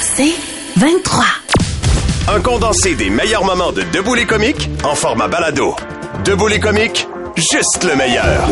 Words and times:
C'est 0.00 0.34
23. 0.76 1.24
Un 2.28 2.40
condensé 2.40 2.94
des 2.94 3.10
meilleurs 3.10 3.44
moments 3.44 3.72
de 3.72 3.82
Debout 3.92 4.14
les 4.14 4.26
comiques 4.26 4.68
en 4.84 4.94
format 4.94 5.28
balado. 5.28 5.74
Debout 6.24 6.48
les 6.48 6.60
comiques, 6.60 7.06
juste 7.36 7.84
le 7.84 7.96
meilleur. 7.96 8.48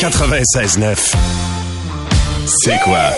96.9. 0.00 1.14
C'est 2.46 2.78
quoi? 2.84 3.10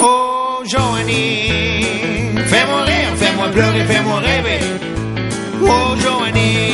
Oh, 0.00 0.62
Joanie, 0.64 1.50
fais-moi 2.46 2.82
rire, 2.82 3.12
fais-moi 3.16 3.48
pleurer, 3.48 3.84
fais-moi 3.84 4.18
rêver. 4.20 4.60
Oh, 5.62 5.96
Joanie. 6.00 6.73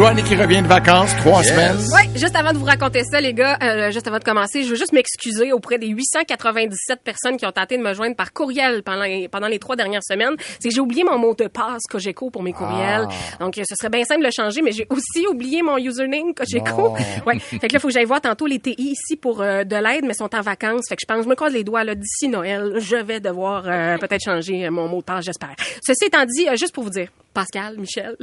Joanne 0.00 0.22
qui 0.22 0.34
revient 0.34 0.62
de 0.62 0.66
vacances, 0.66 1.14
trois 1.18 1.42
semaines. 1.42 1.76
Oui, 1.92 2.18
juste 2.18 2.34
avant 2.34 2.54
de 2.54 2.56
vous 2.56 2.64
raconter 2.64 3.04
ça, 3.04 3.20
les 3.20 3.34
gars, 3.34 3.58
euh, 3.62 3.90
juste 3.90 4.06
avant 4.06 4.18
de 4.18 4.24
commencer, 4.24 4.62
je 4.62 4.70
veux 4.70 4.76
juste 4.76 4.94
m'excuser 4.94 5.52
auprès 5.52 5.76
des 5.76 5.88
897 5.88 7.00
personnes 7.04 7.36
qui 7.36 7.44
ont 7.44 7.52
tenté 7.52 7.76
de 7.76 7.82
me 7.82 7.92
joindre 7.92 8.16
par 8.16 8.32
courriel 8.32 8.82
pendant 8.82 9.02
les, 9.02 9.28
pendant 9.28 9.46
les 9.46 9.58
trois 9.58 9.76
dernières 9.76 10.02
semaines. 10.02 10.36
C'est 10.58 10.70
que 10.70 10.74
j'ai 10.74 10.80
oublié 10.80 11.04
mon 11.04 11.18
mot 11.18 11.34
de 11.34 11.48
passe 11.48 11.82
Cogeco 11.86 12.30
pour 12.30 12.42
mes 12.42 12.54
courriels. 12.54 13.08
Donc, 13.40 13.58
euh, 13.58 13.62
ce 13.68 13.74
serait 13.76 13.90
bien 13.90 14.02
simple 14.04 14.20
de 14.20 14.24
le 14.24 14.30
changer, 14.30 14.62
mais 14.62 14.72
j'ai 14.72 14.86
aussi 14.88 15.26
oublié 15.28 15.60
mon 15.60 15.76
username 15.76 16.32
Cogeco. 16.34 16.96
Ouais. 17.26 17.38
Fait 17.38 17.68
que 17.68 17.74
là, 17.74 17.78
faut 17.78 17.88
que 17.88 17.92
j'aille 17.92 18.06
voir 18.06 18.22
tantôt 18.22 18.46
les 18.46 18.58
TI 18.58 18.74
ici 18.78 19.16
pour 19.16 19.42
euh, 19.42 19.64
de 19.64 19.76
l'aide, 19.76 20.06
mais 20.06 20.14
sont 20.14 20.34
en 20.34 20.40
vacances. 20.40 20.86
Fait 20.88 20.96
que 20.96 21.02
je 21.02 21.12
pense, 21.12 21.24
je 21.24 21.28
me 21.28 21.34
croise 21.34 21.52
les 21.52 21.64
doigts, 21.64 21.84
là, 21.84 21.94
d'ici 21.94 22.28
Noël, 22.28 22.76
je 22.78 22.96
vais 22.96 23.20
devoir 23.20 23.64
euh, 23.66 23.98
peut-être 23.98 24.24
changer 24.24 24.70
mon 24.70 24.88
mot 24.88 25.00
de 25.00 25.04
passe, 25.04 25.26
j'espère. 25.26 25.54
Ceci 25.84 26.06
étant 26.06 26.24
dit, 26.24 26.48
euh, 26.48 26.56
juste 26.56 26.72
pour 26.72 26.84
vous 26.84 26.90
dire, 26.90 27.08
Pascal, 27.32 27.76
Michel, 27.78 28.16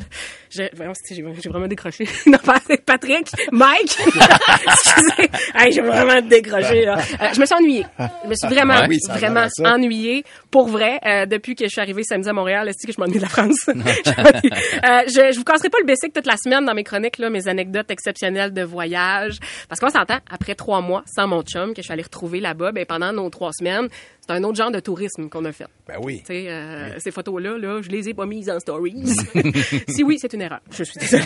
j'ai 0.49 0.69
vraiment 0.73 1.67
décroché. 1.67 2.07
non, 2.25 2.37
pas 2.39 2.59
Patrick, 2.85 3.27
Mike, 3.51 3.97
excusez, 4.67 5.29
Hey, 5.55 5.71
j'ai 5.71 5.81
vraiment 5.81 6.21
décroché. 6.21 6.85
Là. 6.85 6.97
Euh, 6.97 7.33
je 7.33 7.39
me 7.39 7.45
suis 7.45 7.55
ennuyée. 7.55 7.85
Je 7.97 8.29
me 8.29 8.35
suis 8.35 8.47
vraiment, 8.47 8.75
Ouais, 8.81 8.87
oui, 8.89 8.99
ça 8.99 9.13
a 9.13 9.17
vraiment 9.17 9.47
ennuyée. 9.63 10.23
Pour 10.51 10.67
vrai, 10.67 10.99
euh, 11.05 11.25
depuis 11.25 11.55
que 11.55 11.65
je 11.65 11.69
suis 11.69 11.81
arrivée 11.81 12.03
samedi 12.03 12.27
à 12.27 12.33
Montréal, 12.33 12.67
est-ce 12.67 12.85
que 12.85 12.93
je 12.93 12.99
m'ennuie 12.99 13.17
de 13.17 13.21
la 13.23 13.29
France? 13.29 13.69
Euh, 14.87 15.01
je, 15.07 15.31
je 15.33 15.37
vous 15.37 15.43
casserai 15.43 15.69
pas 15.69 15.79
le 15.79 15.85
basic 15.85 16.13
toute 16.13 16.25
la 16.25 16.37
semaine 16.37 16.65
dans 16.65 16.73
mes 16.73 16.83
chroniques, 16.83 17.17
là, 17.17 17.29
mes 17.29 17.47
anecdotes 17.47 17.89
exceptionnelles 17.91 18.53
de 18.53 18.63
voyage. 18.63 19.39
Parce 19.67 19.79
qu'on 19.81 19.89
s'entend, 19.89 20.19
après 20.29 20.55
trois 20.55 20.81
mois 20.81 21.03
sans 21.05 21.27
mon 21.27 21.41
chum, 21.41 21.73
que 21.73 21.81
je 21.81 21.83
suis 21.83 21.93
allée 21.93 22.03
retrouver 22.03 22.39
là-bas, 22.39 22.71
ben, 22.71 22.85
pendant 22.85 23.11
nos 23.11 23.29
trois 23.29 23.51
semaines, 23.51 23.87
c'est 24.27 24.33
un 24.35 24.43
autre 24.43 24.55
genre 24.57 24.71
de 24.71 24.79
tourisme 24.79 25.29
qu'on 25.29 25.45
a 25.45 25.51
fait. 25.51 25.67
Ben 25.87 25.95
oui. 26.03 26.19
Tu 26.19 26.25
sais, 26.33 26.45
euh, 26.49 26.99
ces 26.99 27.11
photos-là, 27.11 27.57
là, 27.57 27.81
je 27.81 27.89
les 27.89 28.09
ai 28.09 28.13
pas 28.13 28.25
mises 28.25 28.49
en 28.49 28.59
stories. 28.59 29.05
si 29.87 30.03
oui, 30.03 30.17
c'est 30.19 30.33
une 30.33 30.41
erreur. 30.41 30.59
Je 30.71 30.83
suis 30.83 30.99
désolée. 30.99 31.23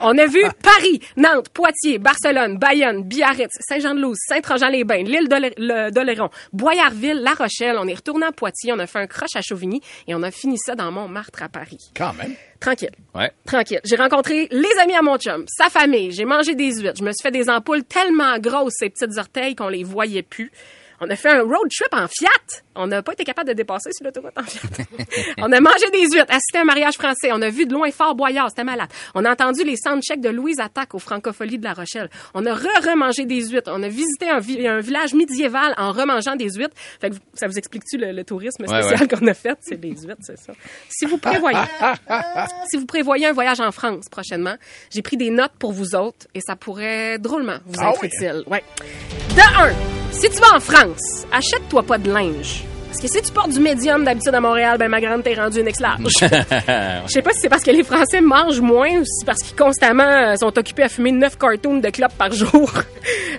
On 0.00 0.16
a 0.18 0.26
vu 0.26 0.42
Paris, 0.62 1.00
Nantes, 1.16 1.48
Poitiers, 1.50 1.98
Barcelone, 1.98 2.58
Bayonne, 2.58 3.02
Biarritz, 3.02 3.50
Saint-Jean-de-Luz, 3.68 4.16
Saint-Trojan-les-Bains, 4.28 5.02
l'île 5.02 5.28
d'Olé- 5.28 5.54
le- 5.58 5.90
d'Oléron, 5.90 6.30
Boyarville, 6.52 7.20
La 7.22 7.32
Rochelle. 7.34 7.76
On 7.78 7.88
est 7.88 7.94
retourné 7.94 8.26
à 8.26 8.32
Poitiers, 8.32 8.72
on 8.72 8.78
a 8.78 8.86
fait 8.86 9.00
un 9.00 9.06
croche 9.06 9.34
à 9.36 9.42
Chauvigny 9.42 9.80
et 10.06 10.14
on 10.14 10.22
a 10.22 10.30
fini 10.30 10.56
ça 10.58 10.74
dans 10.74 10.90
Montmartre 10.92 11.42
à 11.42 11.48
Paris. 11.48 11.78
Quand 11.96 12.12
même. 12.14 12.34
Tranquille. 12.60 12.92
Ouais. 13.14 13.30
Tranquille. 13.44 13.80
J'ai 13.84 13.96
rencontré 13.96 14.48
les 14.50 14.70
amis 14.82 14.94
à 14.94 15.02
mon 15.02 15.18
chum, 15.18 15.44
sa 15.48 15.68
famille, 15.68 16.12
j'ai 16.12 16.24
mangé 16.24 16.54
des 16.54 16.72
huîtres, 16.80 16.94
je 16.98 17.04
me 17.04 17.10
suis 17.12 17.22
fait 17.22 17.30
des 17.30 17.50
ampoules 17.50 17.84
tellement 17.84 18.38
grosses, 18.38 18.74
ces 18.78 18.88
petites 18.90 19.18
orteils, 19.18 19.54
qu'on 19.54 19.68
les 19.68 19.84
voyait 19.84 20.22
plus. 20.22 20.50
On 21.00 21.10
a 21.10 21.16
fait 21.16 21.30
un 21.30 21.42
road 21.42 21.68
trip 21.70 21.92
en 21.92 22.06
Fiat. 22.08 22.62
On 22.76 22.86
n'a 22.86 23.02
pas 23.02 23.12
été 23.12 23.24
capable 23.24 23.48
de 23.48 23.54
dépasser 23.54 23.90
sur 23.92 24.04
l'autoroute 24.04 24.32
en 24.36 24.42
Fiat. 24.42 24.60
on 25.38 25.50
a 25.52 25.60
mangé 25.60 25.90
des 25.92 26.02
huîtres, 26.06 26.26
assisté 26.30 26.58
à 26.58 26.60
un 26.62 26.64
mariage 26.64 26.94
français. 26.94 27.30
On 27.32 27.42
a 27.42 27.48
vu 27.50 27.66
de 27.66 27.72
loin 27.72 27.90
Fort 27.90 28.14
Boyard, 28.14 28.48
c'était 28.50 28.64
malade. 28.64 28.88
On 29.14 29.24
a 29.24 29.30
entendu 29.32 29.64
les 29.64 29.76
soundchecks 29.76 30.20
de 30.20 30.28
Louise 30.30 30.60
Attaque 30.60 30.94
au 30.94 30.98
Francophonie 30.98 31.58
de 31.58 31.64
La 31.64 31.72
Rochelle. 31.74 32.08
On 32.34 32.44
a 32.46 32.54
re-remangé 32.54 33.24
des 33.26 33.46
huîtres. 33.48 33.70
On 33.74 33.82
a 33.82 33.88
visité 33.88 34.28
un, 34.30 34.38
vi- 34.40 34.66
un 34.66 34.80
village 34.80 35.14
médiéval 35.14 35.74
en 35.76 35.92
remangeant 35.92 36.36
des 36.36 36.50
huîtres. 36.50 36.74
Fait 37.00 37.10
que 37.10 37.16
ça 37.34 37.46
vous 37.46 37.56
explique-tu 37.58 37.96
le, 37.98 38.12
le 38.12 38.24
tourisme 38.24 38.64
Ouais, 38.66 38.82
spécial 38.82 39.08
qu'on 39.08 39.26
a 39.26 39.34
fait? 39.34 39.56
C'est 39.60 39.80
des 39.80 39.90
huîtres, 39.90 40.22
c'est 40.22 40.38
ça. 40.38 40.52
Si 40.88 41.06
vous 41.06 41.18
prévoyez, 41.18 41.58
si 42.70 42.76
vous 42.76 42.86
prévoyez 42.86 43.26
un 43.26 43.32
voyage 43.32 43.60
en 43.60 43.70
France 43.72 44.08
prochainement, 44.10 44.54
j'ai 44.90 45.02
pris 45.02 45.16
des 45.16 45.30
notes 45.30 45.52
pour 45.58 45.72
vous 45.72 45.94
autres 45.94 46.26
et 46.34 46.40
ça 46.40 46.56
pourrait 46.56 47.18
drôlement 47.18 47.58
vous 47.66 47.80
Ah 47.80 47.90
être 47.90 48.00
oui, 48.02 48.08
utile. 48.12 48.42
Ouais. 48.46 48.62
De 49.36 49.40
un, 49.60 49.72
si 50.12 50.30
tu 50.30 50.38
vas 50.40 50.54
en 50.56 50.60
France, 50.60 50.83
achète-toi 51.32 51.82
pas 51.82 51.98
de 51.98 52.12
linge. 52.12 52.64
Parce 52.94 53.12
que 53.12 53.18
si 53.18 53.22
tu 53.22 53.32
portes 53.32 53.50
du 53.50 53.58
médium 53.58 54.04
d'habitude 54.04 54.32
à 54.32 54.40
Montréal, 54.40 54.78
ben 54.78 54.88
ma 54.88 55.00
grande 55.00 55.24
t'es 55.24 55.34
rendue 55.34 55.58
une 55.58 55.66
ex-large. 55.66 55.98
Je 56.20 57.08
sais 57.08 57.22
pas 57.22 57.32
si 57.32 57.40
c'est 57.40 57.48
parce 57.48 57.64
que 57.64 57.72
les 57.72 57.82
Français 57.82 58.20
mangent 58.20 58.60
moins 58.60 59.00
ou 59.00 59.04
si 59.04 59.10
c'est 59.18 59.26
parce 59.26 59.42
qu'ils 59.42 59.56
constamment 59.56 60.04
euh, 60.04 60.36
sont 60.36 60.56
occupés 60.56 60.84
à 60.84 60.88
fumer 60.88 61.10
9 61.10 61.36
cartoons 61.36 61.78
de 61.78 61.90
clopes 61.90 62.14
par 62.16 62.30
jour. 62.30 62.70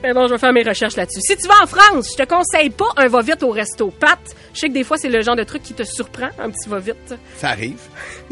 Mais 0.04 0.14
bon, 0.14 0.28
je 0.28 0.34
vais 0.34 0.40
faire 0.40 0.52
mes 0.52 0.64
recherches 0.64 0.98
là-dessus. 0.98 1.22
Si 1.22 1.38
tu 1.38 1.48
vas 1.48 1.64
en 1.64 1.68
France, 1.68 2.10
je 2.12 2.22
te 2.22 2.28
conseille 2.28 2.70
pas 2.70 2.90
un 2.98 3.08
va-vite 3.08 3.44
au 3.44 3.52
resto. 3.52 3.94
Pat, 3.98 4.20
je 4.54 4.60
sais 4.60 4.68
que 4.68 4.74
des 4.74 4.84
fois 4.84 4.98
c'est 4.98 5.08
le 5.08 5.22
genre 5.22 5.38
de 5.38 5.44
truc 5.44 5.64
qui 5.64 5.74
te 5.74 5.84
surprend, 5.84 6.28
un 6.38 6.50
petit 6.50 6.68
va-vite. 6.68 7.16
Ça 7.38 7.52
arrive. 7.52 7.80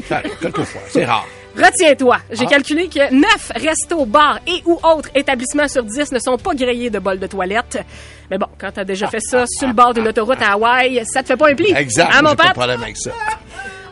Ça 0.06 0.18
arrive 0.18 0.38
quelquefois. 0.42 0.82
C'est 0.90 1.06
rare. 1.06 1.26
Retiens-toi, 1.56 2.18
j'ai 2.32 2.46
Ah. 2.46 2.50
calculé 2.50 2.88
que 2.90 3.14
9 3.14 3.52
restos, 3.56 4.06
bars 4.06 4.40
et 4.48 4.62
ou 4.66 4.80
autres 4.84 5.10
établissements 5.14 5.68
sur 5.68 5.84
10 5.84 6.12
ne 6.12 6.20
sont 6.20 6.38
pas 6.38 6.54
grillés 6.56 6.90
de 6.90 7.00
bol 7.00 7.20
de 7.20 7.28
toilette. 7.28 7.80
Mais 8.32 8.38
bon, 8.38 8.48
quand 8.60 8.72
t'as 8.74 8.84
déjà 8.84 9.08
fait 9.08 9.20
ça 9.22 9.46
sur 9.48 9.68
le 9.68 9.74
bord 9.74 9.94
d'une 9.94 10.08
autoroute 10.08 10.42
à 10.42 10.54
Hawaï, 10.54 11.02
ça 11.06 11.22
te 11.22 11.28
fait 11.28 11.38
pas 11.38 11.50
un 11.50 11.56
pli. 11.56 11.72
Exact. 11.76 12.10
Hein, 12.12 12.22
mon 12.24 12.30
pas 12.30 12.36
de 12.36 12.48
Pat? 12.48 12.54
problème 12.54 12.82
avec 12.82 12.98
ça. 12.98 13.12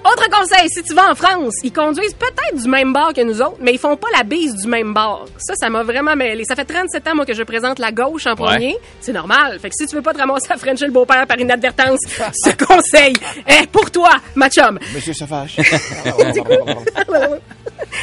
Autre 0.03 0.27
conseil, 0.29 0.67
si 0.69 0.81
tu 0.81 0.95
vas 0.95 1.11
en 1.11 1.15
France, 1.15 1.53
ils 1.63 1.71
conduisent 1.71 2.15
peut-être 2.15 2.61
du 2.61 2.67
même 2.67 2.91
bar 2.91 3.13
que 3.13 3.21
nous 3.21 3.39
autres, 3.39 3.57
mais 3.59 3.73
ils 3.73 3.77
font 3.77 3.95
pas 3.95 4.07
la 4.17 4.23
bise 4.23 4.55
du 4.55 4.67
même 4.67 4.93
bar. 4.93 5.25
Ça, 5.37 5.53
ça 5.55 5.69
m'a 5.69 5.83
vraiment 5.83 6.15
mêlé. 6.15 6.43
Ça 6.43 6.55
fait 6.55 6.65
37 6.65 7.07
ans, 7.07 7.15
moi, 7.15 7.25
que 7.25 7.33
je 7.35 7.43
présente 7.43 7.77
la 7.77 7.91
gauche 7.91 8.25
en 8.25 8.35
premier. 8.35 8.77
C'est 8.99 9.13
normal. 9.13 9.59
Fait 9.59 9.69
que 9.69 9.75
si 9.77 9.85
tu 9.85 9.95
veux 9.95 10.01
pas 10.01 10.13
te 10.13 10.19
ramasser 10.19 10.51
à 10.51 10.57
Frencher 10.57 10.87
le 10.87 10.91
beau-père 10.91 11.27
par 11.27 11.39
inadvertance, 11.39 11.99
ce 12.33 12.49
conseil 12.65 13.13
est 13.45 13.67
pour 13.67 13.91
toi, 13.91 14.09
ma 14.35 14.49
chum. 14.49 14.79
Monsieur 14.93 15.13
Sauvage. 15.13 15.57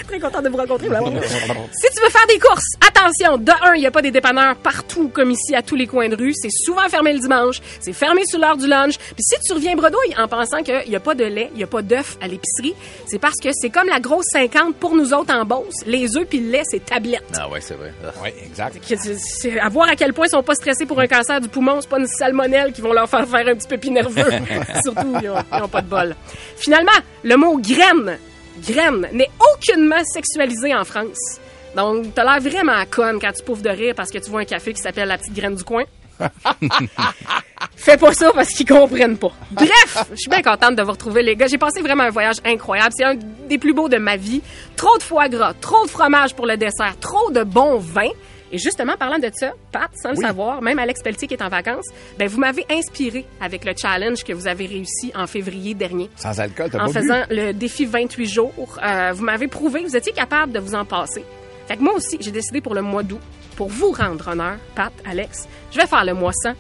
Très 0.06 0.20
content 0.20 0.42
de 0.42 0.48
vous 0.48 0.56
rencontrer. 0.56 0.88
si 0.88 1.86
tu 1.94 2.03
veux 2.03 2.10
faire 2.10 2.26
des 2.28 2.38
courses, 2.38 2.75
attention, 2.86 3.38
de 3.38 3.53
un, 3.65 3.75
il 3.75 3.80
n'y 3.80 3.86
a 3.86 3.91
pas 3.91 4.03
des 4.03 4.10
dépanneurs 4.10 4.56
partout 4.56 5.09
comme 5.09 5.30
ici 5.30 5.54
à 5.54 5.62
tous 5.62 5.76
les 5.76 5.86
coins 5.86 6.09
de 6.09 6.16
rue. 6.16 6.32
C'est 6.34 6.50
souvent 6.50 6.88
fermé 6.88 7.12
le 7.12 7.20
dimanche. 7.20 7.60
C'est 7.80 7.92
fermé 7.92 8.22
sur 8.26 8.38
l'heure 8.38 8.56
du 8.56 8.66
lunch. 8.66 8.98
Puis 8.98 9.22
si 9.22 9.36
tu 9.41 9.53
reviens 9.53 9.75
bredouille 9.76 10.15
en 10.19 10.28
pensant 10.28 10.62
qu'il 10.62 10.82
n'y 10.88 10.97
a 10.97 11.00
pas 11.00 11.15
de 11.15 11.25
lait, 11.25 11.50
il 11.53 11.59
n'y 11.59 11.65
a 11.65 11.66
pas 11.69 11.82
d'œufs 11.88 12.16
à 12.21 12.28
l'épicerie, 12.28 12.75
c'est 13.06 13.19
parce 13.19 13.37
que 13.43 13.49
c'est 13.53 13.71
comme 13.71 13.88
la 13.88 13.99
grosse 14.00 14.26
50 14.32 14.76
pour 14.76 14.94
nous 14.94 15.12
autres 15.12 15.34
en 15.34 15.44
Beauce. 15.44 15.75
Les 15.87 16.16
œufs 16.16 16.26
puis 16.28 16.41
le 16.41 16.50
lait, 16.50 16.62
c'est 16.71 16.84
tablette. 16.84 17.25
Ah 17.37 17.49
ouais, 17.49 17.60
c'est 17.60 17.75
vrai. 17.75 17.93
Oui, 18.22 18.28
exact. 18.44 18.76
C'est- 19.19 19.59
à 19.59 19.69
voir 19.69 19.88
à 19.88 19.97
quel 19.97 20.12
point 20.12 20.27
ils 20.27 20.31
sont 20.31 20.43
pas 20.43 20.54
stressés 20.54 20.87
pour 20.87 21.00
un 21.00 21.06
cancer 21.06 21.41
du 21.41 21.48
poumon, 21.48 21.81
c'est 21.81 21.88
pas 21.91 21.98
une 21.98 22.06
salmonelle 22.06 22.72
qui 22.72 22.81
vont 22.81 22.93
leur 22.93 23.09
faire 23.09 23.27
faire 23.27 23.48
un 23.48 23.54
petit 23.56 23.66
peu 23.69 23.88
nerveux. 23.88 24.31
Surtout, 24.84 25.15
ils 25.22 25.28
ont, 25.31 25.37
ils 25.56 25.62
ont 25.62 25.69
pas 25.69 25.82
de 25.82 25.88
bol. 25.88 26.15
Finalement, 26.56 26.93
le 27.22 27.37
mot 27.37 27.59
graine, 27.59 28.19
graine, 28.66 29.09
n'est 29.12 29.31
aucunement 29.54 30.04
sexualisé 30.04 30.75
en 30.75 30.84
France. 30.84 31.38
Donc, 31.77 32.15
t'as 32.15 32.25
l'air 32.25 32.41
vraiment 32.41 32.72
à 32.77 32.87
conne 32.87 33.19
quand 33.21 33.32
tu 33.32 33.43
pouffes 33.43 33.62
de 33.62 33.71
rire 33.71 33.94
parce 33.97 34.10
que 34.10 34.19
tu 34.19 34.31
vois 34.31 34.41
un 34.41 34.44
café 34.44 34.72
qui 34.72 34.81
s'appelle 34.82 35.09
la 35.09 35.19
petite 35.19 35.34
graine 35.34 35.54
du 35.54 35.65
coin. 35.65 35.84
Fais 37.77 37.97
pas 37.97 38.12
ça 38.12 38.33
parce 38.33 38.51
qu'ils 38.51 38.67
comprennent 38.67 39.17
pas. 39.17 39.33
Bref, 39.53 40.05
je 40.12 40.17
suis 40.17 40.31
bien 40.31 40.43
contente 40.43 40.77
de 40.77 40.83
vous 40.83 40.91
retrouver, 40.93 41.23
les 41.23 41.37
gars. 41.37 41.47
J'ai 41.47 41.59
passé 41.59 41.81
vraiment 41.81 42.05
un 42.05 42.11
voyage 42.11 42.37
incroyable. 42.45 42.93
C'est 42.97 43.05
un 43.05 43.15
des 43.49 43.59
plus 43.59 43.73
beaux 43.73 43.89
de 43.89 43.97
ma 43.99 44.17
vie. 44.17 44.43
Trop 44.77 44.97
de 44.99 45.03
foie 45.03 45.28
gras, 45.28 45.55
trop 45.55 45.84
de 45.84 45.91
fromage 45.91 46.34
pour 46.34 46.47
le 46.47 46.57
dessert, 46.57 46.97
trop 47.01 47.31
de 47.31 47.43
bon 47.45 47.78
vin. 47.78 48.09
Et 48.51 48.57
justement, 48.59 48.95
parlant 48.97 49.19
de 49.19 49.31
ça, 49.34 49.53
Pat, 49.71 49.91
sans 50.03 50.11
le 50.11 50.17
savoir, 50.17 50.62
même 50.62 50.78
Alex 50.78 51.03
Pelletier 51.03 51.28
qui 51.28 51.34
est 51.34 51.43
en 51.43 51.51
vacances, 51.51 51.84
ben 52.19 52.28
vous 52.28 52.39
m'avez 52.39 52.65
inspiré 52.71 53.27
avec 53.43 53.65
le 53.67 53.75
challenge 53.77 54.25
que 54.25 54.33
vous 54.33 54.47
avez 54.47 54.65
réussi 54.65 55.12
en 55.15 55.27
février 55.27 55.75
dernier. 55.75 56.09
Sans 56.17 56.41
alcool, 56.41 56.71
t'as 56.73 56.78
En 56.78 56.87
pas 56.87 57.01
bu? 57.01 57.07
faisant 57.07 57.23
le 57.28 57.53
défi 57.53 57.84
28 57.84 58.27
jours, 58.27 58.78
euh, 58.83 59.12
vous 59.15 59.23
m'avez 59.25 59.49
prouvé 59.49 59.83
que 59.83 59.89
vous 59.89 59.97
étiez 59.97 60.12
capable 60.12 60.53
de 60.53 60.61
vous 60.61 60.75
en 60.75 60.87
passer. 60.87 61.25
Fait 61.66 61.77
que 61.77 61.83
moi 61.83 61.92
aussi, 61.92 62.16
j'ai 62.21 62.31
décidé 62.31 62.63
pour 62.63 62.75
le 62.75 62.81
mois 62.81 63.03
d'août, 63.03 63.21
pour 63.59 63.69
vous 63.69 63.91
rendre 63.91 64.28
honneur, 64.28 64.57
Pat, 64.77 64.93
Alex, 65.05 65.49
je 65.72 65.78
vais 65.81 65.87
faire 65.89 66.05
le 66.05 66.15
mois 66.15 66.31
sans. 66.33 66.55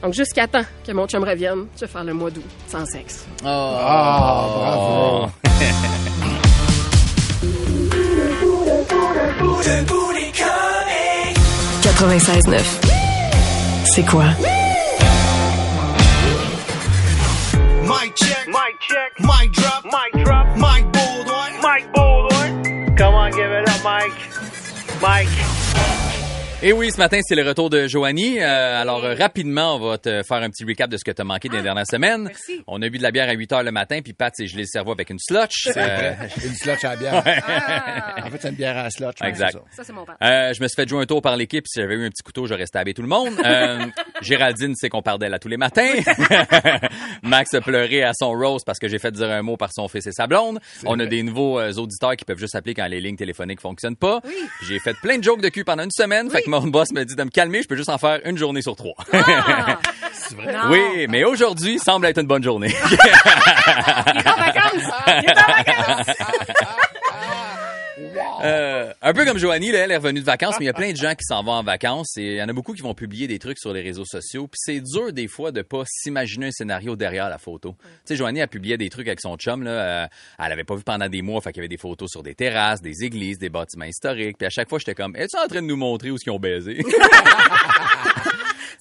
Donc 0.00 0.14
jusqu'à 0.14 0.46
temps 0.46 0.62
que 0.86 0.92
mon 0.92 1.08
chum 1.08 1.24
revienne, 1.24 1.66
je 1.74 1.80
vais 1.80 1.86
faire 1.88 2.04
le 2.04 2.14
mois 2.14 2.30
d'août 2.30 2.44
sans 2.68 2.86
sexe. 2.86 3.26
Ah, 3.44 4.52
bravo. 4.54 5.30
96.9. 11.82 12.62
C'est 13.86 14.04
quoi? 14.04 14.26
Mic 17.82 18.14
check. 18.14 18.46
Mic 18.46 18.76
check. 18.82 19.12
Mic 19.18 19.50
drop. 19.52 19.84
Mic 19.84 20.24
drop. 20.24 20.46
Mic 20.54 20.84
Baldwin. 20.92 21.52
Mic 21.60 21.92
Baldwin. 21.92 22.94
Come 22.96 23.14
on, 23.14 23.30
give 23.32 23.50
it 23.50 23.68
up, 23.68 23.82
Mike. 23.82 24.12
Mike. 25.02 25.45
Et 26.62 26.72
oui, 26.72 26.90
ce 26.90 26.96
matin, 26.96 27.20
c'est 27.22 27.34
le 27.34 27.46
retour 27.46 27.68
de 27.68 27.86
Joanie. 27.86 28.40
Euh, 28.40 28.80
alors, 28.80 29.04
euh, 29.04 29.14
rapidement, 29.14 29.76
on 29.76 29.90
va 29.90 29.98
te 29.98 30.22
faire 30.22 30.38
un 30.38 30.48
petit 30.48 30.64
recap 30.64 30.88
de 30.88 30.96
ce 30.96 31.04
que 31.04 31.10
tu 31.10 31.20
as 31.20 31.24
manqué 31.24 31.50
des 31.50 31.60
dernières 31.60 31.86
semaines. 31.86 32.24
merci. 32.24 32.62
On 32.66 32.80
a 32.80 32.88
bu 32.88 32.96
de 32.96 33.02
la 33.02 33.10
bière 33.10 33.28
à 33.28 33.32
8 33.34 33.52
heures 33.52 33.62
le 33.62 33.70
matin, 33.72 34.00
puis 34.02 34.14
Pat 34.14 34.34
s'est 34.34 34.46
gelé 34.46 34.62
le 34.62 34.66
cerveau 34.66 34.92
avec 34.92 35.10
une 35.10 35.18
slotch. 35.18 35.68
Euh, 35.76 36.12
Une 36.44 36.54
slotch 36.54 36.82
à 36.84 36.88
la 36.90 36.96
bière. 36.96 37.22
Ah, 37.46 38.24
En 38.26 38.30
fait, 38.30 38.38
c'est 38.40 38.48
une 38.48 38.54
bière 38.54 38.76
à 38.78 38.84
la 38.84 38.90
slotch. 38.90 39.20
ouais, 39.20 39.28
Exact. 39.28 39.52
ça. 39.52 39.58
ça, 39.76 39.84
c'est 39.84 39.92
mon 39.92 40.06
père. 40.06 40.16
euh, 40.22 40.54
je 40.54 40.62
me 40.62 40.66
suis 40.66 40.74
fait 40.76 40.88
jouer 40.88 41.02
un 41.02 41.06
tour 41.06 41.20
par 41.20 41.36
l'équipe. 41.36 41.66
Si 41.68 41.78
j'avais 41.78 41.94
eu 41.94 42.06
un 42.06 42.08
petit 42.08 42.22
couteau, 42.24 42.46
j'aurais 42.46 42.66
stabé 42.66 42.94
tout 42.94 43.02
le 43.02 43.08
monde. 43.08 43.34
Euh, 43.44 43.84
Géraldine 44.22 44.74
sait 44.76 44.88
qu'on 44.88 45.02
parle 45.02 45.18
d'elle 45.18 45.34
à 45.34 45.38
tous 45.38 45.48
les 45.48 45.58
matins. 45.58 45.92
Max 47.22 47.52
a 47.52 47.60
pleuré 47.60 48.02
à 48.02 48.12
son 48.18 48.30
rose 48.30 48.62
parce 48.64 48.78
que 48.78 48.88
j'ai 48.88 48.98
fait 48.98 49.12
dire 49.12 49.30
un 49.30 49.42
mot 49.42 49.58
par 49.58 49.72
son 49.74 49.88
fils 49.88 50.06
et 50.06 50.12
sa 50.12 50.26
blonde. 50.26 50.58
On 50.86 50.98
a 51.00 51.04
des 51.04 51.22
nouveaux 51.22 51.60
euh, 51.60 51.72
auditeurs 51.74 52.16
qui 52.16 52.24
peuvent 52.24 52.38
juste 52.38 52.54
appeler 52.54 52.72
quand 52.72 52.86
les 52.86 53.00
lignes 53.02 53.16
téléphoniques 53.16 53.60
fonctionnent 53.60 53.94
pas. 53.96 54.22
Puis 54.22 54.34
J'ai 54.68 54.78
fait 54.78 54.94
plein 55.02 55.18
de 55.18 55.22
jokes 55.24 55.42
de 55.42 55.50
cul 55.50 55.62
pendant 55.64 55.84
une 55.84 55.90
semaine. 55.90 56.30
Fait 56.30 56.42
que 56.42 56.46
mon 56.60 56.68
boss 56.68 56.92
me 56.92 57.04
dit 57.04 57.14
de 57.14 57.24
me 57.24 57.30
calmer. 57.30 57.62
Je 57.62 57.68
peux 57.68 57.76
juste 57.76 57.88
en 57.88 57.98
faire 57.98 58.20
une 58.24 58.36
journée 58.36 58.62
sur 58.62 58.76
trois. 58.76 58.94
Ah! 59.12 59.78
C'est 60.12 60.34
vrai. 60.34 60.52
Non. 60.52 60.70
Oui, 60.70 61.06
mais 61.08 61.24
aujourd'hui 61.24 61.78
semble 61.78 62.06
être 62.06 62.18
une 62.18 62.26
bonne 62.26 62.42
journée. 62.42 62.74
Il 62.90 62.94
est 62.94 64.28
en 64.28 64.36
vacances! 64.36 64.92
Il 65.22 65.30
est 65.30 65.38
en 65.38 65.52
vacances! 65.52 66.16
Euh, 68.44 68.92
un 69.02 69.12
peu 69.12 69.24
comme 69.24 69.38
Joanie, 69.38 69.72
là, 69.72 69.80
elle 69.80 69.90
est 69.90 69.96
revenue 69.96 70.20
de 70.20 70.24
vacances, 70.24 70.56
mais 70.58 70.64
il 70.64 70.68
y 70.68 70.70
a 70.70 70.74
plein 70.74 70.92
de 70.92 70.96
gens 70.96 71.14
qui 71.14 71.24
s'en 71.24 71.42
vont 71.42 71.52
en 71.52 71.62
vacances 71.62 72.16
et 72.16 72.22
il 72.22 72.36
y 72.36 72.42
en 72.42 72.48
a 72.48 72.52
beaucoup 72.52 72.72
qui 72.74 72.82
vont 72.82 72.94
publier 72.94 73.26
des 73.26 73.38
trucs 73.38 73.58
sur 73.58 73.72
les 73.72 73.82
réseaux 73.82 74.04
sociaux. 74.04 74.46
Puis 74.46 74.58
c'est 74.58 74.80
dur 74.80 75.12
des 75.12 75.28
fois 75.28 75.52
de 75.52 75.62
pas 75.62 75.82
s'imaginer 75.86 76.46
un 76.46 76.50
scénario 76.50 76.96
derrière 76.96 77.28
la 77.28 77.38
photo. 77.38 77.74
Tu 77.80 77.88
sais, 78.04 78.16
Joanie 78.16 78.42
a 78.42 78.46
publié 78.46 78.76
des 78.76 78.88
trucs 78.90 79.06
avec 79.06 79.20
son 79.20 79.36
chum 79.36 79.62
là, 79.62 79.70
euh, 79.70 80.06
elle 80.38 80.52
avait 80.52 80.64
pas 80.64 80.76
vu 80.76 80.82
pendant 80.82 81.08
des 81.08 81.22
mois, 81.22 81.40
fait 81.40 81.52
qu'il 81.52 81.60
y 81.60 81.62
avait 81.62 81.68
des 81.68 81.76
photos 81.76 82.10
sur 82.10 82.22
des 82.22 82.34
terrasses, 82.34 82.82
des 82.82 83.04
églises, 83.04 83.38
des 83.38 83.48
bâtiments 83.48 83.84
historiques. 83.84 84.38
Puis 84.38 84.46
à 84.46 84.50
chaque 84.50 84.68
fois, 84.68 84.78
j'étais 84.78 84.94
comme, 84.94 85.16
es-tu 85.16 85.36
en 85.36 85.46
train 85.46 85.62
de 85.62 85.66
nous 85.66 85.76
montrer 85.76 86.10
où 86.10 86.16
ils 86.24 86.30
ont 86.30 86.38
baisé? 86.38 86.82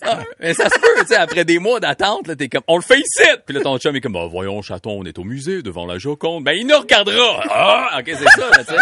Mais 0.40 0.54
ça 0.54 0.70
se 0.70 0.80
peut, 0.80 1.02
tu 1.02 1.08
sais, 1.08 1.16
après 1.16 1.46
des 1.46 1.60
mois 1.60 1.80
d'attente, 1.80 2.28
là, 2.28 2.36
t'es 2.36 2.50
comme, 2.50 2.64
on 2.68 2.78
le 2.78 2.82
fait 2.82 3.00
ici! 3.00 3.30
Puis 3.46 3.56
là, 3.56 3.62
ton 3.62 3.78
chum 3.78 3.96
est 3.96 4.02
comme, 4.02 4.14
bah, 4.14 4.28
voyons, 4.30 4.62
chaton, 4.62 5.00
on 5.00 5.06
est 5.06 5.18
au 5.18 5.24
musée, 5.24 5.62
devant 5.62 5.86
la 5.86 5.98
Joconde. 5.98 6.44
Ben, 6.44 6.54
il 6.54 6.68
nous 6.68 6.78
regardera! 6.78 7.42
Ah, 7.50 8.00
ok, 8.00 8.06
c'est 8.08 8.42
ça, 8.42 8.50
là, 8.50 8.64
tu 8.64 8.74
sais. 8.74 8.78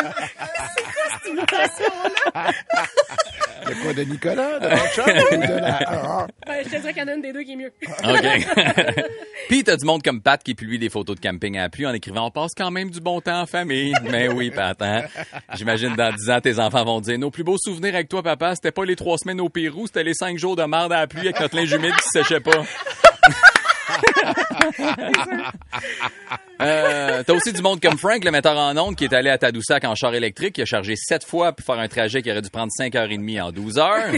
De 3.68 3.74
quoi, 3.82 3.94
de 3.94 4.04
Nicolas, 4.04 4.60
de 4.60 4.68
mon 4.68 4.88
chum 4.94 5.06
ou 5.08 5.36
de 5.42 5.54
la... 5.62 5.80
Ah, 5.88 6.28
Ben, 6.46 6.64
je 6.64 6.70
te 6.70 6.76
dirais 6.78 6.94
qu'il 6.94 7.02
y 7.02 7.06
en 7.06 7.08
a 7.08 7.14
une 7.14 7.22
des 7.22 7.34
deux 7.34 7.44
qui 7.44 7.54
est 7.54 7.56
mieux. 7.56 7.72
OK. 8.04 9.06
Puis 9.50 9.64
t'as 9.64 9.78
du 9.78 9.86
monde 9.86 10.04
comme 10.04 10.22
Pat 10.22 10.42
qui 10.42 10.56
publie 10.56 10.80
des 10.80 10.90
photos 10.90 11.16
de 11.16 11.22
camping 11.22 11.58
à 11.58 11.62
la 11.64 11.70
pluie 11.70 11.86
en 11.86 11.94
écrivant 11.94 12.26
«On 12.28 12.32
passe 12.32 12.52
quand 12.56 12.72
même 12.72 12.90
du 12.90 13.00
bon 13.00 13.22
temps 13.22 13.42
en 13.42 13.46
famille.» 13.46 13.94
Mais 14.12 14.28
oui, 14.28 14.52
Pat, 14.52 14.80
hein? 14.82 15.04
J'imagine 15.54 15.96
dans 15.96 16.14
10 16.14 16.30
ans, 16.30 16.42
tes 16.42 16.60
enfants 16.60 16.84
vont 16.84 17.02
dire 17.02 17.18
«Nos 17.20 17.32
plus 17.32 17.44
beaux 17.44 17.58
souvenirs 17.58 17.96
avec 17.96 18.10
toi, 18.10 18.24
papa, 18.24 18.56
c'était 18.56 18.72
pas 18.72 18.86
les 18.86 18.96
trois 18.96 19.18
semaines 19.18 19.42
au 19.42 19.50
Pérou, 19.50 19.88
c'était 19.88 20.04
les 20.04 20.14
cinq 20.14 20.38
jours 20.38 20.56
de 20.56 20.64
merde 20.64 20.92
à 20.94 21.02
la 21.02 21.08
pluie 21.08 21.22
avec 21.22 21.40
notre 21.40 21.56
linge 21.56 21.72
humide 21.72 21.94
qui 21.96 22.10
se 22.14 22.24
séchait 22.24 22.40
pas.» 22.42 22.64
Euh, 26.62 27.24
t'as 27.26 27.34
aussi 27.34 27.52
du 27.52 27.62
monde 27.62 27.82
comme 27.82 27.98
Frank, 27.98 28.24
le 28.24 28.32
metteur 28.32 28.58
en 28.58 28.78
ondes, 28.78 28.96
qui 28.96 29.04
est 29.04 29.14
allé 29.14 29.30
à 29.30 29.38
Tadoussac 29.38 29.84
en 29.84 29.96
char 29.96 30.16
électrique, 30.16 30.56
qui 30.56 30.62
a 30.62 30.66
chargé 30.66 30.96
sept 30.96 31.26
fois 31.26 31.52
pour 31.52 31.66
faire 31.66 31.80
un 31.80 31.90
trajet 31.90 32.22
qui 32.22 32.32
aurait 32.32 32.42
dû 32.42 32.50
prendre 32.50 32.72
5 32.72 32.96
heures 32.96 33.12
et 33.12 33.18
demie 33.18 33.42
en 33.42 33.52
12 33.52 33.80
heures. 33.80 34.06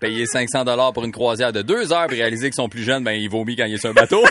Payer 0.00 0.26
500 0.26 0.64
dollars 0.64 0.92
pour 0.92 1.04
une 1.04 1.12
croisière 1.12 1.52
de 1.52 1.62
deux 1.62 1.92
heures 1.92 2.08
puis 2.08 2.16
réaliser 2.16 2.50
que 2.50 2.56
son 2.56 2.68
plus 2.68 2.82
jeune, 2.82 3.04
ben, 3.04 3.12
il 3.12 3.30
vomit 3.30 3.54
quand 3.54 3.66
il 3.66 3.74
est 3.74 3.78
sur 3.78 3.90
un 3.90 3.92
bateau. 3.92 4.24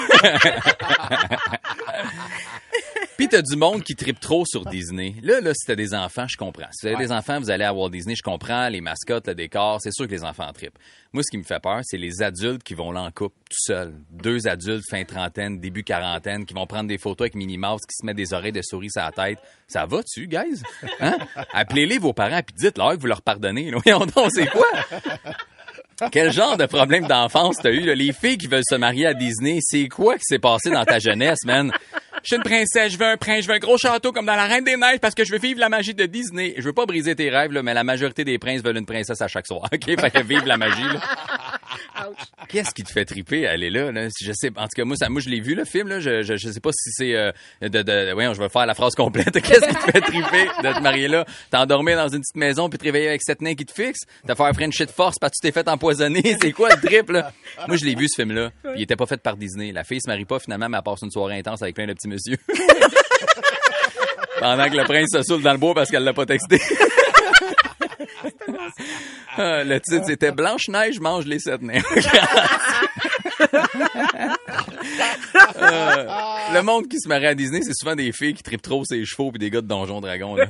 Puis 3.22 3.28
t'as 3.28 3.44
du 3.44 3.56
monde 3.56 3.84
qui 3.84 3.96
tripe 3.96 4.20
trop 4.20 4.46
sur 4.48 4.66
Disney. 4.66 5.14
Là, 5.22 5.42
là, 5.42 5.54
si 5.54 5.68
t'as 5.68 5.76
des 5.76 5.94
enfants, 5.94 6.26
je 6.28 6.36
comprends. 6.38 6.66
Si 6.72 6.88
vous 6.88 6.96
avez 6.96 7.06
des 7.06 7.12
enfants, 7.12 7.40
vous 7.40 7.52
allez 7.52 7.64
à 7.64 7.72
Walt 7.72 7.92
Disney, 7.92 8.16
je 8.16 8.24
comprends. 8.24 8.68
Les 8.68 8.82
mascottes, 8.82 9.28
le 9.28 9.36
décor, 9.36 9.80
c'est 9.80 9.94
sûr 9.94 10.08
que 10.08 10.12
les 10.12 10.24
enfants 10.24 10.52
tripent. 10.52 10.80
Moi, 11.14 11.22
ce 11.22 11.30
qui 11.30 11.38
me 11.38 11.44
fait 11.44 11.60
peur, 11.60 11.82
c'est 11.84 12.00
les 12.00 12.24
adultes 12.24 12.64
qui 12.64 12.74
vont 12.74 12.92
là 12.92 13.04
en 13.04 13.12
couple 13.12 13.36
tout 13.48 13.58
seuls. 13.60 13.94
Deux 14.10 14.48
adultes, 14.48 14.90
fin 14.90 15.04
trentaine, 15.04 15.60
début 15.60 15.84
quarantaine, 15.84 16.48
qui 16.48 16.56
vont 16.56 16.66
prendre 16.66 16.88
des 16.88 16.98
photos 16.98 17.26
avec 17.26 17.36
Minnie 17.36 17.60
Mouse, 17.60 17.82
qui 17.82 17.94
se 17.96 18.04
met 18.04 18.16
des 18.16 18.34
oreilles 18.34 18.54
de 18.54 18.64
souris 18.64 18.90
sur 18.90 19.04
la 19.04 19.12
tête. 19.12 19.38
Ça 19.68 19.86
va-tu, 19.86 20.28
guys? 20.28 20.64
Hein? 21.00 21.20
Appelez-les 21.54 22.00
vos 22.00 22.14
parents 22.14 22.42
puis 22.42 22.56
dites-leur 22.58 22.96
que 22.96 23.02
vous 23.02 23.08
leur 23.08 23.22
pardonnez. 23.22 23.72
Voyons 23.86 24.08
donc, 24.08 24.32
c'est 24.32 24.48
quoi? 24.48 24.66
Quel 26.12 26.32
genre 26.32 26.58
de 26.58 26.66
problème 26.66 27.08
d'enfance 27.08 27.58
t'as 27.62 27.72
eu? 27.72 27.82
là? 27.82 27.96
Les 27.96 28.14
filles 28.14 28.38
qui 28.38 28.48
veulent 28.48 28.64
se 28.68 28.76
marier 28.76 29.08
à 29.08 29.14
Disney, 29.14 29.60
c'est 29.62 29.88
quoi 29.88 30.16
qui 30.16 30.24
s'est 30.24 30.40
passé 30.40 30.70
dans 30.70 30.86
ta 30.86 31.00
jeunesse, 31.00 31.40
man? 31.46 31.72
Je 32.24 32.28
suis 32.28 32.36
une 32.36 32.44
princesse, 32.44 32.94
je 32.94 32.98
veux 32.98 33.06
un 33.06 33.18
prince, 33.18 33.44
je 33.44 33.48
veux 33.48 33.56
un 33.56 33.60
gros 33.60 33.78
château 33.78 34.12
comme 34.12 34.26
dans 34.26 34.36
la 34.36 34.46
Reine 34.46 34.64
des 34.64 34.78
Neiges 34.78 35.00
parce 35.00 35.16
que 35.16 35.26
je 35.26 35.32
veux 35.32 35.40
vivre 35.40 35.60
la 35.60 35.70
magie 35.70 35.96
de 35.96 36.06
Disney. 36.06 36.54
Je 36.58 36.64
veux 36.64 36.74
pas 36.74 36.86
briser 36.86 37.16
tes 37.16 37.30
rêves, 37.30 37.52
là, 37.52 37.64
mais 37.64 37.74
la 37.74 37.84
majorité 37.84 38.24
des 38.24 38.38
princes 38.38 38.62
veulent 38.62 38.78
une 38.78 38.86
princesse 38.86 39.22
à 39.22 39.28
chaque 39.28 39.48
soir. 39.48 39.68
OK? 39.74 40.00
Fait 40.00 40.22
vive 40.22 40.46
la 40.46 40.58
magie, 40.58 40.84
là. 40.84 41.00
Qu'est-ce 42.50 42.74
qui 42.74 42.84
te 42.84 42.92
fait 42.92 43.06
triper, 43.06 43.42
elle 43.42 43.64
est 43.64 43.70
là, 43.70 43.92
là? 43.92 44.08
Je 44.22 44.32
sais, 44.34 44.52
en 44.56 44.64
tout 44.64 44.76
cas, 44.76 44.84
moi, 44.84 44.96
ça, 44.98 45.10
moi, 45.10 45.22
je 45.22 45.30
l'ai 45.30 45.40
vu, 45.40 45.56
le 45.56 45.66
film. 45.66 46.00
Je, 46.00 46.22
je, 46.24 46.36
je 46.36 46.50
sais 46.52 46.60
pas 46.60 46.72
si 46.72 46.92
c'est, 46.92 47.16
euh, 47.16 47.32
voyons, 48.14 48.34
je 48.34 48.42
vais 48.42 48.50
faire 48.50 48.66
la 48.66 48.74
phrase 48.74 48.96
complète. 48.96 49.32
Qu'est-ce 49.42 49.68
qui 49.68 49.76
te 49.76 49.92
fait 49.92 50.02
triper 50.02 50.46
de 50.64 50.74
te 50.74 50.80
marier 50.82 51.08
là? 51.08 51.26
T'endormir 51.50 51.98
dans 51.98 52.10
une 52.10 52.22
petite 52.22 52.36
maison 52.36 52.70
puis 52.70 52.78
te 52.78 52.84
réveiller 52.84 53.10
avec 53.10 53.22
sept 53.24 53.42
nains 53.42 53.56
qui 53.56 53.66
te 53.66 53.74
fixent? 53.74 54.06
T'as 54.26 54.36
fait 54.36 54.44
un 54.44 54.54
French 54.54 54.78
de 54.78 54.92
force 54.92 55.18
parce 55.20 55.32
que 55.32 55.38
tu 55.48 55.52
t'es 55.52 55.52
fait 55.52 55.68
empoisonner? 55.68 56.38
C'est 56.42 56.52
quoi 56.52 56.70
le 56.70 56.82
trip, 56.82 57.10
là? 57.10 57.32
Moi, 57.68 57.78
je 57.78 57.86
l'ai 57.86 57.96
vu, 57.96 58.08
ce 58.10 58.22
film-là. 58.22 58.52
Il 58.76 58.82
était 58.82 58.96
pas 58.96 59.06
fait 59.06 59.22
par 59.22 59.38
Disney. 59.38 59.72
La 59.72 59.84
fille 59.84 60.02
se 60.02 60.10
marie 60.10 60.26
pas, 60.26 60.40
finalement, 60.40 60.70
mais 60.70 60.78
elle 60.78 60.84
passe 60.84 61.02
une 61.02 61.12
soirée 61.12 61.38
intense 61.40 61.62
avec 61.62 61.76
plein 61.76 61.88
de 61.88 61.94
petits 61.94 62.08
messieurs. 62.08 62.38
Pendant 64.40 64.68
que 64.70 64.76
le 64.76 64.84
prince 64.86 65.10
se 65.14 65.22
saoule 65.22 65.44
dans 65.44 65.52
le 65.52 65.60
bois 65.60 65.76
parce 65.76 65.92
qu'elle 65.92 66.04
l'a 66.04 66.14
pas 66.14 66.26
texté. 66.26 66.60
Ah, 69.38 69.64
le 69.64 69.80
titre, 69.80 70.06
c'était 70.06 70.32
Blanche-Neige 70.32 71.00
mange 71.00 71.26
les 71.26 71.40
sept 71.40 71.62
nains. 71.62 71.82
Euh, 75.62 76.06
le 76.54 76.62
monde 76.62 76.88
qui 76.88 77.00
se 77.00 77.08
marie 77.08 77.28
à 77.28 77.36
Disney, 77.36 77.62
c'est 77.64 77.74
souvent 77.74 77.96
des 77.96 78.12
filles 78.12 78.34
qui 78.34 78.44
tripent 78.44 78.62
trop 78.62 78.84
ses 78.86 79.04
chevaux 79.06 79.32
puis 79.32 79.40
des 79.40 79.50
gars 79.50 79.62
de 79.62 79.68
Donjon 79.68 80.02
Dragon. 80.02 80.36
Là. 80.36 80.46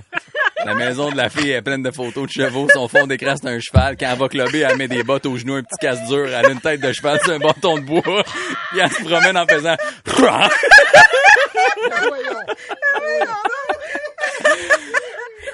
La 0.66 0.76
maison 0.76 1.10
de 1.10 1.18
la 1.18 1.30
fille 1.30 1.52
est 1.52 1.62
pleine 1.62 1.82
de 1.82 1.92
photos 1.92 2.28
de 2.28 2.32
chevaux. 2.32 2.68
Son 2.74 2.88
fond 2.88 3.08
d'écran, 3.08 3.36
c'est 3.36 3.48
un 3.48 3.60
cheval. 3.60 3.98
Quand 3.98 4.08
elle 4.12 4.18
va 4.18 4.30
clubber, 4.30 4.60
elle 4.60 4.78
met 4.78 4.88
des 4.88 5.04
bottes 5.04 5.26
aux 5.26 5.38
genoux, 5.38 5.56
un 5.56 5.64
petit 5.64 5.78
casse 5.80 6.08
dur. 6.08 6.28
Elle 6.28 6.46
a 6.46 6.50
une 6.50 6.62
tête 6.62 6.82
de 6.82 6.92
cheval 6.94 7.20
sur 7.24 7.34
un 7.34 7.40
bâton 7.40 7.78
de 7.78 7.82
bois. 7.82 8.02
Puis 8.04 8.80
elle 8.80 8.92
se 8.92 9.04
promène 9.04 9.38
en 9.38 9.46
faisant... 9.48 9.76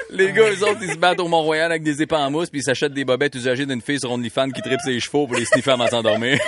Les 0.09 0.31
gars, 0.31 0.50
eux 0.50 0.63
autres, 0.63 0.80
ils 0.81 0.94
se 0.94 0.98
battent 0.98 1.19
au 1.19 1.27
Mont-Royal 1.27 1.71
avec 1.71 1.83
des 1.83 2.01
épées 2.01 2.15
en 2.15 2.31
mousse 2.31 2.50
puis 2.50 2.59
ils 2.59 2.63
s'achètent 2.63 2.94
des 2.94 3.06
bobettes 3.06 3.36
usagées 3.36 3.65
d'une 3.65 3.81
fille 3.81 4.00
sur 4.00 4.12
OnlyFans 4.12 4.50
qui 4.51 4.62
tripe 4.62 4.80
ses 4.83 5.00
chevaux 5.00 5.27
pour 5.27 5.36
les 5.36 5.45
sniffer 5.45 5.71
avant 5.71 5.86
de 5.86 5.89
s'endormir. 5.89 6.39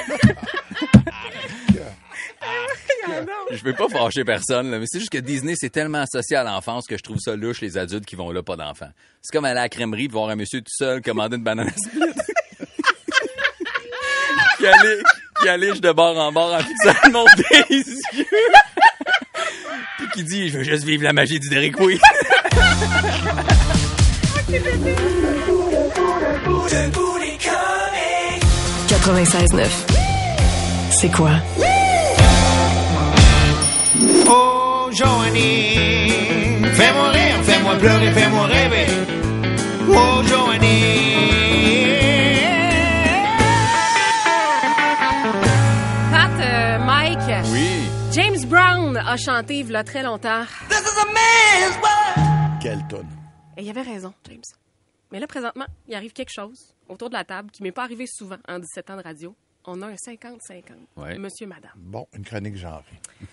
Je 3.51 3.63
veux 3.63 3.73
pas 3.73 3.89
fâcher 3.89 4.23
personne, 4.23 4.69
là, 4.69 4.79
mais 4.79 4.85
c'est 4.87 4.99
juste 4.99 5.11
que 5.11 5.17
Disney, 5.17 5.53
c'est 5.57 5.71
tellement 5.71 6.01
associé 6.01 6.37
à 6.37 6.43
l'enfance 6.43 6.85
que 6.85 6.95
je 6.97 7.01
trouve 7.01 7.17
ça 7.19 7.35
louche, 7.35 7.61
les 7.61 7.77
adultes 7.77 8.05
qui 8.05 8.15
vont 8.15 8.31
là, 8.31 8.43
pas 8.43 8.55
d'enfants. 8.55 8.91
C'est 9.21 9.35
comme 9.35 9.45
aller 9.45 9.59
à 9.59 9.63
la 9.63 9.69
crèmerie, 9.69 10.07
voir 10.07 10.29
un 10.29 10.35
monsieur 10.35 10.61
tout 10.61 10.71
seul 10.71 11.01
commander 11.01 11.37
une 11.37 11.43
banane 11.43 11.71
split. 11.75 12.01
qui 14.57 14.67
allait, 14.67 14.99
qui 15.41 15.49
allait 15.49 15.71
de 15.73 15.91
bord 15.91 16.17
en 16.17 16.31
bord 16.31 16.53
en 16.53 16.59
fixant 16.59 16.93
le 17.05 17.11
monde 17.11 17.27
des 17.35 17.75
yeux. 17.75 18.25
puis 19.97 20.07
qui 20.13 20.23
dit, 20.23 20.49
je 20.49 20.59
veux 20.59 20.63
juste 20.63 20.83
vivre 20.83 21.03
la 21.03 21.13
magie 21.13 21.39
du 21.39 21.49
Derek 21.49 21.79
Way. 21.79 21.99
Debout 26.69 27.17
les 27.19 27.37
comiques. 27.37 28.45
96.9. 28.87 29.67
C'est 30.91 31.09
quoi? 31.11 31.31
Oh, 34.27 34.89
Joanie, 34.91 36.61
fais-moi 36.73 37.09
rire, 37.09 37.35
fais-moi 37.43 37.75
pleurer, 37.75 38.11
fais-moi 38.11 38.45
rêver. 38.45 38.85
Oh, 39.89 40.21
Joanie. 40.27 40.69
Pat, 46.11 46.31
euh, 46.41 46.79
Mike, 46.79 47.45
Oui. 47.51 47.89
James 48.11 48.45
Brown 48.47 48.97
a 48.97 49.17
chanté 49.17 49.59
il 49.59 49.69
y 49.71 49.75
a 49.75 49.83
très 49.83 50.03
longtemps. 50.03 50.43
This 50.69 50.79
is 50.79 50.97
a 50.97 51.05
man's 51.05 51.77
world. 51.81 52.28
Quelle 52.61 52.85
tonne. 52.89 53.07
Et 53.55 53.61
il 53.61 53.69
avait 53.69 53.81
raison, 53.81 54.13
James. 54.27 54.43
Mais 55.13 55.19
là, 55.21 55.27
présentement, 55.27 55.65
il 55.87 55.95
arrive 55.95 56.11
quelque 56.11 56.33
chose 56.33 56.75
autour 56.89 57.09
de 57.09 57.13
la 57.13 57.23
table 57.23 57.51
qui 57.51 57.63
m'est 57.63 57.71
pas 57.71 57.83
arrivé 57.83 58.05
souvent 58.05 58.35
en 58.49 58.59
17 58.59 58.89
ans 58.89 58.97
de 58.97 59.01
radio. 59.01 59.33
On 59.65 59.81
a 59.81 59.87
un 59.87 59.93
50-50. 59.93 60.33
Ouais. 60.97 61.17
Monsieur, 61.17 61.47
madame. 61.47 61.71
Bon, 61.77 62.05
une 62.13 62.25
chronique 62.25 62.57
genrée. 62.57 62.83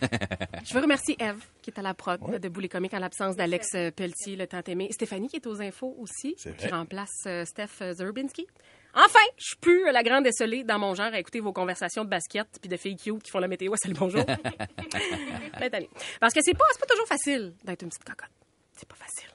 Je 0.64 0.74
veux 0.74 0.80
remercier 0.80 1.16
Eve, 1.18 1.44
qui 1.60 1.70
est 1.70 1.78
à 1.78 1.82
la 1.82 1.94
prod 1.94 2.20
de 2.40 2.48
Boulet 2.48 2.68
Comique 2.68 2.94
en 2.94 3.00
l'absence 3.00 3.34
d'Alex 3.34 3.66
euh, 3.74 3.90
Pelletier, 3.90 4.36
le 4.36 4.46
tant 4.46 4.62
aimé. 4.68 4.88
Stéphanie, 4.92 5.26
qui 5.26 5.36
est 5.36 5.46
aux 5.48 5.60
infos 5.60 5.96
aussi, 5.98 6.36
qui 6.36 6.68
remplace 6.68 7.24
euh, 7.26 7.44
Steph 7.44 7.82
euh, 7.82 7.94
Zerbinski. 7.94 8.46
Enfin, 8.94 9.18
je 9.38 9.44
suis 9.44 9.56
plus 9.56 9.90
la 9.90 10.04
grande 10.04 10.24
désolée 10.24 10.62
dans 10.62 10.78
mon 10.78 10.94
genre 10.94 11.12
à 11.12 11.18
écouter 11.18 11.40
vos 11.40 11.52
conversations 11.52 12.04
de 12.04 12.10
basket 12.10 12.46
puis 12.60 12.68
de 12.68 12.76
filles 12.76 12.96
cute 12.96 13.24
qui 13.24 13.30
font 13.32 13.40
la 13.40 13.48
météo. 13.48 13.74
Salut, 13.76 13.94
bonjour. 13.98 14.24
Plein 14.24 15.68
d'années. 15.68 15.90
Parce 16.20 16.32
que 16.32 16.40
c'est 16.42 16.54
pas, 16.54 16.64
c'est 16.72 16.80
pas 16.80 16.86
toujours 16.86 17.08
facile 17.08 17.54
d'être 17.64 17.82
une 17.82 17.88
petite 17.88 18.04
cocotte. 18.04 18.30
C'est 18.76 18.88
pas 18.88 18.94
facile. 18.96 19.30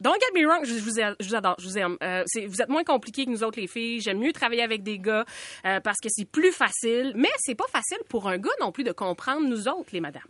Don't 0.00 0.14
get 0.20 0.40
me 0.40 0.46
wrong, 0.46 0.64
je, 0.64 0.74
je 0.74 0.78
vous, 0.84 1.00
ai- 1.00 1.14
je 1.18 1.28
vous 1.28 1.34
adore, 1.34 1.56
je 1.58 1.64
vous 1.66 1.76
aime. 1.78 1.96
Euh, 2.04 2.22
vous 2.46 2.62
êtes 2.62 2.68
moins 2.68 2.84
compliqués 2.84 3.24
que 3.24 3.30
nous 3.30 3.42
autres 3.42 3.58
les 3.58 3.66
filles. 3.66 4.00
J'aime 4.00 4.18
mieux 4.20 4.32
travailler 4.32 4.62
avec 4.62 4.84
des 4.84 5.00
gars 5.00 5.24
euh, 5.66 5.80
parce 5.80 5.98
que 6.00 6.08
c'est 6.08 6.24
plus 6.24 6.52
facile. 6.52 7.12
Mais 7.16 7.30
c'est 7.38 7.56
pas 7.56 7.66
facile 7.66 7.98
pour 8.08 8.28
un 8.28 8.38
gars 8.38 8.52
non 8.60 8.70
plus 8.70 8.84
de 8.84 8.92
comprendre 8.92 9.48
nous 9.48 9.66
autres, 9.66 9.88
les 9.92 10.00
madames. 10.00 10.22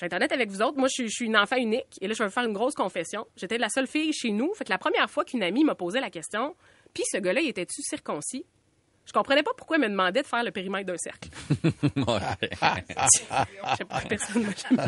Je 0.00 0.06
vais 0.06 0.16
être 0.24 0.32
avec 0.32 0.48
vous 0.48 0.62
autres. 0.62 0.78
Moi, 0.78 0.88
je 0.88 0.92
suis, 0.94 1.08
je 1.08 1.14
suis 1.14 1.26
une 1.26 1.36
enfant 1.36 1.56
unique. 1.56 1.98
Et 2.00 2.08
là, 2.08 2.14
je 2.14 2.20
vais 2.22 2.28
vous 2.28 2.32
faire 2.32 2.44
une 2.44 2.54
grosse 2.54 2.74
confession. 2.74 3.26
J'étais 3.36 3.58
la 3.58 3.68
seule 3.68 3.88
fille 3.88 4.12
chez 4.14 4.30
nous. 4.30 4.54
Fait 4.54 4.64
que 4.64 4.70
la 4.70 4.78
première 4.78 5.10
fois 5.10 5.24
qu'une 5.24 5.42
amie 5.42 5.64
m'a 5.64 5.74
posé 5.74 6.00
la 6.00 6.08
question, 6.08 6.54
puis 6.94 7.02
ce 7.12 7.18
gars-là, 7.18 7.40
il 7.42 7.48
était-tu 7.48 7.82
circoncis? 7.82 8.46
Je 9.08 9.12
comprenais 9.14 9.42
pas 9.42 9.52
pourquoi 9.56 9.78
il 9.78 9.80
me 9.80 9.88
demandait 9.88 10.20
de 10.20 10.26
faire 10.26 10.44
le 10.44 10.50
périmètre 10.50 10.86
d'un 10.86 10.98
cercle. 10.98 11.30
Ouais. 11.96 12.20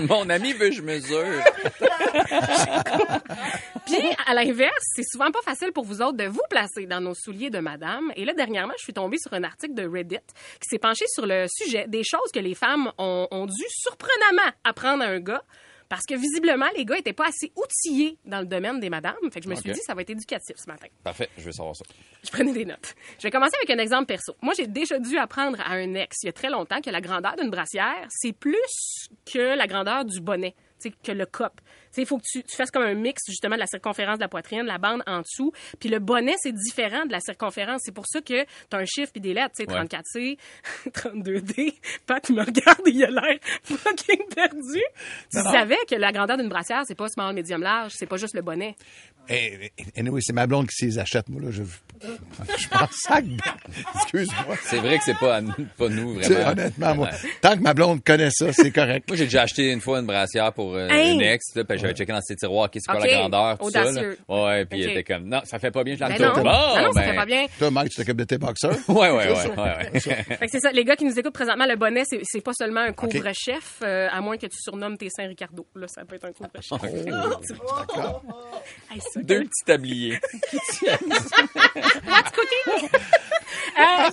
Mon 0.09 0.29
ami 0.29 0.53
veut 0.53 0.69
que 0.69 0.75
je 0.75 0.83
mesure. 0.83 1.43
Puis, 3.87 4.03
à 4.27 4.35
l'inverse, 4.35 4.85
c'est 4.95 5.05
souvent 5.05 5.31
pas 5.31 5.43
facile 5.43 5.73
pour 5.73 5.85
vous 5.85 6.03
autres 6.03 6.17
de 6.17 6.25
vous 6.25 6.43
placer 6.49 6.87
dans 6.87 7.01
nos 7.01 7.15
souliers 7.15 7.51
de 7.51 7.59
madame. 7.59 8.13
Et 8.17 8.25
là, 8.25 8.33
dernièrement, 8.35 8.75
je 8.79 8.85
suis 8.85 8.93
tombée 8.93 9.19
sur 9.19 9.33
un 9.33 9.43
article 9.43 9.75
de 9.75 9.87
Reddit 9.87 10.19
qui 10.61 10.69
s'est 10.69 10.79
penché 10.79 11.05
sur 11.09 11.27
le 11.27 11.47
sujet 11.49 11.87
des 11.89 12.03
choses 12.05 12.31
que 12.33 12.41
les 12.41 12.55
femmes 12.55 12.93
ont, 12.99 13.27
ont 13.31 13.47
dû 13.47 13.65
surprenamment 13.69 14.51
apprendre 14.65 15.03
à 15.03 15.07
un 15.07 15.21
gars. 15.21 15.43
Parce 15.91 16.07
que 16.07 16.15
visiblement, 16.15 16.69
les 16.77 16.85
gars 16.85 16.97
étaient 16.99 17.13
pas 17.13 17.27
assez 17.27 17.51
outillés 17.57 18.17
dans 18.25 18.39
le 18.39 18.47
domaine 18.47 18.79
des 18.79 18.89
madames. 18.89 19.17
Fait 19.33 19.41
que 19.41 19.45
je 19.45 19.51
me 19.51 19.57
suis 19.57 19.73
dit, 19.73 19.81
ça 19.81 19.93
va 19.93 20.03
être 20.03 20.11
éducatif 20.11 20.55
ce 20.57 20.71
matin. 20.71 20.87
Parfait, 21.03 21.29
je 21.37 21.43
veux 21.43 21.51
savoir 21.51 21.75
ça. 21.75 21.85
Je 22.23 22.31
prenais 22.31 22.53
des 22.53 22.65
notes. 22.65 22.95
Je 23.19 23.25
vais 23.25 23.31
commencer 23.33 23.57
avec 23.57 23.71
un 23.77 23.83
exemple 23.83 24.07
perso. 24.07 24.37
Moi, 24.41 24.55
j'ai 24.57 24.69
déjà 24.69 25.01
dû 25.01 25.19
apprendre 25.19 25.61
à 25.61 25.73
un 25.73 25.95
ex, 25.95 26.19
il 26.23 26.27
y 26.27 26.29
a 26.29 26.33
très 26.33 26.49
longtemps, 26.49 26.81
que 26.81 26.91
la 26.91 27.01
grandeur 27.01 27.35
d'une 27.35 27.51
brassière, 27.51 28.07
c'est 28.09 28.33
plus 28.33 29.09
que 29.27 29.57
la 29.57 29.67
grandeur 29.67 30.05
du 30.05 30.21
bonnet, 30.21 30.55
que 31.03 31.13
le 31.13 31.27
cop. 31.27 31.53
Il 31.97 32.07
faut 32.07 32.19
que 32.19 32.23
tu, 32.25 32.43
tu 32.45 32.57
fasses 32.57 32.71
comme 32.71 32.85
un 32.85 32.95
mix, 32.95 33.21
justement, 33.29 33.57
de 33.57 33.61
la 33.61 33.67
circonférence 33.67 34.19
de 34.19 34.23
la 34.23 34.29
poitrine, 34.29 34.63
la 34.63 34.79
bande 34.79 35.03
en 35.09 35.21
dessous. 35.23 35.53
Puis 35.81 35.89
le 35.89 35.99
bonnet, 35.99 36.35
c'est 36.41 36.53
différent 36.53 37.05
de 37.05 37.11
la 37.13 37.19
circonférence. 37.21 37.81
C'est 37.85 37.93
pour 37.93 38.07
ça 38.07 38.21
que 38.21 38.43
tu 38.45 38.47
as 38.73 38.77
un 38.77 38.85
chiffre 38.85 39.11
puis 39.13 39.21
des 39.21 39.35
lettres, 39.35 39.55
tu 39.59 39.65
sais, 39.65 39.71
Ouais. 39.71 39.85
34C, 39.85 40.39
32D. 40.93 41.75
Pat, 42.07 42.29
il 42.29 42.35
me 42.37 42.45
regarde 42.45 42.81
et 42.87 42.91
il 42.91 43.05
a 43.05 43.11
l'air 43.11 43.39
fucking 43.65 44.25
perdu. 44.35 44.83
Tu 45.33 45.41
savais 45.43 45.77
que 45.89 45.97
la 45.97 46.13
grandeur 46.13 46.37
d'une 46.37 46.49
brassière, 46.49 46.83
c'est 46.87 46.95
pas 46.95 47.09
small, 47.09 47.35
medium, 47.35 47.61
large, 47.63 47.93
c'est 47.97 48.07
pas 48.07 48.17
juste 48.17 48.35
le 48.35 48.43
bonnet. 48.43 48.77
Et, 49.29 49.71
anyway, 49.97 50.21
c'est 50.23 50.33
ma 50.33 50.47
blonde 50.49 50.67
qui 50.69 50.87
les 50.87 50.99
achète, 50.99 51.29
moi, 51.29 51.41
là. 51.43 51.51
Je, 51.53 51.63
je 52.59 52.69
pense 52.69 52.89
sac. 53.07 53.25
Excuse-moi. 53.95 54.57
C'est 54.65 54.79
vrai 54.79 54.99
que 54.99 55.05
c'est 55.05 55.17
pas, 55.19 55.37
à 55.37 55.41
nous- 55.41 55.53
pas 55.79 55.89
nous, 55.89 56.15
vraiment. 56.15 56.51
honnêtement, 56.51 56.95
moi, 56.97 57.11
tant 57.41 57.57
que 57.57 57.61
ma 57.63 57.73
blonde 57.73 58.03
connaît 58.03 58.31
ça, 58.33 58.53
c'est 58.53 58.73
correct. 58.73 59.07
Moi, 59.09 59.17
j'ai 59.17 59.25
déjà 59.27 59.43
acheté 59.43 59.71
une 59.71 59.81
fois 59.81 60.01
une 60.01 60.07
brassière 60.07 60.53
pour 60.53 60.75
euh, 60.75 60.89
une 60.89 61.21
ex, 61.21 61.55
là, 61.55 61.63
puis 61.65 61.79
j'avais 61.79 61.93
checké 61.93 62.11
dans 62.13 62.21
ses 62.23 62.35
tiroirs, 62.35 62.71
qu'est-ce 62.71 62.87
que 62.89 62.93
c'est 62.93 62.99
quoi 62.99 63.07
Ok, 63.07 63.13
la 63.13 63.19
grandeur, 63.21 63.59
tout 63.59 63.65
audacieux. 63.67 64.19
ça. 64.29 64.33
Là. 64.35 64.45
Ouais, 64.45 64.65
puis 64.67 64.81
Ok. 64.81 64.85
il 64.87 64.91
était 64.99 65.05
comme, 65.05 65.29
non, 65.29 65.41
ça 65.45 65.59
fait 65.61 65.71
pas 65.71 65.85
bien, 65.85 65.95
je 65.95 66.01
la 66.01 66.09
Ben 66.09 66.15
retourne. 66.15 66.37
non, 66.39 66.43
Bon, 66.43 66.51
non, 66.51 66.83
non, 66.87 66.93
ça 66.93 67.01
ben, 67.01 67.11
fait 67.11 67.17
pas 67.17 67.27
bien. 67.27 67.47
Toi, 67.59 67.71
Mike, 67.71 67.91
tu 67.91 67.97
t'occupes 67.99 68.17
de 68.17 68.25
tes 68.25 68.39
boxeurs? 68.39 68.77
Ouais, 68.89 69.11
ouais, 69.11 69.13
ouais, 69.13 69.31
ouais, 69.33 69.57
ouais. 69.57 70.01
Fait 70.01 70.37
que 70.47 70.51
c'est 70.51 70.61
ça, 70.61 70.73
les 70.73 70.85
gars 70.85 70.97
qui 70.97 71.05
nous 71.05 71.17
écoutent 71.17 71.35
présentement, 71.35 71.67
le 71.67 71.77
bonnet, 71.77 72.03
c'est, 72.07 72.21
c'est 72.25 72.41
pas 72.43 72.53
seulement 72.53 72.81
un 72.81 72.93
couvre-chef, 72.93 73.79
euh, 73.83 74.09
à 74.11 74.21
moins 74.21 74.37
que 74.37 74.47
tu 74.47 74.57
surnommes 74.61 74.97
tes 74.97 75.09
seins 75.11 75.29
Ricardo. 75.29 75.65
Là, 75.77 75.87
ça 75.87 76.05
peut 76.05 76.17
être 76.17 76.25
un 76.25 76.33
couvre-chef. 76.33 76.81
Deux 79.17 79.45
petits 79.45 79.65
tabliers. 79.65 80.19
What's 82.07 82.31
cooking? 82.33 82.89
Euh, 83.79 84.11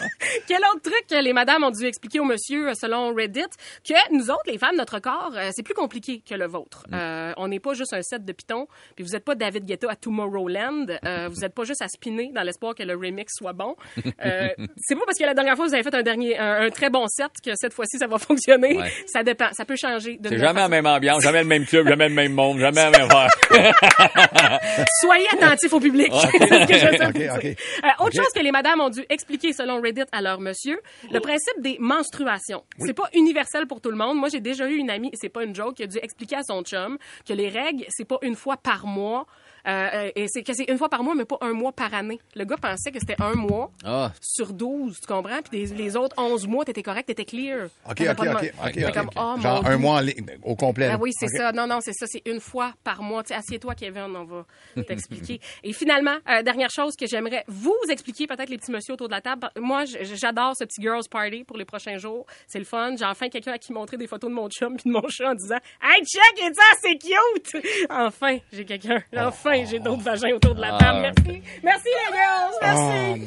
Quel 0.46 0.58
autre 0.72 0.82
truc 0.82 1.04
que 1.08 1.22
les 1.22 1.32
madames 1.32 1.64
ont 1.64 1.70
dû 1.70 1.84
expliquer 1.86 2.20
au 2.20 2.24
monsieur 2.24 2.68
euh, 2.70 2.74
selon 2.74 3.14
Reddit 3.14 3.40
que 3.86 3.94
nous 4.14 4.30
autres, 4.30 4.42
les 4.46 4.58
femmes, 4.58 4.76
notre 4.76 4.98
corps, 5.00 5.32
euh, 5.36 5.50
c'est 5.54 5.62
plus 5.62 5.74
compliqué 5.74 6.22
que 6.28 6.34
le 6.34 6.46
vôtre. 6.46 6.84
Euh, 6.92 7.32
on 7.36 7.48
n'est 7.48 7.60
pas 7.60 7.74
juste 7.74 7.92
un 7.92 8.02
set 8.02 8.24
de 8.24 8.32
pitons, 8.32 8.66
puis 8.96 9.04
vous 9.04 9.12
n'êtes 9.12 9.24
pas 9.24 9.34
David 9.34 9.64
Guetta 9.64 9.90
à 9.90 9.96
Tomorrowland, 9.96 10.86
euh, 11.04 11.28
vous 11.28 11.40
n'êtes 11.40 11.54
pas 11.54 11.64
juste 11.64 11.82
à 11.82 11.88
spinner 11.88 12.30
dans 12.34 12.42
l'espoir 12.42 12.74
que 12.74 12.82
le 12.82 12.94
remix 12.94 13.32
soit 13.36 13.52
bon. 13.52 13.76
Euh, 14.24 14.48
c'est 14.76 14.94
pas 14.94 15.02
parce 15.06 15.18
que 15.18 15.24
la 15.24 15.34
dernière 15.34 15.56
fois 15.56 15.66
vous 15.66 15.74
avez 15.74 15.82
fait 15.82 15.94
un 15.94 16.02
dernier, 16.02 16.38
un, 16.38 16.62
un 16.62 16.70
très 16.70 16.90
bon 16.90 17.06
set 17.08 17.30
que 17.44 17.50
cette 17.54 17.72
fois-ci 17.72 17.98
ça 17.98 18.06
va 18.06 18.18
fonctionner. 18.18 18.76
Ouais. 18.78 18.90
Ça 19.06 19.22
dépend, 19.22 19.48
ça 19.52 19.64
peut 19.64 19.76
changer. 19.76 20.18
C'est 20.24 20.38
jamais 20.38 20.60
la 20.60 20.68
même 20.68 20.86
ambiance, 20.86 21.22
jamais 21.22 21.40
le 21.42 21.48
même 21.48 21.66
club, 21.66 21.88
jamais 21.88 22.08
le 22.08 22.14
même 22.14 22.32
monde, 22.32 22.58
jamais 22.58 22.90
la 22.90 22.90
même 22.90 23.10
heure. 23.10 23.28
Soyez 25.00 25.26
attentifs 25.32 25.72
au 25.72 25.80
public. 25.80 26.12
C'est 26.12 26.38
ce 26.38 26.66
que 26.66 26.74
j'essaie 26.74 26.98
de 26.98 27.04
Ok, 27.10 27.12
dire. 27.16 27.32
ok. 27.36 27.44
Euh, 27.44 28.04
autre 28.04 28.16
chose 28.16 28.32
que 28.34 28.40
les 28.40 28.50
madames 28.52 28.80
ont 28.80 28.90
dû 28.90 29.04
expliquer 29.08 29.52
selon 29.52 29.80
Reddit 29.80 29.89
à 30.12 30.22
leur 30.22 30.40
monsieur, 30.40 30.80
le 31.10 31.20
principe 31.20 31.60
des 31.60 31.76
menstruations. 31.78 32.64
C'est 32.78 32.94
pas 32.94 33.08
universel 33.14 33.66
pour 33.66 33.80
tout 33.80 33.90
le 33.90 33.96
monde. 33.96 34.18
Moi, 34.18 34.28
j'ai 34.28 34.40
déjà 34.40 34.68
eu 34.68 34.76
une 34.76 34.90
amie, 34.90 35.08
et 35.08 35.16
c'est 35.16 35.28
pas 35.28 35.44
une 35.44 35.54
joke, 35.54 35.76
qui 35.76 35.82
a 35.82 35.86
dû 35.86 35.98
expliquer 35.98 36.36
à 36.36 36.42
son 36.42 36.62
chum 36.62 36.98
que 37.26 37.32
les 37.32 37.48
règles, 37.48 37.84
c'est 37.88 38.04
pas 38.06 38.18
une 38.22 38.36
fois 38.36 38.56
par 38.56 38.86
mois. 38.86 39.26
Euh, 39.66 39.88
euh, 39.94 40.10
et 40.16 40.26
c'est 40.28 40.42
que 40.42 40.52
c'est 40.54 40.68
une 40.68 40.78
fois 40.78 40.88
par 40.88 41.02
mois, 41.02 41.14
mais 41.14 41.24
pas 41.24 41.38
un 41.40 41.52
mois 41.52 41.72
par 41.72 41.92
année. 41.94 42.20
Le 42.34 42.44
gars 42.44 42.56
pensait 42.56 42.90
que 42.92 42.98
c'était 42.98 43.20
un 43.20 43.34
mois 43.34 43.70
Ah, 43.84 44.12
sur 44.20 44.52
12, 44.52 44.98
tu 45.00 45.06
comprends? 45.06 45.40
Puis 45.48 45.66
les, 45.66 45.66
les 45.74 45.96
autres 45.96 46.14
11 46.18 46.46
mois, 46.46 46.64
t'étais 46.64 46.82
correct, 46.82 47.06
t'étais 47.06 47.24
clear. 47.24 47.68
OK, 47.88 48.00
OK, 48.00 48.06
OK, 48.10 48.18
man- 48.24 48.36
OK, 48.36 48.72
T'étais 48.72 48.86
OK. 48.86 48.94
comme, 48.94 49.10
oh, 49.16 49.20
mon 49.36 49.42
Genre 49.42 49.66
un 49.66 49.68
Dieu. 49.70 49.78
mois 49.78 50.00
en 50.02 50.06
au 50.42 50.56
complet. 50.56 50.86
Ah 50.86 50.92
là. 50.92 50.98
oui, 51.00 51.10
c'est 51.18 51.28
ça. 51.28 51.52
Non, 51.52 51.66
non, 51.66 51.78
c'est 51.80 51.92
ça. 51.92 52.06
C'est 52.08 52.22
une 52.26 52.40
fois 52.40 52.72
par 52.84 53.02
mois. 53.02 53.22
Tu 53.22 53.28
sais, 53.28 53.34
Assieds-toi, 53.34 53.74
Kevin, 53.74 54.14
on 54.16 54.24
va 54.24 54.44
t'expliquer. 54.84 55.40
Et 55.64 55.72
finalement, 55.72 56.16
euh, 56.28 56.42
dernière 56.42 56.70
chose 56.70 56.94
que 56.96 57.06
j'aimerais 57.06 57.44
vous 57.48 57.76
expliquer, 57.90 58.26
peut-être 58.26 58.48
les 58.50 58.58
petits 58.58 58.72
messieurs 58.72 58.94
autour 58.94 59.08
de 59.08 59.12
la 59.14 59.20
table. 59.20 59.48
Moi, 59.58 59.84
j'adore 59.84 60.54
ce 60.56 60.64
petit 60.64 60.80
girls 60.82 61.02
party 61.10 61.44
pour 61.44 61.56
les 61.56 61.64
prochains 61.64 61.98
jours. 61.98 62.26
C'est 62.46 62.58
le 62.58 62.64
fun. 62.64 62.94
J'ai 62.98 63.04
enfin 63.04 63.28
quelqu'un 63.28 63.52
à 63.52 63.58
qui 63.58 63.72
montrer 63.72 63.96
des 63.96 64.06
photos 64.06 64.30
de 64.30 64.34
mon 64.34 64.48
chum 64.48 64.76
puis 64.76 64.90
de 64.90 64.94
mon 64.94 65.08
chat 65.08 65.30
en 65.30 65.34
disant 65.34 65.58
Hey, 65.82 66.02
check, 66.04 66.44
et 66.44 66.54
ça, 66.54 66.62
c'est 66.82 66.98
cute! 66.98 67.64
Enfin, 67.90 68.38
j'ai 68.52 68.64
quelqu'un. 68.64 69.02
Enfin, 69.16 69.49
j'ai 69.68 69.78
d'autres 69.78 70.02
vagins 70.02 70.34
autour 70.34 70.54
de 70.54 70.60
la 70.60 70.74
Ah. 70.74 70.78
table. 70.78 71.00
Merci. 71.02 71.42
Merci, 71.62 71.88
les 71.88 72.16
girls. 72.16 72.52
Oh, 72.54 72.58
Merci. 72.62 73.24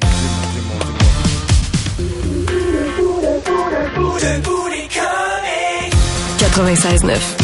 96.9. 6.38 7.36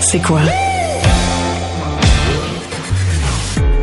C'est 0.00 0.20
quoi? 0.20 0.40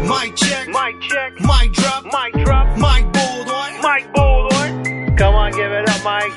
Mic 0.03 0.36
check. 0.36 0.67
Mic 0.67 1.01
check. 1.01 1.34
Mic 1.39 1.72
drop. 1.74 2.03
Mic 2.05 2.43
drop. 2.46 2.67
Mic 2.77 3.05
Baldwin. 3.12 3.74
Mic 3.81 4.13
Baldwin. 4.13 5.15
Come 5.17 5.36
on, 5.36 5.51
give 5.51 5.72
it 5.72 5.89
up, 5.89 6.03
Mike. 6.03 6.34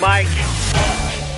Mike. 0.00 0.49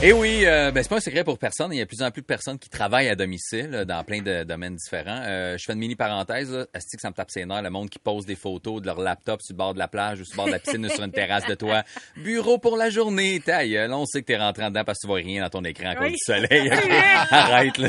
Et 0.04 0.12
oui, 0.12 0.42
euh, 0.46 0.72
ben, 0.72 0.82
c'est 0.82 0.88
pas 0.88 0.96
un 0.96 1.00
secret 1.00 1.22
pour 1.22 1.38
personne. 1.38 1.72
Il 1.72 1.76
y 1.76 1.80
a 1.80 1.84
de 1.84 1.88
plus 1.88 2.02
en 2.02 2.10
plus 2.10 2.22
de 2.22 2.26
personnes 2.26 2.58
qui 2.58 2.68
travaillent 2.68 3.08
à 3.08 3.14
domicile 3.14 3.70
là, 3.70 3.84
dans 3.84 4.02
plein 4.02 4.20
de 4.20 4.42
domaines 4.42 4.74
différents. 4.74 5.20
Euh, 5.24 5.56
je 5.56 5.64
fais 5.64 5.74
une 5.74 5.78
mini 5.78 5.94
parenthèse. 5.94 6.66
Asti 6.74 6.96
que 6.96 7.00
ça 7.02 7.10
me 7.10 7.14
tape 7.14 7.30
ses 7.30 7.44
nerfs. 7.46 7.62
Le 7.62 7.70
monde 7.70 7.88
qui 7.88 8.00
pose 8.00 8.26
des 8.26 8.34
photos 8.34 8.80
de 8.82 8.86
leur 8.86 8.98
laptop 9.00 9.40
sur 9.42 9.52
le 9.54 9.58
bord 9.58 9.74
de 9.74 9.78
la 9.78 9.86
plage 9.86 10.20
ou 10.20 10.24
sur 10.24 10.32
le 10.32 10.36
bord 10.38 10.46
de 10.46 10.50
la 10.52 10.58
piscine 10.58 10.84
ou 10.84 10.88
sur 10.88 11.04
une 11.04 11.12
terrasse 11.12 11.46
de 11.46 11.54
toit? 11.54 11.84
Bureau 12.16 12.58
pour 12.58 12.76
la 12.76 12.90
journée. 12.90 13.38
Ta 13.46 13.64
gueule. 13.64 13.92
On 13.92 14.04
sait 14.04 14.22
que 14.22 14.26
t'es 14.26 14.36
rentré 14.36 14.64
en 14.64 14.70
dedans 14.70 14.82
parce 14.82 14.98
que 14.98 15.02
tu 15.02 15.06
vois 15.06 15.18
rien 15.18 15.40
dans 15.40 15.50
ton 15.50 15.62
écran 15.62 15.90
à 15.90 15.94
cause 15.94 16.06
Oui. 16.06 16.10
du 16.14 16.18
soleil. 16.18 16.68
Arrête, 17.30 17.78
là. 17.78 17.88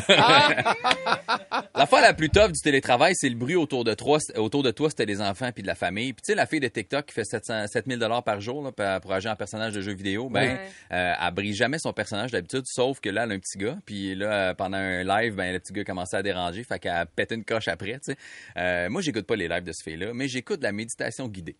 la 1.75 1.88
fois 1.88 2.00
la 2.01 2.13
plus 2.13 2.29
tough 2.29 2.51
du 2.51 2.60
télétravail, 2.62 3.13
c'est 3.15 3.29
le 3.29 3.36
bruit 3.36 3.55
autour 3.55 3.84
de 3.84 3.96
toi. 3.96 4.20
Autour 4.38 4.62
de 4.62 4.70
toi, 4.70 4.91
c'était 4.91 5.05
les 5.08 5.20
enfants 5.20 5.50
puis 5.51 5.63
de 5.63 5.67
la 5.67 5.74
famille. 5.75 6.13
Puis 6.13 6.22
tu 6.27 6.32
sais, 6.34 6.36
la 6.36 6.46
fille 6.46 6.60
de 6.60 6.67
TikTok 6.67 7.08
qui 7.08 7.13
fait 7.15 7.25
700, 7.25 7.65
7000 7.74 7.98
dollars 7.98 8.22
par 8.24 8.39
jour 8.39 8.63
là, 8.63 9.00
pour- 9.01 9.12
agir 9.13 9.32
en 9.32 9.36
personnage 9.36 9.74
de 9.74 9.82
jeu 9.82 9.93
vidéo, 9.93 10.29
ben, 10.29 10.43
Ouais. 10.43 10.60
euh, 10.91 11.13
elle 11.39 11.53
jamais 11.53 11.79
son 11.79 11.89
personnage 11.89 12.02
d'habitude, 12.12 12.63
sauf 12.65 13.00
que 13.00 13.10
là, 13.10 13.24
elle 13.24 13.31
a 13.31 13.36
un 13.36 13.39
petit 13.39 13.57
gars. 13.57 13.77
Puis 13.86 14.15
là, 14.15 14.53
pendant 14.55 14.77
un 14.77 15.03
live, 15.03 15.36
ben, 15.36 15.53
le 15.53 15.60
petit 15.60 15.74
gars 15.74 15.83
commençait 15.83 16.17
à 16.17 16.24
déranger, 16.24 16.63
fait 16.63 16.79
qu'elle 16.79 17.05
pété 17.15 17.36
une 17.36 17.45
coche 17.45 17.67
après, 17.67 17.93
tu 17.93 18.12
sais. 18.13 18.17
Euh, 18.57 18.89
moi, 18.89 19.01
j'écoute 19.01 19.25
pas 19.25 19.36
les 19.36 19.48
lives 19.48 19.63
de 19.63 19.72
ce 19.72 19.83
fille-là, 19.83 20.13
mais 20.13 20.27
j'écoute 20.27 20.62
la 20.62 20.72
méditation 20.72 21.27
guidée. 21.27 21.55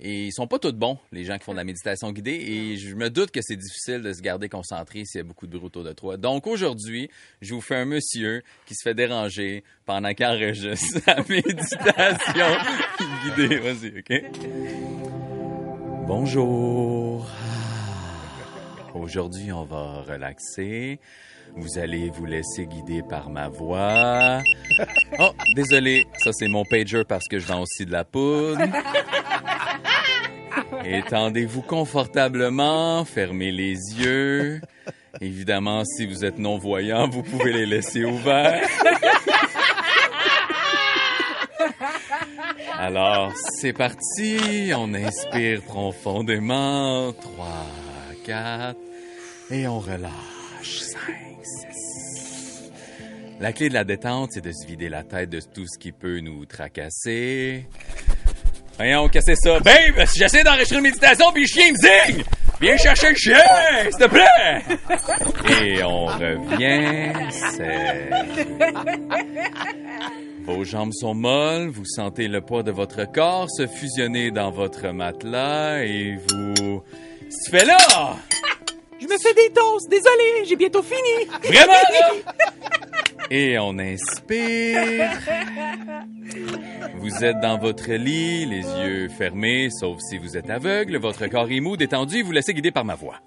Et 0.00 0.26
ils 0.26 0.32
sont 0.32 0.46
pas 0.46 0.58
tous 0.58 0.72
bons, 0.72 0.98
les 1.12 1.24
gens 1.24 1.38
qui 1.38 1.44
font 1.44 1.52
de 1.52 1.56
la 1.56 1.64
méditation 1.64 2.10
guidée. 2.12 2.32
Et 2.32 2.76
je 2.76 2.94
me 2.94 3.08
doute 3.08 3.30
que 3.30 3.40
c'est 3.42 3.56
difficile 3.56 4.02
de 4.02 4.12
se 4.12 4.20
garder 4.20 4.48
concentré 4.48 5.04
s'il 5.04 5.18
y 5.18 5.20
a 5.20 5.24
beaucoup 5.24 5.46
de 5.46 5.52
bruit 5.52 5.66
autour 5.66 5.84
de 5.84 5.92
toi. 5.92 6.16
Donc 6.16 6.46
aujourd'hui, 6.46 7.08
je 7.40 7.54
vous 7.54 7.60
fais 7.60 7.76
un 7.76 7.84
monsieur 7.84 8.42
qui 8.66 8.74
se 8.74 8.82
fait 8.82 8.94
déranger 8.94 9.62
pendant 9.86 10.12
qu'il 10.12 10.26
enregistre 10.26 11.00
sa 11.04 11.16
méditation 11.28 12.46
guidée. 13.24 13.58
Vas-y, 13.58 13.98
OK? 14.00 14.24
Bonjour. 16.08 17.28
Aujourd'hui, 18.94 19.52
on 19.52 19.64
va 19.64 20.02
relaxer. 20.02 21.00
Vous 21.56 21.78
allez 21.78 22.10
vous 22.10 22.26
laisser 22.26 22.66
guider 22.66 23.02
par 23.02 23.30
ma 23.30 23.48
voix. 23.48 24.42
Oh, 25.18 25.32
désolé, 25.54 26.06
ça 26.16 26.32
c'est 26.32 26.48
mon 26.48 26.64
pager 26.64 27.04
parce 27.04 27.28
que 27.28 27.38
je 27.38 27.46
vends 27.46 27.60
aussi 27.62 27.84
de 27.84 27.92
la 27.92 28.04
poudre. 28.04 28.62
Étendez-vous 30.84 31.60
confortablement, 31.60 33.04
fermez 33.04 33.52
les 33.52 33.74
yeux. 33.98 34.62
Évidemment, 35.20 35.84
si 35.84 36.06
vous 36.06 36.24
êtes 36.24 36.38
non-voyant, 36.38 37.06
vous 37.08 37.22
pouvez 37.22 37.52
les 37.52 37.66
laisser 37.66 38.04
ouverts. 38.04 38.66
Alors, 42.78 43.32
c'est 43.58 43.74
parti. 43.74 44.72
On 44.74 44.94
inspire 44.94 45.60
profondément. 45.62 47.12
3, 47.12 47.46
4. 48.24 48.76
Et 49.50 49.66
on 49.66 49.78
relâche. 49.78 50.80
5, 50.80 50.98
6. 51.42 52.70
La 53.40 53.52
clé 53.52 53.68
de 53.68 53.74
la 53.74 53.84
détente, 53.84 54.30
c'est 54.32 54.44
de 54.44 54.52
se 54.52 54.66
vider 54.66 54.88
la 54.88 55.02
tête 55.02 55.30
de 55.30 55.40
tout 55.40 55.66
ce 55.66 55.78
qui 55.78 55.92
peut 55.92 56.20
nous 56.20 56.44
tracasser. 56.44 57.66
Voyons, 58.76 59.08
casser 59.08 59.34
ça? 59.36 59.58
Babe, 59.60 60.06
si 60.06 60.18
j'essaie 60.18 60.44
d'enregistrer 60.44 60.76
une 60.76 60.82
méditation 60.82 61.32
puis 61.32 61.42
le 61.42 61.48
chien 61.48 61.72
me 61.72 61.76
zigne! 61.76 62.24
Viens 62.60 62.76
chercher 62.76 63.10
le 63.10 63.16
chien, 63.16 63.40
s'il 63.84 63.98
te 63.98 64.08
plaît! 64.08 64.62
Et 65.62 65.82
on 65.82 66.04
revient, 66.04 67.12
c'est... 67.30 68.10
Vos 70.44 70.64
jambes 70.64 70.92
sont 70.92 71.14
molles, 71.14 71.68
vous 71.68 71.86
sentez 71.86 72.28
le 72.28 72.42
poids 72.42 72.62
de 72.62 72.70
votre 72.70 73.10
corps 73.10 73.50
se 73.50 73.66
fusionner 73.66 74.30
dans 74.30 74.50
votre 74.50 74.88
matelas 74.90 75.82
et 75.84 76.18
vous... 76.28 76.82
Tu 77.30 77.50
fais 77.50 77.64
là! 77.64 77.76
Je 79.00 79.06
me 79.06 79.16
fais 79.16 79.32
des 79.34 79.50
toasts, 79.54 79.88
désolé, 79.88 80.44
j'ai 80.46 80.56
bientôt 80.56 80.82
fini. 80.82 81.26
Vraiment, 81.44 81.72
là? 81.72 82.10
Et 83.30 83.58
on 83.58 83.78
inspire. 83.78 85.10
Vous 86.96 87.24
êtes 87.24 87.40
dans 87.40 87.56
votre 87.58 87.90
lit, 87.92 88.44
les 88.44 88.62
yeux 88.62 89.08
fermés, 89.08 89.70
sauf 89.70 89.98
si 90.00 90.18
vous 90.18 90.36
êtes 90.36 90.50
aveugle. 90.50 90.98
Votre 90.98 91.28
corps 91.28 91.50
est 91.50 91.60
mou, 91.60 91.76
détendu 91.76 92.18
et 92.18 92.22
vous 92.22 92.32
laissez 92.32 92.52
guider 92.52 92.72
par 92.72 92.84
ma 92.84 92.94
voix. 92.96 93.20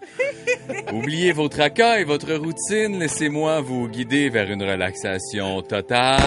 Oubliez 0.92 1.32
vos 1.32 1.48
tracas 1.48 2.00
et 2.00 2.04
votre 2.04 2.34
routine. 2.36 3.00
Laissez-moi 3.00 3.62
vous 3.62 3.88
guider 3.88 4.30
vers 4.30 4.52
une 4.52 4.62
relaxation 4.62 5.62
totale. 5.62 6.22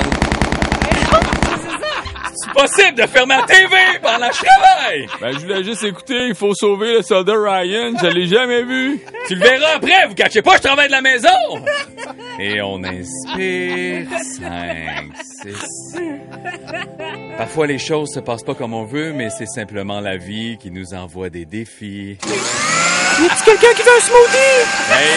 C'est 2.47 2.53
possible 2.53 2.95
de 2.95 3.07
fermer 3.07 3.35
la 3.37 3.43
TV 3.43 3.77
pendant 4.01 4.29
que 4.29 4.37
je 4.37 4.45
travaille! 4.45 5.07
Ben, 5.21 5.33
je 5.33 5.39
voulais 5.39 5.65
juste 5.65 5.83
écouter, 5.85 6.29
il 6.29 6.35
faut 6.35 6.55
sauver 6.55 6.93
le 6.99 7.03
soldat 7.03 7.35
Ryan, 7.35 7.93
je 8.01 8.07
l'ai 8.07 8.27
jamais 8.27 8.63
vu. 8.63 9.01
Tu 9.27 9.35
le 9.35 9.41
verras 9.41 9.77
après, 9.77 10.07
vous 10.09 10.15
cachez 10.15 10.43
pas, 10.43 10.57
je 10.57 10.63
travaille 10.63 10.87
de 10.87 10.93
la 10.93 11.03
maison! 11.03 11.29
Et 12.39 12.61
on 12.61 12.83
inspire. 12.85 14.07
5, 14.39 15.11
6. 15.43 15.99
Parfois, 17.39 17.67
les 17.67 17.79
choses 17.79 18.11
se 18.13 18.21
passent 18.21 18.43
pas 18.43 18.55
comme 18.55 18.75
on 18.75 18.85
veut, 18.85 19.13
mais 19.13 19.31
c'est 19.31 19.47
simplement 19.47 20.01
la 20.01 20.17
vie 20.17 20.59
qui 20.59 20.71
nous 20.71 20.95
envoie 20.95 21.31
des 21.31 21.45
défis. 21.45 22.19
Y 23.19 23.27
a 23.27 23.45
quelqu'un 23.45 23.73
qui 23.75 23.83
veut 23.83 23.97
un 23.97 24.01
smoothie? 24.01 24.65
Hey, 24.91 25.17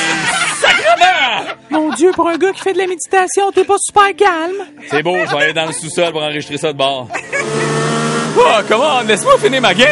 sacrement! 0.62 1.58
Mon 1.70 1.94
Dieu, 1.94 2.12
pour 2.14 2.30
un 2.30 2.38
gars 2.38 2.54
qui 2.54 2.62
fait 2.62 2.74
de 2.74 2.78
la 2.78 2.88
méditation, 2.88 3.52
t'es 3.52 3.66
pas 3.66 3.78
super 3.78 4.16
calme. 4.16 4.66
C'est 4.90 5.04
beau, 5.04 5.18
je 5.26 5.36
vais 5.36 5.44
aller 5.44 5.54
dans 5.54 5.66
le 5.66 5.74
sous-sol 5.74 6.12
pour 6.12 6.24
enregistrer 6.24 6.58
ça 6.58 6.72
de 6.72 6.78
bord. 6.78 7.10
Oh, 8.38 8.62
comment, 8.68 9.02
laisse-moi 9.02 9.38
finir 9.40 9.62
ma 9.62 9.74
game. 9.74 9.88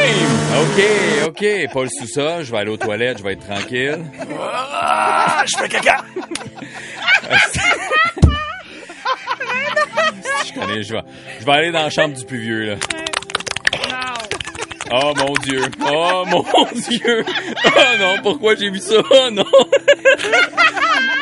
OK, 0.62 0.84
OK, 1.28 1.46
pas 1.74 1.84
le 1.84 1.90
sous-sol, 1.90 2.44
je 2.44 2.52
vais 2.52 2.58
aller 2.58 2.72
aux 2.72 2.78
toilettes, 2.78 3.18
je 3.20 3.24
vais 3.24 3.34
être 3.34 3.46
tranquille. 3.46 4.00
Ah, 4.40 5.44
je 5.46 5.58
fais 5.58 5.70
caca. 5.70 5.98
Je 10.48 10.54
connais, 10.54 10.82
je 10.84 10.94
vais, 10.94 11.02
je 11.40 11.46
vais 11.46 11.52
aller 11.52 11.72
dans 11.72 11.84
la 11.84 11.90
chambre 11.90 12.16
du 12.16 12.26
plus 12.26 12.40
vieux, 12.40 12.66
là. 12.66 12.76
Oh 14.92 15.14
mon 15.18 15.34
Dieu! 15.44 15.62
Oh 15.82 16.24
mon 16.28 16.44
Dieu! 16.74 17.26
Oh 17.66 17.98
non, 18.00 18.16
pourquoi 18.24 18.56
j'ai 18.56 18.70
vu 18.70 18.80
ça? 18.80 18.96
Oh 19.00 19.30
non! 19.32 19.46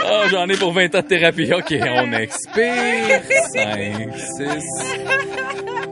Oh, 0.07 0.21
j'en 0.29 0.47
ai 0.47 0.55
pour 0.55 0.71
20 0.71 0.93
ans 0.95 1.01
de 1.01 1.07
thérapie. 1.07 1.51
OK, 1.51 1.73
on 1.81 2.13
expire. 2.13 3.21
5, 3.53 4.13
6. 4.37 4.95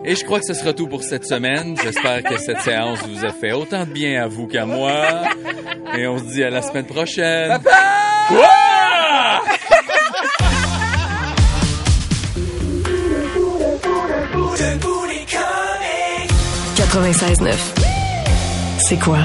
Et 0.05 0.15
je 0.15 0.23
crois 0.23 0.39
que 0.39 0.45
ce 0.45 0.53
sera 0.53 0.73
tout 0.73 0.87
pour 0.87 1.01
cette 1.01 1.25
semaine. 1.25 1.75
J'espère 1.81 2.21
que 2.23 2.37
cette 2.37 2.61
séance 2.61 2.99
vous 3.07 3.25
a 3.25 3.31
fait 3.31 3.53
autant 3.53 3.85
de 3.85 3.91
bien 3.91 4.23
à 4.23 4.27
vous 4.27 4.47
qu'à 4.47 4.65
moi. 4.65 5.23
Et 5.97 6.05
on 6.05 6.19
se 6.19 6.25
dit 6.25 6.43
à 6.43 6.49
la 6.49 6.61
semaine 6.61 6.85
prochaine. 6.85 7.59
Papa! 7.63 7.79
96.9. 16.93 17.55
C'est 18.77 18.99
quoi? 18.99 19.17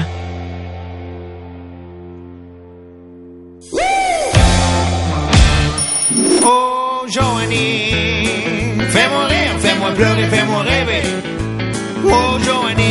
Oh, 6.43 7.05
Joanie, 7.07 7.91
fais-moi 8.89 9.25
rire, 9.25 9.59
fais-moi 9.59 9.91
pleurer, 9.91 10.23
fais-moi 10.29 10.61
rêver. 10.63 11.03
Oh, 12.05 12.39
Joanie. 12.43 12.85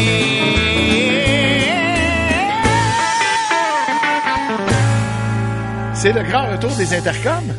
C'est 5.93 6.13
le 6.13 6.23
grand 6.23 6.53
retour 6.53 6.71
des 6.77 6.95
intercoms. 6.95 7.53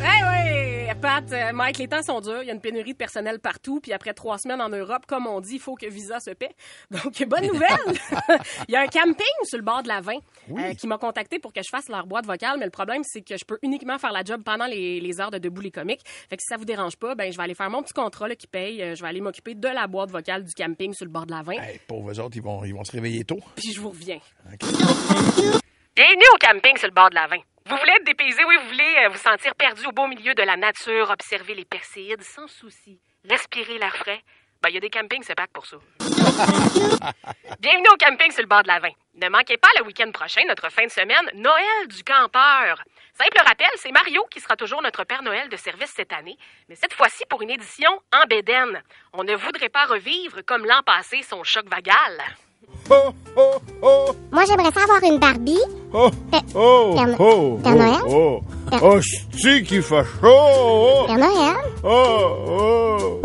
Oui, 1.31 1.37
euh, 1.37 1.53
Mike, 1.53 1.77
les 1.77 1.87
temps 1.87 2.01
sont 2.01 2.21
durs. 2.21 2.41
Il 2.41 2.47
y 2.47 2.49
a 2.49 2.53
une 2.53 2.61
pénurie 2.61 2.93
de 2.93 2.97
personnel 2.97 3.39
partout. 3.39 3.79
Puis 3.79 3.93
après 3.93 4.13
trois 4.13 4.37
semaines 4.37 4.61
en 4.61 4.69
Europe, 4.69 5.05
comme 5.07 5.27
on 5.27 5.41
dit, 5.41 5.55
il 5.55 5.59
faut 5.59 5.75
que 5.75 5.87
Visa 5.87 6.19
se 6.19 6.31
paie. 6.31 6.55
Donc, 6.91 7.23
bonne 7.27 7.47
nouvelle. 7.47 7.69
il 8.67 8.73
y 8.73 8.75
a 8.75 8.81
un 8.81 8.87
camping 8.87 9.25
sur 9.43 9.57
le 9.57 9.63
bord 9.63 9.83
de 9.83 9.87
la 9.87 10.01
20 10.01 10.13
euh, 10.13 10.73
qui 10.73 10.87
m'a 10.87 10.97
contacté 10.97 11.39
pour 11.39 11.53
que 11.53 11.61
je 11.63 11.69
fasse 11.69 11.89
leur 11.89 12.07
boîte 12.07 12.25
vocale. 12.25 12.57
Mais 12.59 12.65
le 12.65 12.71
problème, 12.71 13.03
c'est 13.03 13.21
que 13.21 13.37
je 13.37 13.45
peux 13.45 13.59
uniquement 13.61 13.97
faire 13.97 14.11
la 14.11 14.23
job 14.23 14.41
pendant 14.43 14.65
les, 14.65 14.99
les 14.99 15.21
heures 15.21 15.31
de 15.31 15.37
debout 15.37 15.61
les 15.61 15.71
comiques. 15.71 16.01
Fait 16.05 16.37
que 16.37 16.41
si 16.41 16.47
ça 16.47 16.57
vous 16.57 16.65
dérange 16.65 16.95
pas, 16.97 17.15
ben 17.15 17.31
je 17.31 17.37
vais 17.37 17.43
aller 17.43 17.55
faire 17.55 17.69
mon 17.69 17.83
petit 17.83 17.93
contrat 17.93 18.27
là, 18.27 18.35
qui 18.35 18.47
paye. 18.47 18.81
Euh, 18.81 18.95
Je 18.95 19.01
vais 19.01 19.09
aller 19.09 19.21
m'occuper 19.21 19.55
de 19.55 19.67
la 19.67 19.87
boîte 19.87 20.11
vocale 20.11 20.43
du 20.43 20.53
camping 20.53 20.93
sur 20.93 21.05
le 21.05 21.11
bord 21.11 21.25
de 21.25 21.31
la 21.31 21.41
20. 21.41 21.53
Hey, 21.53 21.79
pauvres 21.87 22.19
autres, 22.19 22.35
ils 22.37 22.43
vont, 22.43 22.63
ils 22.63 22.73
vont 22.73 22.83
se 22.83 22.91
réveiller 22.91 23.23
tôt. 23.23 23.39
Puis 23.55 23.73
je 23.73 23.81
vous 23.81 23.89
reviens. 23.89 24.19
Bienvenue 25.95 26.25
au 26.33 26.37
camping 26.39 26.77
sur 26.77 26.87
le 26.87 26.93
bord 26.93 27.09
de 27.09 27.15
la 27.15 27.27
20. 27.27 27.37
Vous 27.69 27.77
voulez 27.77 27.91
être 27.91 28.03
dépaysé, 28.03 28.43
oui, 28.45 28.57
vous 28.63 28.67
voulez 28.69 28.95
euh, 29.05 29.09
vous 29.09 29.19
sentir 29.19 29.53
perdu 29.53 29.85
au 29.85 29.91
beau 29.91 30.07
milieu 30.07 30.33
de 30.33 30.41
la 30.41 30.57
nature, 30.57 31.11
observer 31.11 31.53
les 31.53 31.65
perséides 31.65 32.23
sans 32.23 32.47
souci, 32.47 32.99
respirer 33.29 33.77
l'air 33.77 33.95
frais. 33.95 34.23
Ben, 34.59 34.69
il 34.69 34.73
y 34.73 34.77
a 34.77 34.79
des 34.79 34.89
campings, 34.89 35.21
c'est 35.21 35.35
pas 35.35 35.45
que 35.45 35.51
pour 35.51 35.67
ça. 35.67 35.77
Bienvenue 37.59 37.89
au 37.93 37.97
camping 38.03 38.31
sur 38.31 38.41
le 38.41 38.47
bord 38.47 38.63
de 38.63 38.69
la 38.69 38.79
20. 38.79 38.89
Ne 39.21 39.29
manquez 39.29 39.57
pas 39.57 39.67
le 39.77 39.85
week-end 39.85 40.11
prochain, 40.11 40.41
notre 40.47 40.71
fin 40.71 40.85
de 40.85 40.89
semaine, 40.89 41.29
Noël 41.35 41.87
du 41.87 42.03
campeur. 42.03 42.81
Simple 43.13 43.39
rappel, 43.45 43.69
c'est 43.75 43.91
Mario 43.91 44.25
qui 44.31 44.39
sera 44.39 44.55
toujours 44.55 44.81
notre 44.81 45.03
Père 45.03 45.21
Noël 45.21 45.47
de 45.47 45.55
service 45.55 45.93
cette 45.95 46.11
année, 46.11 46.37
mais 46.69 46.75
cette 46.75 46.93
fois-ci 46.93 47.23
pour 47.29 47.43
une 47.43 47.51
édition 47.51 47.91
en 48.11 48.25
bédaine. 48.25 48.81
On 49.13 49.23
ne 49.23 49.35
voudrait 49.35 49.69
pas 49.69 49.85
revivre 49.85 50.43
comme 50.43 50.65
l'an 50.65 50.81
passé 50.81 51.21
son 51.21 51.43
choc 51.43 51.67
vagal. 51.69 52.19
Oh, 52.89 53.13
oh, 53.37 53.61
oh, 53.81 54.15
Moi, 54.31 54.43
j'aimerais 54.45 54.71
ça 54.71 54.83
avoir 54.83 55.03
une 55.03 55.19
Barbie. 55.19 55.57
oh, 55.93 56.09
Père, 56.31 56.41
oh, 56.55 56.93
Père 56.95 57.15
oh, 57.19 57.59
Père 57.63 57.75
Noël? 57.75 58.01
oh, 58.07 58.41
oh, 58.71 58.77
oh, 58.81 58.99
c'est 59.37 59.63
qui 59.63 59.81
fait 59.81 60.03
chaud, 60.03 60.27
oh, 60.27 61.05
Père 61.07 61.17
Noël. 61.17 61.55
oh, 61.83 62.45
oh. 62.47 63.21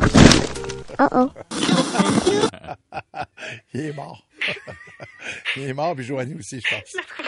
Oh 1.01 1.09
oh. 1.13 1.31
Il 3.75 3.87
est 3.87 3.93
mort. 3.93 4.25
il 5.57 5.69
est 5.69 5.73
mort, 5.73 5.97
puis 5.97 6.05
Joanie 6.05 6.37
aussi, 6.39 6.61
je 6.61 6.69
pense. 6.77 6.97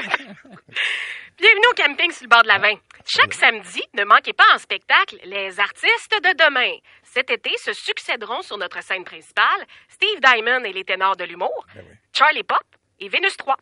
Bienvenue 1.38 1.66
au 1.70 1.74
camping 1.74 2.10
sur 2.12 2.24
le 2.24 2.28
bord 2.28 2.42
de 2.42 2.48
la 2.48 2.58
20. 2.58 2.74
Chaque 3.04 3.34
samedi, 3.34 3.82
ne 3.94 4.04
manquez 4.04 4.32
pas 4.32 4.44
en 4.54 4.58
spectacle 4.58 5.18
les 5.24 5.58
artistes 5.60 6.14
de 6.22 6.44
demain. 6.44 6.76
Cet 7.02 7.30
été 7.30 7.50
se 7.58 7.72
succéderont 7.72 8.42
sur 8.42 8.56
notre 8.58 8.82
scène 8.82 9.04
principale 9.04 9.66
Steve 9.96 10.20
Diamond 10.20 10.62
et 10.64 10.74
les 10.74 10.84
ténors 10.84 11.16
de 11.16 11.24
l'humour, 11.24 11.66
Charlie 12.12 12.42
Pop 12.42 12.58
et 13.00 13.08
Vénus 13.08 13.34
3. 13.38 13.56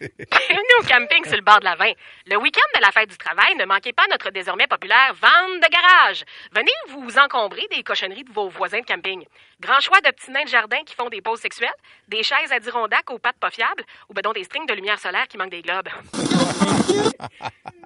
Bienvenue 0.00 0.76
au 0.80 0.86
camping 0.86 1.24
sur 1.24 1.36
le 1.36 1.42
bord 1.42 1.60
de 1.60 1.64
la 1.64 1.76
20. 1.76 1.92
Le 2.26 2.36
week-end 2.38 2.78
de 2.78 2.80
la 2.80 2.90
fête 2.90 3.08
du 3.08 3.16
travail, 3.16 3.54
ne 3.56 3.64
manquez 3.64 3.92
pas 3.92 4.06
notre 4.10 4.30
désormais 4.30 4.66
populaire 4.66 5.14
vente 5.14 5.60
de 5.60 5.68
garage. 5.68 6.24
Venez 6.52 6.72
vous 6.88 7.18
encombrer 7.18 7.66
des 7.70 7.82
cochonneries 7.82 8.24
de 8.24 8.32
vos 8.32 8.48
voisins 8.48 8.80
de 8.80 8.86
camping. 8.86 9.24
Grand 9.60 9.80
choix 9.80 10.00
de 10.00 10.10
petits 10.10 10.30
nains 10.30 10.44
de 10.44 10.48
jardin 10.48 10.82
qui 10.84 10.94
font 10.94 11.08
des 11.08 11.20
pauses 11.22 11.40
sexuelles, 11.40 11.70
des 12.08 12.22
chaises 12.22 12.52
à 12.52 12.58
Dirondac 12.58 13.10
aux 13.10 13.18
pattes 13.18 13.38
pas 13.38 13.50
fiables 13.50 13.84
ou 14.08 14.14
ben 14.14 14.22
donc 14.22 14.34
des 14.34 14.44
strings 14.44 14.66
de 14.66 14.74
lumière 14.74 14.98
solaire 14.98 15.28
qui 15.28 15.38
manquent 15.38 15.50
des 15.50 15.62
globes. 15.62 15.88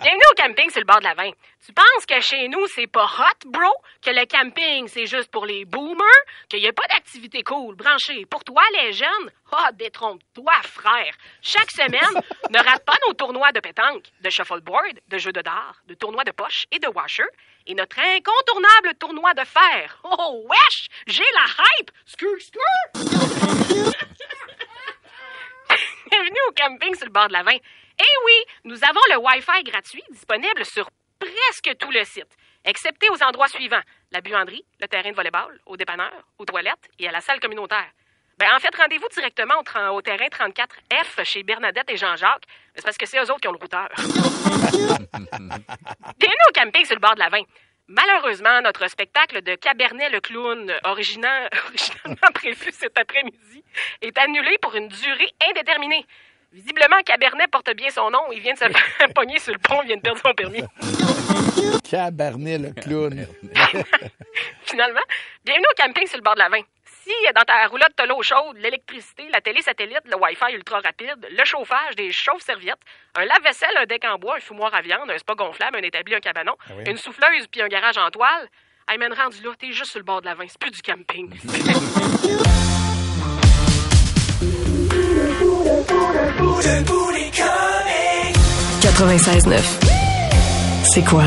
Bienvenue 0.00 0.24
au 0.30 0.34
camping 0.42 0.70
sur 0.70 0.80
le 0.80 0.86
bord 0.86 0.98
de 0.98 1.04
la 1.04 1.14
20. 1.14 1.30
Tu 1.66 1.72
penses 1.72 2.06
que 2.08 2.20
chez 2.20 2.48
nous, 2.48 2.66
c'est 2.68 2.86
pas 2.86 3.04
hot, 3.04 3.46
bro? 3.46 3.70
Que 4.02 4.10
le 4.10 4.24
camping, 4.26 4.88
c'est 4.88 5.06
juste 5.06 5.30
pour 5.30 5.44
les 5.46 5.64
boomers? 5.64 6.06
Qu'il 6.48 6.60
n'y 6.60 6.68
a 6.68 6.72
pas 6.72 6.86
d'activité 6.90 7.42
cool, 7.42 7.74
branchée? 7.74 8.24
Pour 8.26 8.42
toi, 8.44 8.62
les 8.80 8.92
jeunes? 8.92 9.30
Ah, 9.52 9.72
détrompe-toi, 9.72 10.52
frère. 10.62 11.14
Chaque 11.42 11.70
semaine, 11.70 12.22
ne 12.50 12.58
rate 12.58 12.84
pas 12.84 12.96
nos 13.06 13.14
tournois 13.14 13.52
de 13.52 13.60
pétanque, 13.60 14.04
de 14.20 14.30
shuffleboard, 14.30 15.00
de 15.08 15.18
jeux 15.18 15.32
de 15.32 15.42
dard, 15.42 15.76
de 15.86 15.94
tournois 15.94 16.24
de 16.24 16.30
poche 16.30 16.66
et 16.70 16.78
de 16.78 16.86
washer, 16.88 17.26
et 17.66 17.74
notre 17.74 17.98
incontournable 17.98 18.94
tournoi 18.98 19.34
de 19.34 19.44
fer. 19.44 19.98
Oh, 20.04 20.46
wesh! 20.48 20.88
J'ai 21.06 21.24
la 21.34 21.46
hype! 21.78 21.90
Skur, 22.06 22.40
skur! 22.40 22.60
Bienvenue 26.10 26.40
au 26.48 26.52
camping 26.52 26.94
sur 26.94 27.06
le 27.06 27.12
bord 27.12 27.28
de 27.28 27.32
la 27.32 27.42
20. 27.42 27.52
Eh 27.52 28.16
oui, 28.24 28.44
nous 28.64 28.82
avons 28.84 29.00
le 29.10 29.18
Wi-Fi 29.18 29.62
gratuit 29.64 30.02
disponible 30.10 30.64
sur 30.64 30.88
presque 31.18 31.76
tout 31.78 31.90
le 31.90 32.04
site, 32.04 32.36
excepté 32.64 33.08
aux 33.10 33.22
endroits 33.22 33.48
suivants 33.48 33.82
la 34.12 34.20
buanderie, 34.20 34.64
le 34.80 34.88
terrain 34.88 35.10
de 35.10 35.14
volleyball, 35.14 35.60
au 35.66 35.76
dépanneur, 35.76 36.12
aux 36.38 36.44
toilettes 36.44 36.88
et 36.98 37.08
à 37.08 37.12
la 37.12 37.20
salle 37.20 37.40
communautaire. 37.40 37.90
Ben, 38.40 38.48
en 38.56 38.58
fait, 38.58 38.74
rendez-vous 38.74 39.06
directement 39.12 39.56
au, 39.92 40.00
terrain 40.00 40.24
34F 40.28 41.24
chez 41.24 41.42
Bernadette 41.42 41.90
et 41.90 41.98
Jean-Jacques. 41.98 42.44
C'est 42.74 42.82
parce 42.82 42.96
que 42.96 43.04
c'est 43.04 43.18
eux 43.18 43.30
autres 43.30 43.40
qui 43.40 43.48
ont 43.48 43.52
le 43.52 43.58
routeur. 43.58 43.86
Bienvenue 46.18 46.46
au 46.48 46.52
camping 46.54 46.86
sur 46.86 46.94
le 46.94 47.00
bord 47.00 47.14
de 47.16 47.18
la 47.18 47.28
20. 47.28 47.42
Malheureusement, 47.88 48.62
notre 48.62 48.88
spectacle 48.88 49.42
de 49.42 49.56
Cabernet 49.56 50.10
le 50.10 50.20
clown, 50.20 50.72
origina- 50.84 51.50
originalement 51.66 52.30
prévu 52.34 52.72
cet 52.72 52.98
après-midi, 52.98 53.62
est 54.00 54.16
annulé 54.16 54.56
pour 54.62 54.74
une 54.74 54.88
durée 54.88 55.28
indéterminée. 55.50 56.06
Visiblement, 56.50 57.02
Cabernet 57.04 57.50
porte 57.50 57.76
bien 57.76 57.90
son 57.90 58.10
nom. 58.10 58.22
Il 58.32 58.40
vient 58.40 58.54
de 58.54 58.58
se 58.58 58.64
faire 58.64 59.08
pogner 59.14 59.38
sur 59.38 59.52
le 59.52 59.58
pont, 59.58 59.82
il 59.82 59.88
vient 59.88 59.96
de 59.98 60.00
perdre 60.00 60.20
son 60.24 60.32
permis. 60.32 60.62
Cabernet 61.90 62.58
le 62.58 62.72
clown. 62.72 63.26
Finalement, 64.62 65.04
bienvenue 65.44 65.66
au 65.70 65.82
camping 65.82 66.06
sur 66.06 66.16
le 66.16 66.22
bord 66.22 66.36
de 66.36 66.38
la 66.38 66.48
20. 66.48 66.62
Si 67.02 67.12
dans 67.34 67.42
ta 67.42 67.66
roulotte, 67.66 67.92
t'as 67.96 68.06
l'eau 68.06 68.22
chaude, 68.22 68.56
l'électricité, 68.58 69.28
la 69.32 69.40
télé 69.40 69.62
satellite, 69.62 70.02
le 70.04 70.16
Wi-Fi 70.16 70.54
ultra 70.54 70.80
rapide, 70.80 71.26
le 71.30 71.44
chauffage, 71.44 71.96
des 71.96 72.12
chauves-serviettes, 72.12 72.80
un 73.14 73.24
lave-vaisselle, 73.24 73.76
un 73.76 73.86
deck 73.86 74.04
en 74.04 74.18
bois, 74.18 74.36
un 74.36 74.40
fumoir 74.40 74.74
à 74.74 74.82
viande, 74.82 75.10
un 75.10 75.18
spa 75.18 75.34
gonflable, 75.34 75.78
un 75.78 75.82
établi, 75.82 76.14
un 76.14 76.20
cabanon, 76.20 76.56
oui. 76.76 76.84
une 76.86 76.98
souffleuse 76.98 77.46
puis 77.50 77.62
un 77.62 77.68
garage 77.68 77.96
en 77.96 78.10
toile, 78.10 78.48
hey 78.88 78.98
man, 78.98 79.12
rendu 79.12 79.42
là, 79.42 79.50
t'es 79.58 79.72
juste 79.72 79.90
sur 79.92 80.00
le 80.00 80.04
bord 80.04 80.20
de 80.20 80.26
la 80.26 80.34
20. 80.34 80.44
C'est 80.48 80.58
plus 80.58 80.70
du 80.70 80.82
camping. 80.82 81.38
96.9. 88.80 89.60
C'est 90.84 91.04
quoi? 91.04 91.24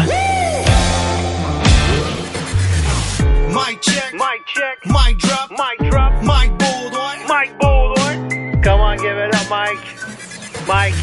Check. 4.54 4.86
Mic 4.86 5.18
drop. 5.18 5.50
Mic 5.52 5.90
drop. 5.90 6.14
Mic 6.22 6.58
Baldwin. 6.58 7.18
Mic 7.28 7.58
Baldwin. 7.60 8.62
Come 8.62 8.80
on, 8.80 8.98
give 8.98 9.18
it 9.18 9.36
up, 9.36 9.50
Mike. 9.50 9.80
Mike. 10.68 10.94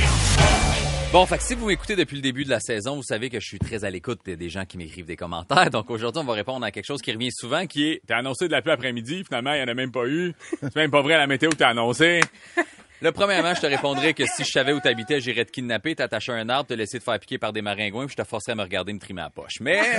Bon, 1.13 1.27
fait 1.27 1.39
que 1.39 1.43
si 1.43 1.55
vous 1.57 1.67
m'écoutez 1.67 1.97
depuis 1.97 2.17
le 2.17 2.23
début 2.23 2.45
de 2.45 2.51
la 2.51 2.61
saison, 2.61 2.95
vous 2.95 3.03
savez 3.03 3.31
que 3.31 3.41
je 3.41 3.47
suis 3.47 3.59
très 3.59 3.85
à 3.85 3.91
l'écoute 3.91 4.21
des 4.25 4.49
gens 4.49 4.65
qui 4.65 4.79
m'écrivent 4.79 5.07
des 5.07 5.17
commentaires. 5.17 5.69
Donc 5.71 5.91
aujourd'hui, 5.91 6.23
on 6.23 6.25
va 6.25 6.35
répondre 6.35 6.65
à 6.65 6.71
quelque 6.71 6.87
chose 6.87 7.03
qui 7.03 7.11
revient 7.11 7.33
souvent, 7.33 7.67
qui 7.67 7.89
est 7.89 8.03
T'as 8.07 8.19
annoncé 8.19 8.47
de 8.47 8.53
la 8.53 8.63
pluie 8.63 8.73
après-midi, 8.73 9.25
finalement, 9.25 9.53
il 9.53 9.57
n'y 9.57 9.65
en 9.65 9.69
a 9.69 9.75
même 9.75 9.91
pas 9.91 10.07
eu. 10.07 10.33
C'est 10.63 10.77
même 10.77 10.93
pas 10.93 11.03
vrai 11.03 11.19
la 11.19 11.27
météo 11.27 11.51
que 11.51 11.57
t'as 11.57 11.71
annoncé. 11.71 12.21
Le 13.03 13.13
premièrement, 13.13 13.55
je 13.55 13.63
te 13.63 13.67
répondrais 13.67 14.13
que 14.13 14.27
si 14.27 14.45
je 14.45 14.51
savais 14.51 14.75
où 14.75 14.81
t'habitais, 14.81 15.23
j'irais 15.23 15.47
te 15.47 15.51
kidnapper, 15.51 15.95
t'attacher 15.95 16.33
à 16.33 16.35
un 16.35 16.49
arbre, 16.51 16.67
te 16.69 16.75
laisser 16.75 16.99
te 16.99 17.05
faire 17.05 17.19
piquer 17.19 17.39
par 17.39 17.51
des 17.51 17.63
maringouins, 17.63 18.05
puis 18.05 18.15
je 18.17 18.23
te 18.23 18.29
forcerais 18.29 18.53
à 18.53 18.57
me 18.57 18.63
regarder 18.63 18.93
me 18.93 18.99
trimer 18.99 19.23
la 19.23 19.31
poche. 19.31 19.55
Mais 19.61 19.81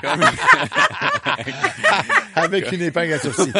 comme, 0.00 0.24
Avec 2.34 2.72
une 2.72 2.82
épingle 2.82 3.14
à 3.14 3.18
sourcil. 3.18 3.52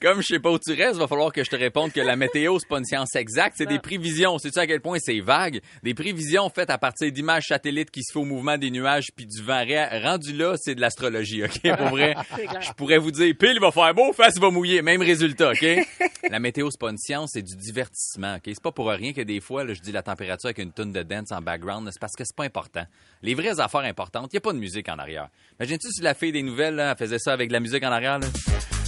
Comme 0.00 0.20
je 0.22 0.26
sais 0.34 0.38
pas 0.40 0.50
où 0.50 0.58
tu 0.58 0.72
restes, 0.72 0.98
va 0.98 1.06
falloir 1.06 1.32
que 1.32 1.44
je 1.44 1.50
te 1.50 1.56
réponde 1.56 1.92
que 1.92 2.00
la 2.00 2.16
météo, 2.20 2.58
c'est 2.58 2.68
pas 2.68 2.78
une 2.78 2.84
science 2.84 3.14
exacte, 3.14 3.56
c'est 3.58 3.66
des 3.66 3.78
prévisions. 3.78 4.38
Sais-tu 4.38 4.58
à 4.58 4.66
quel 4.66 4.80
point 4.80 4.98
c'est 4.98 5.20
vague? 5.20 5.60
Des 5.82 5.94
prévisions 5.94 6.48
faites 6.48 6.70
à 6.70 6.78
partir 6.78 7.12
d'images 7.12 7.44
satellites 7.48 7.90
qui 7.90 8.02
se 8.02 8.12
font 8.12 8.22
au 8.22 8.24
mouvement 8.24 8.56
des 8.58 8.70
nuages 8.70 9.08
puis 9.14 9.26
du 9.26 9.42
vent. 9.42 9.60
Rendu 10.02 10.32
là, 10.32 10.54
c'est 10.56 10.74
de 10.74 10.80
l'astrologie, 10.80 11.44
OK? 11.44 11.60
Pour 11.76 11.88
vrai, 11.88 12.14
je 12.60 12.72
pourrais 12.72 12.98
vous 12.98 13.10
dire, 13.10 13.34
pile, 13.38 13.52
il 13.54 13.60
va 13.60 13.70
faire 13.70 13.94
beau, 13.94 14.12
face, 14.12 14.34
il 14.36 14.40
va 14.40 14.50
mouiller. 14.50 14.80
Même 14.80 15.02
résultat, 15.02 15.50
OK? 15.50 15.66
La 16.30 16.38
météo, 16.38 16.70
c'est 16.70 16.80
pas 16.80 16.90
une 16.90 16.98
science, 16.98 17.30
c'est 17.34 17.42
du 17.42 17.56
divertissement, 17.56 18.36
OK? 18.36 18.42
C'est 18.46 18.62
pas 18.62 18.72
pour 18.72 18.88
rien 18.88 19.12
que 19.12 19.20
des 19.20 19.40
fois, 19.40 19.64
là, 19.64 19.74
je 19.74 19.80
dis 19.80 19.92
la 19.92 20.02
température 20.02 20.46
avec 20.46 20.58
une 20.58 20.72
tonne 20.72 20.92
de 20.92 21.02
dance 21.02 21.32
en 21.32 21.40
background, 21.40 21.88
c'est 21.92 22.00
parce 22.00 22.14
que 22.16 22.24
c'est 22.24 22.36
pas 22.36 22.44
important. 22.44 22.84
Les 23.22 23.34
vraies 23.34 23.60
affaires 23.60 23.80
importantes, 23.80 24.30
il 24.32 24.36
y 24.36 24.38
a 24.38 24.40
pas 24.40 24.52
de 24.52 24.58
musique 24.58 24.88
en 24.88 24.98
arrière. 24.98 25.28
Imagine-tu 25.58 25.88
si 25.90 26.02
la 26.02 26.14
fille 26.14 26.32
des 26.32 26.42
nouvelles, 26.42 26.76
là, 26.76 26.92
elle 26.92 26.96
faisait 26.96 27.18
ça 27.18 27.32
avec 27.32 27.48
de 27.48 27.52
la 27.52 27.60
musique 27.60 27.84
en 27.84 27.92
arrière, 27.92 28.18
là? 28.18 28.28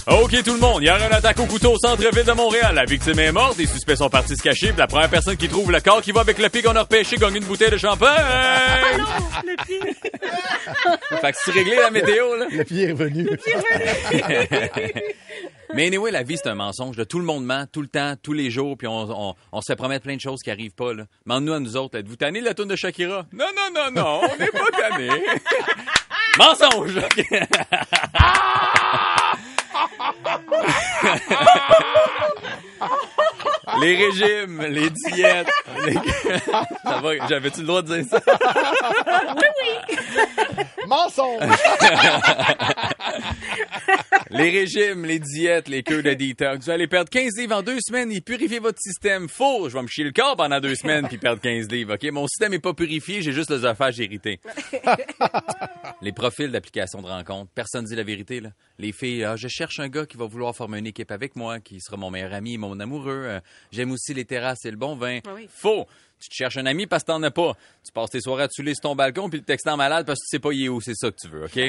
OK, 0.05 0.43
tout 0.43 0.53
le 0.53 0.59
monde, 0.59 0.81
il 0.81 0.87
y 0.87 0.89
aura 0.89 1.05
une 1.07 1.13
attaque 1.13 1.39
au 1.39 1.45
couteau 1.45 1.73
au 1.73 1.77
centre-ville 1.77 2.25
de 2.25 2.31
Montréal. 2.33 2.75
La 2.75 2.83
victime 2.83 3.17
est 3.19 3.31
morte, 3.31 3.57
les 3.57 3.65
suspects 3.65 3.95
sont 3.95 4.09
partis 4.09 4.35
se 4.35 4.43
cacher, 4.43 4.67
puis 4.67 4.77
la 4.77 4.87
première 4.87 5.09
personne 5.09 5.37
qui 5.37 5.47
trouve 5.47 5.71
le 5.71 5.79
corps 5.79 6.01
qui 6.01 6.11
va 6.11 6.19
avec 6.21 6.39
le 6.39 6.49
pied 6.49 6.61
qu'on 6.61 6.75
a 6.75 6.81
repêché 6.81 7.15
gagne 7.15 7.37
une 7.37 7.45
bouteille 7.45 7.71
de 7.71 7.77
champagne. 7.77 8.11
fait 11.21 11.31
que 11.31 11.37
c'est 11.45 11.51
réglé 11.51 11.77
la 11.77 11.89
météo, 11.89 12.35
là. 12.35 12.47
Le 12.51 12.63
pied 12.65 12.89
est 12.89 12.91
revenu. 12.91 13.29
Mais 15.73 15.87
anyway, 15.87 16.11
la 16.11 16.23
vie, 16.23 16.37
c'est 16.37 16.49
un 16.49 16.55
mensonge. 16.55 16.97
là. 16.97 17.05
Tout 17.05 17.19
le 17.19 17.25
monde 17.25 17.45
ment, 17.45 17.65
tout 17.71 17.81
le 17.81 17.87
temps, 17.87 18.15
tous 18.21 18.33
les 18.33 18.51
jours, 18.51 18.77
puis 18.77 18.87
on, 18.87 19.29
on, 19.29 19.35
on 19.53 19.61
se 19.61 19.65
fait 19.67 19.75
promettre 19.77 20.03
plein 20.03 20.15
de 20.15 20.21
choses 20.21 20.41
qui 20.43 20.51
arrivent 20.51 20.75
pas. 20.75 20.93
Là. 20.93 21.05
Mande-nous 21.25 21.53
à 21.53 21.59
nous 21.59 21.77
autres. 21.77 21.97
Êtes-vous 21.97 22.17
tannés 22.17 22.41
de 22.41 22.45
la 22.45 22.53
tourne 22.53 22.69
de 22.69 22.75
Shakira? 22.75 23.25
Non, 23.31 23.45
non, 23.55 23.69
non, 23.73 23.91
non, 23.91 24.21
on 24.23 24.37
n'est 24.37 24.51
pas 24.51 24.89
tannés. 24.89 25.09
mensonge! 26.37 26.99
les 33.81 33.95
régimes, 33.95 34.61
les 34.61 34.89
diètes. 34.89 35.47
les- 35.85 35.93
Ça 36.83 36.97
va, 37.01 37.27
j'avais-tu 37.27 37.61
le 37.61 37.67
droit 37.67 37.81
de 37.81 37.97
dire 37.97 38.05
ça? 38.09 38.19
Mensonge! 40.87 41.41
Les 44.29 44.49
régimes, 44.49 45.05
les 45.05 45.19
diètes, 45.19 45.67
les 45.67 45.83
cures 45.83 46.01
de 46.01 46.13
détox. 46.13 46.65
Vous 46.65 46.71
allez 46.71 46.87
perdre 46.87 47.09
15 47.09 47.37
livres 47.37 47.55
en 47.55 47.61
deux 47.61 47.77
semaines 47.85 48.11
et 48.11 48.21
purifier 48.21 48.59
votre 48.59 48.79
système. 48.79 49.29
Faux! 49.29 49.69
Je 49.69 49.75
vais 49.75 49.81
me 49.83 49.87
chier 49.87 50.03
le 50.03 50.11
corps 50.11 50.35
pendant 50.35 50.59
deux 50.59 50.75
semaines 50.75 51.07
puis 51.07 51.17
perdre 51.17 51.41
15 51.41 51.69
livres, 51.69 51.95
OK? 51.95 52.03
Mon 52.11 52.27
système 52.27 52.53
est 52.53 52.59
pas 52.59 52.73
purifié, 52.73 53.21
j'ai 53.21 53.31
juste 53.31 53.51
l'œsophage 53.51 53.99
irrité. 53.99 54.39
les 56.01 56.11
profils 56.11 56.51
d'applications 56.51 57.01
de 57.01 57.07
rencontres. 57.07 57.51
Personne 57.53 57.85
dit 57.85 57.95
la 57.95 58.03
vérité, 58.03 58.39
là. 58.39 58.49
Les 58.79 58.91
filles, 58.91 59.23
ah, 59.23 59.35
je 59.35 59.47
cherche 59.47 59.79
un 59.79 59.87
gars 59.87 60.05
qui 60.05 60.17
va 60.17 60.25
vouloir 60.25 60.55
former 60.55 60.79
une 60.79 60.87
équipe 60.87 61.11
avec 61.11 61.35
moi, 61.35 61.59
qui 61.59 61.79
sera 61.79 61.97
mon 61.97 62.09
meilleur 62.09 62.33
ami, 62.33 62.57
mon 62.57 62.79
amoureux. 62.79 63.23
Euh, 63.25 63.39
J'aime 63.71 63.91
aussi 63.91 64.13
les 64.13 64.25
terrasses 64.25 64.65
et 64.65 64.71
le 64.71 64.77
bon 64.77 64.95
vin. 64.95 65.19
Ah 65.27 65.33
oui. 65.35 65.47
Faux! 65.53 65.85
Tu 66.23 66.29
te 66.29 66.35
cherches 66.35 66.55
un 66.55 66.65
ami 66.65 66.87
parce 66.87 67.03
que 67.03 67.07
t'en 67.07 67.21
as 67.21 67.31
pas. 67.31 67.53
Tu 67.85 67.91
passes 67.91 68.11
tes 68.11 68.21
soirées 68.21 68.43
à 68.43 68.47
saouler 68.49 68.73
sur 68.75 68.83
ton 68.83 68.95
balcon 68.95 69.29
puis 69.29 69.39
le 69.39 69.45
textant 69.45 69.75
malade 69.75 70.05
parce 70.05 70.19
que 70.19 70.23
tu 70.23 70.29
sais 70.29 70.39
pas 70.39 70.53
il 70.53 70.63
est 70.63 70.69
où. 70.69 70.79
C'est 70.79 70.95
ça 70.95 71.11
que 71.11 71.17
tu 71.19 71.27
veux, 71.27 71.43
OK? 71.43 71.59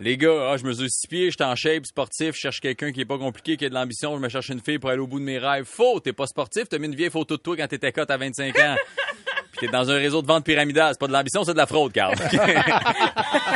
Les 0.00 0.16
gars, 0.16 0.50
ah, 0.50 0.56
je 0.56 0.64
mesure 0.64 0.88
six 0.90 1.06
pieds, 1.06 1.26
je 1.26 1.36
suis 1.38 1.44
en 1.44 1.54
shape, 1.54 1.86
sportif, 1.86 2.34
je 2.34 2.40
cherche 2.40 2.60
quelqu'un 2.60 2.90
qui 2.90 3.02
est 3.02 3.04
pas 3.04 3.18
compliqué, 3.18 3.56
qui 3.56 3.64
a 3.64 3.68
de 3.68 3.74
l'ambition, 3.74 4.16
je 4.16 4.20
me 4.20 4.28
cherche 4.28 4.48
une 4.48 4.60
fille 4.60 4.80
pour 4.80 4.90
aller 4.90 4.98
au 4.98 5.06
bout 5.06 5.20
de 5.20 5.24
mes 5.24 5.38
rêves. 5.38 5.66
Faux, 5.66 6.00
t'es 6.00 6.12
pas 6.12 6.26
sportif, 6.26 6.64
t'as 6.68 6.78
mis 6.78 6.88
une 6.88 6.96
vieille 6.96 7.10
photo 7.10 7.36
de 7.36 7.42
toi 7.42 7.56
quand 7.56 7.68
t'étais 7.68 7.92
cote 7.92 8.10
à 8.10 8.16
25 8.16 8.58
ans. 8.58 8.74
Puis 9.52 9.66
t'es 9.66 9.72
dans 9.72 9.88
un 9.88 9.96
réseau 9.96 10.20
de 10.20 10.26
vente 10.26 10.44
pyramidale. 10.44 10.94
C'est 10.94 11.00
pas 11.00 11.06
de 11.06 11.12
l'ambition, 11.12 11.44
c'est 11.44 11.52
de 11.52 11.58
la 11.58 11.66
fraude, 11.66 11.92
Carl. 11.92 12.16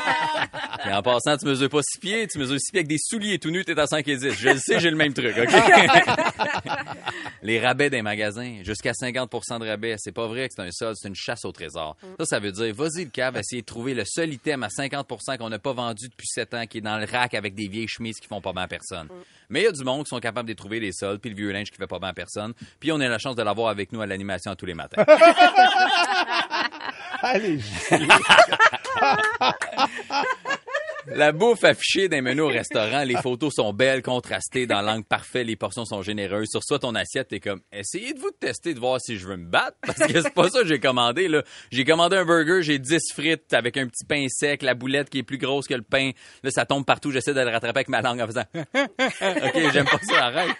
Et 0.88 0.92
en 0.92 1.02
passant, 1.02 1.36
tu 1.36 1.46
mesures 1.46 1.68
pas 1.68 1.80
six 1.82 1.98
pieds, 1.98 2.26
tu 2.28 2.38
mesures 2.38 2.60
six 2.60 2.70
pieds 2.70 2.80
avec 2.80 2.88
des 2.88 2.98
souliers 2.98 3.38
tout 3.38 3.50
nus, 3.50 3.64
t'es 3.64 3.78
à 3.78 3.86
5 3.86 4.06
et 4.06 4.16
10. 4.16 4.34
Je 4.34 4.48
le 4.50 4.58
sais, 4.58 4.78
j'ai 4.78 4.90
le 4.90 4.96
même 4.96 5.12
truc, 5.12 5.36
OK? 5.36 5.48
Les 7.42 7.60
rabais 7.60 7.90
des 7.90 8.02
magasins, 8.02 8.60
jusqu'à 8.62 8.92
50 8.92 9.30
de 9.60 9.68
rabais. 9.68 9.96
C'est 9.98 10.12
pas 10.12 10.26
vrai 10.26 10.48
que 10.48 10.54
c'est 10.56 10.62
un 10.62 10.70
solde, 10.70 10.96
c'est 10.96 11.08
une 11.08 11.14
chasse 11.14 11.44
au 11.44 11.52
trésor. 11.52 11.96
Ça, 12.20 12.24
ça 12.24 12.38
veut 12.38 12.52
dire, 12.52 12.74
vas-y 12.74 13.04
le 13.04 13.10
cave, 13.10 13.36
essayer 13.36 13.62
de 13.62 13.66
trouver 13.66 13.94
le 13.94 14.04
seul 14.04 14.32
item 14.32 14.62
à 14.62 14.68
50 14.68 15.38
qu'on 15.38 15.48
n'a 15.48 15.58
pas 15.58 15.72
vendu 15.72 16.08
depuis 16.08 16.28
7 16.28 16.54
ans, 16.54 16.66
qui 16.66 16.78
est 16.78 16.82
dans 16.82 16.98
le 16.98 17.06
rack 17.06 17.34
avec 17.34 17.54
des 17.54 17.68
vieilles 17.68 17.88
chemises 17.88 18.18
qui 18.20 18.28
font 18.28 18.40
pas 18.40 18.52
bien 18.52 18.62
à 18.62 18.68
personne. 18.68 19.08
Mais 19.48 19.60
il 19.60 19.64
y 19.64 19.68
a 19.68 19.72
du 19.72 19.84
monde 19.84 20.04
qui 20.04 20.10
sont 20.10 20.20
capables 20.20 20.48
de 20.48 20.54
trouver 20.54 20.80
les 20.80 20.92
soldes, 20.92 21.20
puis 21.20 21.30
le 21.30 21.36
vieux 21.36 21.52
linge 21.52 21.70
qui 21.70 21.76
fait 21.76 21.86
pas 21.86 21.98
bien 21.98 22.08
à 22.08 22.14
personne. 22.14 22.52
Puis 22.80 22.90
on 22.92 23.00
a 23.00 23.08
la 23.08 23.18
chance 23.18 23.36
de 23.36 23.42
l'avoir 23.42 23.68
avec 23.68 23.92
nous 23.92 24.00
à 24.00 24.06
l'animation 24.06 24.54
tous 24.54 24.66
les 24.66 24.74
matins. 24.74 25.04
Allez, 27.22 27.60
La 31.08 31.32
bouffe 31.32 31.62
affichée 31.64 32.08
d'un 32.08 32.20
menu 32.20 32.40
au 32.40 32.48
restaurant, 32.48 33.04
les 33.04 33.16
photos 33.16 33.54
sont 33.54 33.72
belles, 33.72 34.02
contrastées, 34.02 34.66
dans 34.66 34.82
l'angle 34.82 35.04
parfait, 35.04 35.44
les 35.44 35.56
portions 35.56 35.84
sont 35.84 36.02
généreuses. 36.02 36.48
Sur 36.50 36.62
ça, 36.64 36.78
ton 36.78 36.94
assiette, 36.94 37.28
t'es 37.28 37.40
comme, 37.40 37.60
essayez 37.72 38.12
de 38.12 38.18
vous 38.18 38.30
tester, 38.32 38.74
de 38.74 38.80
voir 38.80 39.00
si 39.00 39.16
je 39.16 39.26
veux 39.26 39.36
me 39.36 39.46
battre, 39.46 39.76
parce 39.82 39.98
que 39.98 40.20
c'est 40.20 40.34
pas 40.34 40.48
ça 40.48 40.62
que 40.62 40.68
j'ai 40.68 40.80
commandé, 40.80 41.28
là. 41.28 41.42
J'ai 41.70 41.84
commandé 41.84 42.16
un 42.16 42.24
burger, 42.24 42.62
j'ai 42.62 42.78
10 42.78 43.12
frites 43.12 43.54
avec 43.54 43.76
un 43.76 43.86
petit 43.86 44.04
pain 44.04 44.26
sec, 44.28 44.62
la 44.62 44.74
boulette 44.74 45.08
qui 45.08 45.18
est 45.18 45.22
plus 45.22 45.38
grosse 45.38 45.68
que 45.68 45.74
le 45.74 45.82
pain. 45.82 46.10
Là, 46.42 46.50
ça 46.50 46.66
tombe 46.66 46.84
partout, 46.84 47.12
j'essaie 47.12 47.34
de 47.34 47.40
le 47.40 47.50
rattraper 47.50 47.78
avec 47.78 47.88
ma 47.88 48.02
langue 48.02 48.20
en 48.20 48.26
faisant, 48.26 48.44
OK, 48.54 49.72
j'aime 49.72 49.86
pas 49.86 50.00
ça, 50.02 50.24
arrête. 50.24 50.56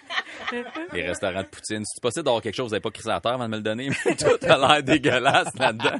Les 0.93 1.03
restaurants 1.03 1.41
de 1.41 1.47
poutine, 1.47 1.83
si 1.83 1.95
tu 1.95 2.01
possible 2.01 2.23
d'avoir 2.23 2.41
quelque 2.41 2.55
chose, 2.55 2.67
vous 2.67 2.71
n'avez 2.71 2.81
pas 2.81 2.91
crissé 2.91 3.09
à 3.09 3.17
avant 3.17 3.45
de 3.45 3.49
me 3.49 3.57
le 3.57 3.63
donner, 3.63 3.89
mais 4.05 4.15
tout 4.15 4.45
a 4.47 4.57
l'air 4.57 4.83
dégueulasse 4.83 5.53
là-dedans. 5.59 5.99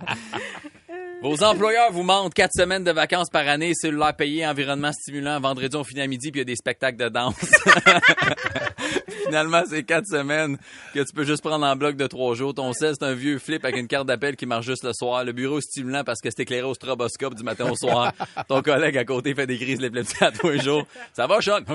Vos 1.21 1.43
employeurs 1.43 1.91
vous 1.91 2.03
mentent 2.03 2.33
quatre 2.35 2.53
semaines 2.55 2.83
de 2.83 2.91
vacances 2.91 3.29
par 3.31 3.47
année, 3.47 3.73
cellulaire 3.73 4.15
payé, 4.15 4.45
environnement 4.45 4.91
stimulant. 4.93 5.39
Vendredi, 5.39 5.75
on 5.75 5.83
finit 5.83 6.01
à 6.01 6.07
midi, 6.07 6.31
puis 6.31 6.39
il 6.39 6.41
y 6.41 6.43
a 6.43 6.45
des 6.45 6.55
spectacles 6.55 6.97
de 6.97 7.09
danse. 7.09 7.35
Finalement, 9.25 9.63
c'est 9.67 9.83
quatre 9.83 10.05
semaines 10.05 10.57
que 10.93 10.99
tu 10.99 11.13
peux 11.13 11.23
juste 11.23 11.41
prendre 11.41 11.65
en 11.65 11.75
bloc 11.75 11.95
de 11.95 12.05
trois 12.05 12.35
jours. 12.35 12.53
Ton 12.53 12.71
sel, 12.71 12.93
c'est 12.97 13.05
un 13.05 13.13
vieux 13.13 13.39
flip 13.39 13.65
avec 13.65 13.77
une 13.77 13.87
carte 13.87 14.05
d'appel 14.07 14.35
qui 14.35 14.45
marche 14.45 14.67
juste 14.67 14.83
le 14.83 14.93
soir. 14.93 15.23
Le 15.23 15.31
bureau 15.31 15.57
est 15.57 15.61
stimulant 15.61 16.03
parce 16.03 16.21
que 16.21 16.29
c'est 16.29 16.43
éclairé 16.43 16.63
au 16.63 16.75
stroboscope 16.75 17.33
du 17.33 17.43
matin 17.43 17.69
au 17.69 17.75
soir. 17.75 18.13
Ton 18.47 18.61
collègue 18.61 18.97
à 18.97 19.03
côté 19.03 19.33
fait 19.33 19.47
des 19.47 19.57
crises 19.57 19.81
l'épilepsie 19.81 20.23
à 20.23 20.31
tous 20.31 20.49
les 20.49 20.59
jours. 20.59 20.85
Ça 21.13 21.25
va, 21.25 21.41
Sean? 21.41 21.61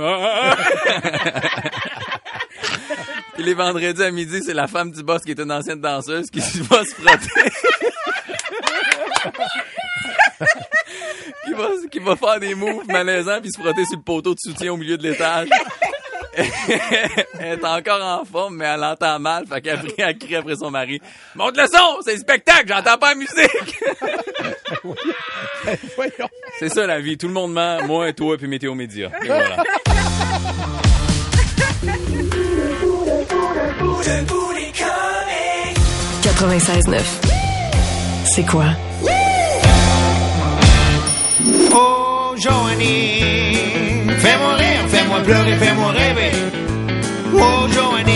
Puis 3.34 3.42
les 3.42 3.54
vendredis 3.54 4.02
à 4.02 4.10
midi, 4.10 4.40
c'est 4.44 4.54
la 4.54 4.68
femme 4.68 4.92
du 4.92 5.02
boss 5.02 5.22
qui 5.22 5.32
est 5.32 5.40
une 5.40 5.50
ancienne 5.52 5.80
danseuse 5.80 6.30
qui 6.30 6.38
va 6.70 6.84
se 6.84 6.94
frotter. 6.94 7.50
Qui, 11.44 11.52
va, 11.52 11.68
qui 11.90 11.98
va 11.98 12.16
faire 12.16 12.40
des 12.40 12.54
moves 12.54 12.86
malaisants 12.88 13.40
puis 13.40 13.50
se 13.50 13.60
frotter 13.60 13.84
sur 13.84 13.96
le 13.96 14.02
poteau 14.02 14.34
de 14.34 14.40
soutien 14.40 14.72
au 14.72 14.76
milieu 14.76 14.96
de 14.96 15.02
l'étage. 15.02 15.48
elle 16.34 17.58
est 17.58 17.64
encore 17.64 18.02
en 18.02 18.24
forme, 18.24 18.56
mais 18.56 18.64
elle 18.64 18.82
entend 18.82 19.18
mal. 19.18 19.44
Fait 19.46 19.60
pris 19.60 20.02
à 20.02 20.14
crier 20.14 20.36
après 20.36 20.56
son 20.56 20.70
mari. 20.70 21.00
Monte 21.34 21.56
le 21.58 21.66
son! 21.66 22.00
C'est 22.04 22.14
le 22.14 22.20
spectacle! 22.20 22.66
J'entends 22.68 22.96
pas 22.96 23.10
la 23.10 23.16
musique! 23.16 23.78
C'est 26.58 26.70
ça 26.70 26.86
la 26.86 27.00
vie. 27.00 27.18
Tout 27.18 27.28
le 27.28 27.34
monde 27.34 27.52
ment. 27.52 27.82
Moi, 27.86 28.12
toi, 28.12 28.36
puis 28.38 28.46
Météo 28.48 28.74
Média. 28.74 29.10
Et 29.22 29.26
voilà. 29.26 29.62
96.9. 36.22 37.00
C'est 38.24 38.44
quoi? 38.46 38.64
Oh, 41.74 42.34
Joanie, 42.36 44.06
fais-moi 44.18 44.54
rire, 44.56 44.88
fais-moi 44.88 45.20
pleurer, 45.22 45.56
fais-moi 45.56 45.90
rêver. 45.92 46.30
Oh, 47.34 47.66
Joanie. 47.72 48.12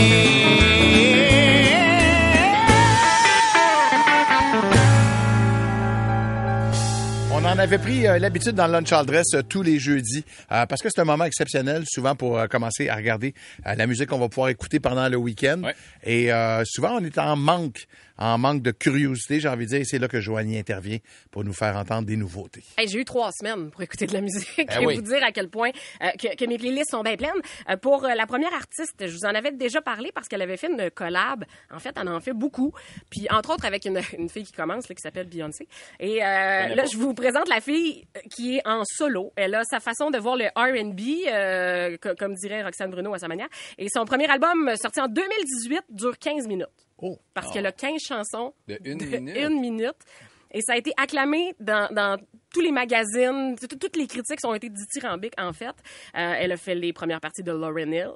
On 7.33 7.45
en 7.45 7.59
avait 7.59 7.79
pris 7.79 8.07
euh, 8.07 8.19
l'habitude 8.19 8.53
dans 8.53 8.67
le 8.67 8.73
Lunch 8.73 8.93
All 8.93 9.07
Dress 9.07 9.35
euh, 9.35 9.43
tous 9.43 9.63
les 9.63 9.79
jeudis 9.79 10.25
euh, 10.51 10.67
parce 10.67 10.83
que 10.83 10.89
c'est 10.91 11.01
un 11.01 11.05
moment 11.05 11.25
exceptionnel, 11.25 11.85
souvent 11.87 12.17
pour 12.17 12.39
euh, 12.39 12.47
commencer 12.47 12.89
à 12.89 12.97
regarder 12.97 13.35
euh, 13.67 13.75
la 13.75 13.87
musique 13.87 14.09
qu'on 14.09 14.19
va 14.19 14.29
pouvoir 14.29 14.49
écouter 14.49 14.81
pendant 14.81 15.09
le 15.09 15.17
week-end. 15.17 15.63
Ouais. 15.63 15.75
Et 16.03 16.33
euh, 16.33 16.63
souvent, 16.65 16.99
on 17.01 17.05
est 17.05 17.19
en 17.19 17.37
manque, 17.37 17.87
en 18.19 18.39
manque 18.39 18.63
de 18.63 18.71
curiosité, 18.71 19.41
j'ai 19.41 19.49
envie 19.49 19.65
de 19.67 19.71
dire. 19.71 19.81
et 19.81 19.85
C'est 19.85 19.99
là 19.99 20.09
que 20.09 20.21
Joanie 20.21 20.59
intervient 20.59 20.99
pour 21.31 21.45
nous 21.45 21.53
faire 21.53 21.77
entendre 21.77 22.07
des 22.07 22.17
nouveautés. 22.17 22.65
Hey, 22.79 22.89
j'ai 22.89 23.01
eu 23.01 23.05
trois 23.05 23.31
semaines 23.33 23.71
pour 23.71 23.83
écouter 23.83 24.07
de 24.07 24.13
la 24.15 24.21
musique 24.21 24.51
Eh 24.59 24.63
et 24.83 24.87
oui. 24.87 24.97
vous 24.97 25.03
dire 25.03 25.23
à 25.23 25.33
quel 25.33 25.49
point 25.49 25.71
euh, 26.03 26.09
que, 26.21 26.35
que 26.37 26.45
mes 26.47 26.59
playlists 26.59 26.91
sont 26.91 27.03
bien 27.03 27.17
pleines. 27.17 27.31
Euh, 27.69 27.77
pour 27.77 28.05
euh, 28.05 28.15
la 28.15 28.27
première 28.27 28.55
artiste, 28.55 28.95
je 29.01 29.13
vous 29.13 29.25
en 29.27 29.35
avais 29.35 29.53
déjà 29.53 29.81
parlé 29.83 30.11
parce 30.15 30.29
qu'elle 30.29 30.43
avait 30.43 30.57
fait 30.57 30.69
une 30.71 30.91
collab. 30.91 31.45
En 31.71 31.79
fait, 31.79 31.95
elle 32.01 32.09
en 32.09 32.21
fait 32.21 32.33
beaucoup. 32.33 32.73
Puis 33.11 33.27
entre 33.31 33.51
autres 33.55 33.65
avec 33.65 33.85
une, 33.85 34.01
une 34.19 34.29
fille 34.29 34.45
qui 34.45 34.53
commence 34.53 34.89
là, 34.89 34.95
qui 34.95 35.03
s'appelle 35.03 35.27
Beyoncé. 35.29 35.69
Et 36.01 36.23
euh, 36.23 36.75
là, 36.75 36.85
je 36.91 36.97
vous 36.97 37.13
présente 37.15 37.49
la 37.49 37.61
fille 37.61 38.07
qui 38.35 38.57
est 38.57 38.63
en 38.67 38.83
solo. 38.85 39.33
Elle 39.37 39.55
a 39.55 39.63
sa 39.65 39.81
façon 39.81 40.11
de 40.11 40.19
voir 40.19 40.37
le 40.37 40.47
R&B, 40.57 41.01
euh, 41.29 41.97
co- 41.99 42.15
comme 42.19 42.35
dirait 42.35 42.63
Roxane 42.63 42.91
Bruno 42.91 43.13
à 43.15 43.19
sa 43.19 43.29
manière. 43.29 43.49
Et 43.79 43.89
son 43.93 44.05
premier 44.05 44.27
album 44.29 44.73
sorti 44.81 45.01
en 45.01 45.09
2018 45.09 45.81
dure 45.91 46.19
15 46.19 46.47
minutes. 46.47 46.67
Oh. 47.03 47.19
Parce 47.35 47.53
qu'elle 47.53 47.67
a 47.67 47.73
15 47.73 48.01
chansons 48.01 48.55
De 48.69 48.79
une 48.85 48.99
de 48.99 49.05
minute. 49.07 49.37
une 49.37 49.61
minute. 49.61 49.97
Et 50.53 50.61
ça 50.63 50.73
a 50.75 50.77
été 50.77 50.93
acclamé 50.97 51.55
dans, 51.61 51.89
dans 51.93 52.17
tous 52.55 52.61
les 52.61 52.73
magazines. 52.73 53.57
Tout- 53.59 53.77
Toutes 53.77 53.97
les 53.97 54.07
critiques 54.07 54.39
ont 54.45 54.55
été 54.55 54.71
dithyrambiques, 54.71 55.39
en 55.39 55.53
fait. 55.53 55.75
Euh, 56.17 56.35
elle 56.39 56.53
a 56.53 56.57
fait 56.57 56.75
les 56.75 56.93
premières 56.93 57.21
parties 57.21 57.43
de 57.43 57.53
Lauryn 57.53 57.93
Hill 57.93 58.11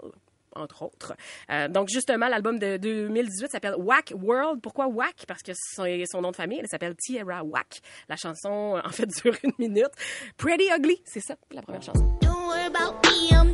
entre 0.57 0.83
autres. 0.83 1.14
Euh, 1.51 1.69
donc, 1.69 1.88
justement, 1.88 2.27
l'album 2.27 2.59
de 2.59 2.77
2018 2.77 3.53
s'appelle 3.53 3.75
Whack 3.79 4.12
World. 4.21 4.61
Pourquoi 4.61 4.88
Whack? 4.88 5.25
Parce 5.29 5.43
que 5.43 5.53
c'est 5.55 6.03
son 6.11 6.21
nom 6.23 6.31
de 6.33 6.37
famille. 6.37 6.59
Elle 6.61 6.66
s'appelle 6.69 6.97
Tierra 6.97 7.45
Whack. 7.45 7.81
La 8.09 8.16
chanson, 8.16 8.81
en 8.85 8.88
fait, 8.90 9.07
dure 9.23 9.37
une 9.45 9.53
minute. 9.59 9.93
Pretty 10.37 10.69
Ugly, 10.77 11.03
c'est 11.05 11.21
ça, 11.21 11.37
la 11.53 11.62
première 11.62 11.83
chanson. 11.83 12.03
Don't 12.21 12.47
worry 12.49 12.64
about 12.66 13.01
me, 13.09 13.49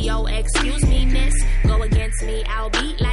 yo, 0.00 0.26
excuse 0.26 0.84
me, 0.86 1.06
miss. 1.06 1.34
Go 1.66 1.82
against 1.82 2.22
me, 2.24 2.44
I'll 2.48 2.70
beat 2.70 3.00
like 3.00 3.07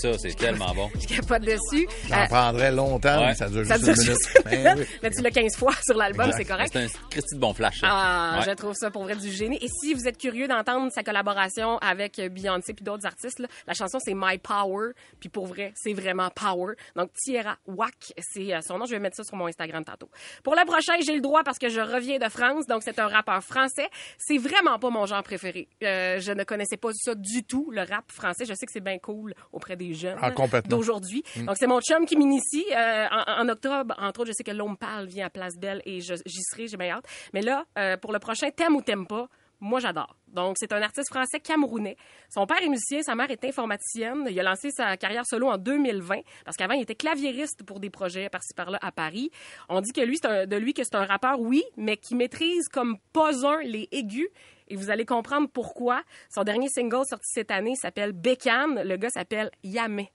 ça, 0.00 0.18
c'est 0.18 0.34
tellement 0.36 0.74
bon. 0.74 0.90
je 1.00 1.06
capote 1.16 1.42
dessus. 1.42 1.86
Ça 2.08 2.22
Euh, 2.24 2.26
prendrait 2.26 2.72
longtemps, 2.72 3.20
Ouais. 3.20 3.26
mais 3.28 3.34
ça 3.34 3.48
dure 3.48 3.64
ça 3.66 3.76
juste 3.76 3.84
dure 3.84 3.94
une 3.94 4.00
minute. 4.00 4.12
juste 4.18 4.38
une 4.52 4.62
Ben 4.62 4.78
oui. 4.78 4.84
Mais 5.02 5.10
tu 5.10 5.22
l'as 5.22 5.30
15 5.30 5.56
fois 5.56 5.72
sur 5.84 5.96
l'album, 5.96 6.30
c'est 6.36 6.44
correct. 6.44 6.70
C'est 6.72 6.84
un 6.84 6.88
Christy 7.10 7.34
de 7.34 7.40
bon 7.40 7.52
flash. 7.54 7.80
Ah, 7.82 8.36
Ouais. 8.38 8.44
je 8.46 8.50
trouve 8.56 8.74
ça 8.74 8.90
pour 8.90 9.02
vrai 9.04 9.16
du 9.16 9.30
génie. 9.30 9.58
Et 9.60 9.68
si 9.68 9.94
vous 9.94 10.06
êtes 10.06 10.18
curieux 10.18 10.48
d'entendre 10.48 10.90
sa 10.92 11.02
collaboration 11.02 11.78
avec 11.78 12.20
Beyoncé 12.32 12.74
puis 12.74 12.84
d'autres 12.84 13.06
artistes, 13.06 13.38
là, 13.38 13.48
la 13.66 13.74
chanson 13.74 13.98
c'est 14.04 14.14
My 14.14 14.38
Power. 14.38 14.92
Puis 15.20 15.28
pour 15.28 15.46
vrai, 15.46 15.72
c'est 15.76 15.92
vraiment 15.92 16.30
power. 16.30 16.74
Donc 16.96 17.10
Tierra 17.14 17.56
Wack, 17.66 18.12
c'est 18.20 18.54
euh, 18.54 18.60
son 18.60 18.78
nom. 18.78 18.86
Je 18.86 18.92
vais 18.92 18.98
mettre 19.00 19.16
ça 19.16 19.24
sur 19.24 19.36
mon 19.36 19.46
Instagram 19.46 19.84
tantôt. 19.84 20.08
Pour 20.44 20.54
le 20.54 20.64
prochain, 20.64 20.94
j'ai 21.04 21.14
le 21.14 21.20
droit 21.20 21.42
parce 21.44 21.58
que 21.58 21.68
je 21.68 21.80
reviens 21.80 22.18
de 22.18 22.28
France. 22.28 22.66
Donc 22.66 22.82
c'est 22.84 22.98
un 22.98 23.08
rappeur 23.08 23.42
français. 23.42 23.88
C'est 24.18 24.38
vraiment 24.38 24.78
pas 24.78 24.90
mon 24.90 25.06
genre 25.06 25.22
préféré. 25.22 25.68
Euh, 25.82 26.20
je 26.20 26.32
ne 26.32 26.44
connaissais 26.44 26.76
pas 26.76 26.90
ça 26.94 27.14
du 27.14 27.44
tout, 27.44 27.70
le 27.70 27.80
rap 27.82 28.10
français. 28.12 28.44
Je 28.44 28.54
sais 28.54 28.66
que 28.66 28.72
c'est 28.72 28.80
bien 28.80 28.98
cool 28.98 29.34
auprès 29.52 29.76
des 29.76 29.87
jeunes 29.94 30.18
Ah, 30.20 30.30
d'aujourd'hui. 30.68 31.22
Donc 31.46 31.56
c'est 31.58 31.66
mon 31.66 31.80
chum 31.80 32.06
qui 32.06 32.16
m'initie. 32.16 32.64
Euh, 32.74 33.06
en, 33.10 33.42
en 33.44 33.48
octobre, 33.48 33.94
entre 33.98 34.20
autres, 34.20 34.28
je 34.28 34.32
sais 34.32 34.44
que 34.44 34.50
l'homme 34.50 34.76
parle 34.76 35.06
vient 35.06 35.26
à 35.26 35.30
Place 35.30 35.56
Belle 35.56 35.82
et 35.84 36.00
j'y 36.00 36.42
serai, 36.42 36.66
j'ai 36.68 36.76
bien 36.76 36.90
hâte. 36.96 37.04
Mais 37.34 37.42
là, 37.42 37.64
euh, 37.78 37.96
pour 37.96 38.12
le 38.12 38.18
prochain, 38.18 38.50
t'aimes 38.50 38.76
ou 38.76 38.82
t'aimes 38.82 39.06
pas, 39.06 39.28
moi 39.60 39.80
j'adore. 39.80 40.14
Donc 40.28 40.56
c'est 40.58 40.72
un 40.72 40.80
artiste 40.82 41.08
français 41.08 41.40
camerounais. 41.40 41.96
Son 42.32 42.46
père 42.46 42.62
est 42.62 42.68
musicien, 42.68 43.02
sa 43.02 43.14
mère 43.14 43.30
est 43.30 43.44
informaticienne. 43.44 44.26
Il 44.30 44.38
a 44.38 44.42
lancé 44.42 44.70
sa 44.70 44.96
carrière 44.96 45.24
solo 45.26 45.48
en 45.48 45.58
2020 45.58 46.20
parce 46.44 46.56
qu'avant 46.56 46.74
il 46.74 46.82
était 46.82 46.94
claviériste 46.94 47.62
pour 47.64 47.80
des 47.80 47.90
projets 47.90 48.28
par-ci 48.28 48.54
par-là 48.54 48.78
à 48.82 48.92
Paris. 48.92 49.30
On 49.68 49.80
dit 49.80 49.92
que 49.92 50.00
lui, 50.00 50.18
un- 50.24 50.46
de 50.46 50.56
lui 50.56 50.74
que 50.74 50.84
c'est 50.84 50.94
un 50.94 51.04
rappeur, 51.06 51.40
oui, 51.40 51.64
mais 51.76 51.96
qui 51.96 52.14
maîtrise 52.14 52.68
comme 52.68 52.98
pas 53.12 53.44
un 53.46 53.62
les 53.62 53.88
aigus. 53.90 54.28
Et 54.68 54.76
vous 54.76 54.90
allez 54.90 55.04
comprendre 55.04 55.48
pourquoi. 55.52 56.02
Son 56.32 56.44
dernier 56.44 56.68
single 56.68 57.04
sorti 57.08 57.30
cette 57.32 57.50
année 57.50 57.74
s'appelle 57.74 58.12
Bécane. 58.12 58.82
Le 58.82 58.96
gars 58.96 59.10
s'appelle 59.10 59.50
Yamé. 59.64 60.12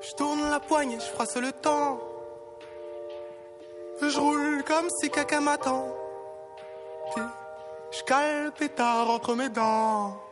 Je 0.00 0.14
tourne 0.14 0.48
la 0.48 0.60
poignée, 0.60 0.96
je 1.00 1.06
froisse 1.06 1.36
le 1.36 1.50
temps. 1.52 2.00
Je 4.00 4.18
roule 4.18 4.62
comme 4.64 4.88
si 5.00 5.10
quelqu'un 5.10 5.40
m'attend. 5.40 5.88
Je 7.90 8.02
cale 8.04 8.44
le 8.44 8.50
pétard 8.50 9.10
entre 9.10 9.34
mes 9.34 9.48
dents. 9.48 10.22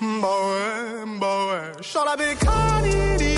Bah 0.00 0.06
ouais, 0.06 1.18
bah 1.18 1.46
ouais. 1.48 1.72
Je 1.82 1.98
la 2.04 2.16
bécane, 2.16 3.37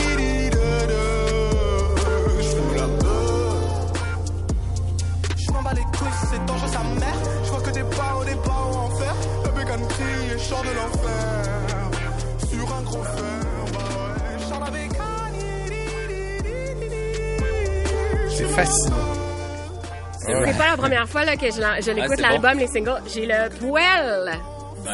C'est 18.65 18.67
fascinant. 18.67 18.97
C'est 20.19 20.59
pas 20.59 20.71
la 20.71 20.77
première 20.77 21.09
fois 21.09 21.25
là, 21.25 21.37
que 21.37 21.47
je, 21.47 21.91
l'écoute, 21.93 22.17
c'est 22.17 22.23
l'album, 22.23 22.59
les 22.59 22.67
singles. 22.67 23.01
J'ai 23.13 23.27
le 23.27 23.49
poil 23.59 24.39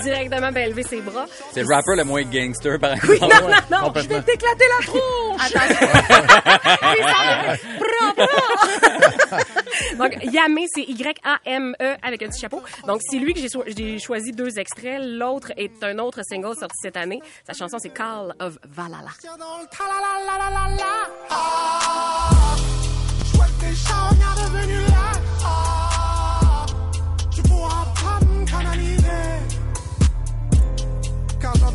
directement 0.02 0.52
bien 0.52 0.68
levé 0.68 0.83
ses 0.83 1.00
bras. 1.00 1.26
C'est 1.52 1.62
le 1.62 1.74
rapper 1.74 1.96
le 1.96 2.05
moins 2.05 2.22
gangster, 2.22 2.79
par 2.79 2.92
exemple. 2.92 3.20
Non, 3.20 3.29
non, 3.29 3.92
non, 3.92 3.92
je 3.94 4.09
vais 4.09 4.22
t'éclater 4.22 4.64
la 4.68 4.87
tronche! 4.87 5.52
Oui, 6.83 7.00
bra. 8.18 8.26
Donc, 9.98 10.24
Yamé, 10.33 10.66
c'est 10.72 10.83
Y-A-M-E 10.83 11.85
E 11.85 11.96
avec 12.02 12.22
un 12.22 12.29
petit 12.29 12.40
chapeau. 12.40 12.62
Donc, 12.87 13.00
c'est 13.09 13.18
lui 13.18 13.35
que 13.35 13.40
j'ai 13.40 13.98
choisi 13.98 14.33
deux 14.33 14.59
extraits. 14.59 15.00
L'autre 15.02 15.52
est 15.57 15.83
un 15.83 15.98
autre 15.98 16.22
single 16.22 16.57
sorti 16.57 16.76
cette 16.83 16.96
année. 16.96 17.20
Sa 17.46 17.52
chanson, 17.52 17.79
c'est 17.79 17.90
Call 17.90 18.35
of 18.40 18.59
Valhalla. 18.64 19.11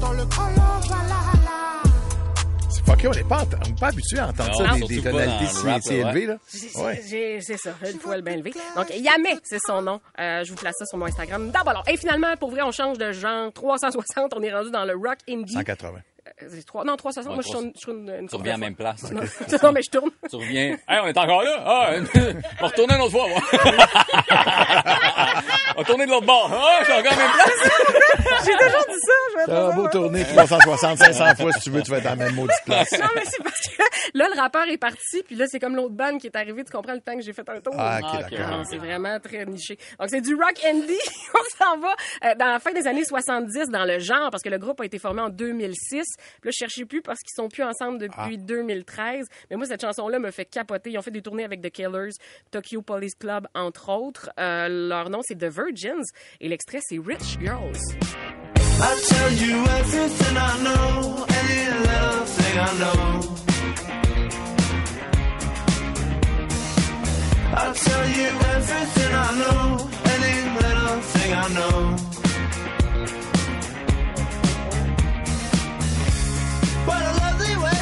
J'entends 0.02 0.14
le 0.14 0.26
color, 0.26 0.82
C'est 2.72 2.84
fucké, 2.86 3.08
on 3.08 3.12
n'est 3.12 3.24
pas, 3.24 3.42
ent- 3.44 3.48
on 3.64 3.68
n'est 3.70 3.76
pas 3.76 3.88
habitué 3.90 4.18
à 4.18 4.28
entendre 4.30 4.50
Non, 4.52 4.58
ça, 4.58 4.72
des, 4.74 4.78
surtout 4.80 4.94
des 4.96 5.02
pas 5.02 5.12
tonalités 5.12 5.44
dans 5.46 5.50
si, 5.52 5.64
le 5.66 5.72
rap, 5.72 5.82
si 5.84 5.90
là, 5.90 5.96
élevées. 6.12 6.26
Là. 6.26 6.38
J'ai- 6.52 6.82
Ouais. 6.82 7.04
j'ai- 7.08 7.42
C'est 7.42 7.58
ça, 7.58 7.70
le 7.84 7.98
poil 8.00 8.22
bien 8.24 8.38
levé. 8.38 8.52
Donc, 8.76 8.90
Yamé, 8.98 9.38
c'est 9.44 9.60
son 9.64 9.82
nom. 9.84 10.02
Euh, 10.20 10.44
je 10.44 10.50
vous 10.50 10.56
place 10.58 10.74
ça 10.80 10.86
sur 10.88 10.98
mon 10.98 11.06
Instagram. 11.06 11.52
D'abord, 11.52 11.84
et 11.88 11.98
finalement, 11.98 12.36
pour 12.38 12.50
vrai, 12.50 12.64
on 12.64 12.72
change 12.72 12.98
de 12.98 13.12
genre. 13.12 13.52
360, 13.54 14.34
on 14.36 14.42
est 14.42 14.52
rendu 14.52 14.72
dans 14.72 14.86
le 14.86 14.94
rock 14.96 15.20
indie. 15.30 15.54
180. 15.54 16.00
Euh, 16.28 16.48
c'est 16.50 16.66
trois- 16.66 16.84
non, 16.84 16.96
360, 16.98 17.30
Ouais, 17.32 17.36
moi, 17.36 17.44
je 17.46 17.52
tourne, 17.52 17.72
je 17.80 17.82
tourne 17.86 18.10
une 18.20 18.28
Tu 18.28 18.36
reviens 18.36 18.54
à 18.54 18.58
la 18.58 18.60
même 18.60 18.76
fois. 18.76 18.94
place. 18.96 19.12
Non, 19.12 19.22
non, 19.64 19.72
mais 19.72 19.82
je 19.84 19.90
tourne. 19.92 20.10
Tu 20.30 20.36
reviens. 20.36 20.78
Hey, 20.88 21.00
on 21.04 21.08
est 21.08 21.18
encore 21.18 21.44
là? 21.44 21.64
Ah, 21.64 21.90
on 22.16 22.62
va 22.62 22.68
retourner 22.68 22.96
une 22.96 23.02
autre 23.02 23.12
fois, 23.12 23.28
moi. 23.28 23.42
on 25.82 25.84
tourner 25.84 26.06
de 26.06 26.12
l'autre 26.12 26.26
bord. 26.26 26.50
Ah, 26.54 26.78
je 26.80 26.86
suis 26.86 26.94
encore 26.94 27.14
à 27.14 27.16
même 27.16 27.32
place. 27.32 27.72
J'ai 28.46 28.52
toujours 28.54 28.86
dit 28.90 29.00
ça. 29.02 29.14
Je 29.32 29.38
vais 29.38 29.46
Ça 29.46 29.52
va 29.52 29.72
beau 29.72 29.88
tourner 29.90 30.24
360, 30.24 30.98
500 30.98 31.36
fois 31.36 31.52
si 31.54 31.60
tu 31.62 31.70
veux, 31.72 31.82
tu 31.82 31.92
vas 31.92 31.98
être 31.98 32.04
dans 32.04 32.10
la 32.12 32.16
même 32.16 32.36
maudite 32.36 32.56
place. 32.66 32.92
Non, 32.94 33.08
mais 33.16 33.24
c'est 33.26 33.44
parce 33.44 33.60
que 33.60 33.84
là, 34.14 34.28
le 34.34 34.40
rappeur 34.40 34.68
est 34.68 34.78
parti, 34.78 35.24
puis 35.26 35.36
là, 35.36 35.46
c'est 35.48 35.60
comme 35.60 35.76
l'autre 35.76 35.96
band 35.96 36.18
qui 36.18 36.28
est 36.28 36.36
arrivé. 36.36 36.64
Tu 36.64 36.72
comprends 36.72 36.94
le 36.94 37.02
temps 37.02 37.16
que 37.16 37.22
j'ai 37.22 37.34
fait 37.34 37.48
un 37.50 37.60
tour? 37.60 37.74
Ah, 37.78 38.00
ok, 38.02 38.30
d'accord. 38.30 38.60
Ah, 38.60 38.64
C'est 38.70 38.78
vraiment 38.78 39.20
très 39.20 39.46
niché. 39.46 39.78
Donc, 40.00 40.10
c'est 40.10 40.22
du 40.22 40.36
rock 40.36 40.64
indie. 40.66 40.94
On 41.34 41.64
s'en 41.64 41.78
va 41.80 41.96
euh, 42.26 42.36
dans 42.36 42.48
la 42.48 42.60
fin 42.60 42.72
des 42.72 42.88
années 42.88 43.06
70 43.06 43.70
dans 43.70 43.86
le 43.86 44.00
genre, 44.00 44.30
parce 44.32 44.44
que 44.44 44.50
le 44.50 44.58
groupe 44.58 44.80
a 44.82 44.86
été 44.86 45.00
formé 45.00 45.22
en 45.22 45.30
2006. 45.30 45.78
Puis 45.92 46.02
là, 46.44 46.52
je 46.52 46.58
cherchais 46.58 46.86
plus 46.86 47.02
parce 47.02 47.20
qu'ils 47.20 47.36
sont 47.36 47.50
plus 47.50 47.64
ensemble 47.64 48.00
depuis 48.00 48.38
2013. 48.38 49.28
Mais 49.50 49.58
moi, 49.58 49.66
cette 49.66 49.82
chanson-là 49.82 50.20
me 50.20 50.32
fait 50.32 50.46
capoter. 50.46 50.92
Ils 50.92 50.98
ont 50.98 51.02
fait 51.02 51.12
des 51.12 51.22
tournées 51.22 51.44
avec 51.46 51.62
The 51.62 51.70
Killers, 51.70 52.12
Tokyo 52.52 52.82
Police 52.82 53.16
Club, 53.16 53.48
entre 53.56 53.90
autres. 53.90 54.30
Euh, 54.40 54.68
leur 54.90 55.10
nom, 55.10 55.20
c'est 55.24 55.36
The 55.38 55.46
Virgins. 55.72 56.12
Et 56.42 56.50
l'extrait, 56.50 56.82
c'est 56.82 57.00
Rich 57.00 57.40
Girls. 57.40 57.80
I 58.84 58.96
tell 59.08 59.32
you 59.34 59.64
everything 59.80 60.38
I 60.38 60.64
know, 60.64 61.26
any 61.40 61.66
little 61.80 62.26
thing 62.26 62.60
I 62.60 62.72
know. 62.80 63.02
I 67.54 67.74
tell 67.74 68.06
you 68.10 68.28
everything 68.56 69.14
I 69.14 69.32
know, 69.40 69.90
any 70.16 70.36
little 70.60 71.02
thing 71.14 71.32
I 71.34 71.48
know. 71.56 71.96
What 76.86 77.02
a 77.02 77.14
lovely 77.24 77.56
way 77.64 77.78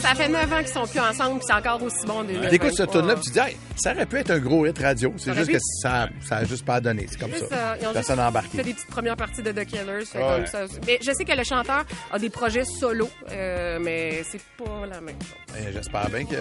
Ça 0.00 0.14
fait 0.14 0.28
9 0.28 0.52
ans 0.52 0.58
qu'ils 0.58 0.68
sont 0.68 0.86
plus 0.86 1.00
ensemble, 1.00 1.38
puis 1.40 1.46
c'est 1.48 1.54
encore 1.54 1.82
aussi 1.82 2.06
bon 2.06 2.18
en 2.20 2.24
2023. 2.24 2.50
T'écoutes 2.50 2.74
ce 2.76 2.82
tune-là, 2.84 3.14
puis 3.14 3.22
tu 3.24 3.30
dis, 3.32 3.38
hey, 3.38 3.56
ça 3.76 3.92
aurait 3.92 4.06
pu 4.06 4.16
être 4.16 4.30
un 4.30 4.38
gros 4.38 4.64
hit 4.66 4.78
radio. 4.78 5.12
C'est 5.18 5.34
juste 5.34 5.46
pu. 5.48 5.52
que 5.54 5.58
ça, 5.82 6.08
ça 6.26 6.36
a 6.38 6.44
juste 6.44 6.64
pas 6.64 6.80
donné. 6.80 7.06
C'est 7.10 7.18
comme 7.18 7.30
C'est 7.34 7.48
ça. 7.48 7.74
ont 7.74 7.92
Personne 7.92 7.96
juste 7.96 8.16
n'a 8.16 8.28
embarqué. 8.28 8.56
fait 8.58 8.64
des 8.64 8.74
petites 8.74 8.88
premières 8.88 9.16
parties 9.16 9.42
de 9.42 9.52
The 9.52 9.64
Killers. 9.64 10.04
fait 10.06 10.18
Ouais. 10.18 10.36
comme 10.36 10.46
ça. 10.46 10.64
Mais 10.86 10.98
je 11.02 11.12
sais 11.12 11.24
que 11.24 11.36
le 11.36 11.44
chanteur 11.44 11.84
a 12.10 12.18
des 12.18 12.30
projets 12.30 12.64
solo, 12.64 13.08
euh, 13.30 13.78
mais 13.80 14.22
c'est 14.30 14.40
pas 14.56 14.86
la 14.86 15.00
même 15.00 15.16
chose. 15.20 15.56
Et 15.68 15.72
J'espère 15.72 16.08
bien 16.10 16.24
qu'il 16.24 16.38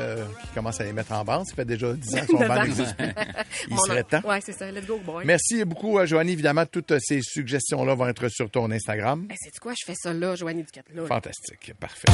commence 0.54 0.80
à 0.80 0.84
les 0.84 0.94
mettre 0.94 1.12
en 1.14 1.24
bande. 1.24 1.46
Ça 1.48 1.56
fait 1.56 1.66
déjà 1.66 1.94
10 1.94 2.16
ans 2.16 2.20
que 2.22 2.26
son 2.28 2.38
band 2.38 2.50
ans. 2.58 2.64
n'existe 2.64 2.96
plus. 2.96 3.08
Il 3.70 3.78
serait 3.88 4.04
temps. 4.04 4.22
Ouais, 4.24 4.40
c'est 4.46 4.54
ça. 4.54 4.72
Let's 4.72 4.86
go, 4.86 5.00
boy. 5.04 5.26
Merci 5.26 5.64
beaucoup, 5.66 5.98
euh, 5.98 6.06
Joanie. 6.06 6.34
Évidemment, 6.34 6.66
toutes 6.66 6.92
euh, 6.92 7.00
ces 7.02 7.22
suggestions-là 7.22 7.96
vont 7.96 8.08
être 8.08 8.28
sur 8.30 8.50
ton 8.50 8.70
Instagram. 8.72 9.26
Hey, 9.30 9.38
sais-tu 9.40 9.60
quoi? 9.60 9.74
Je 9.78 9.86
fais 9.86 9.96
ça 9.96 10.14
là, 10.14 10.36
Joanie 10.36 10.64
Duquette. 10.64 10.86
Là. 10.94 11.04
Fantastique. 11.08 11.74
Parfait. 11.80 12.08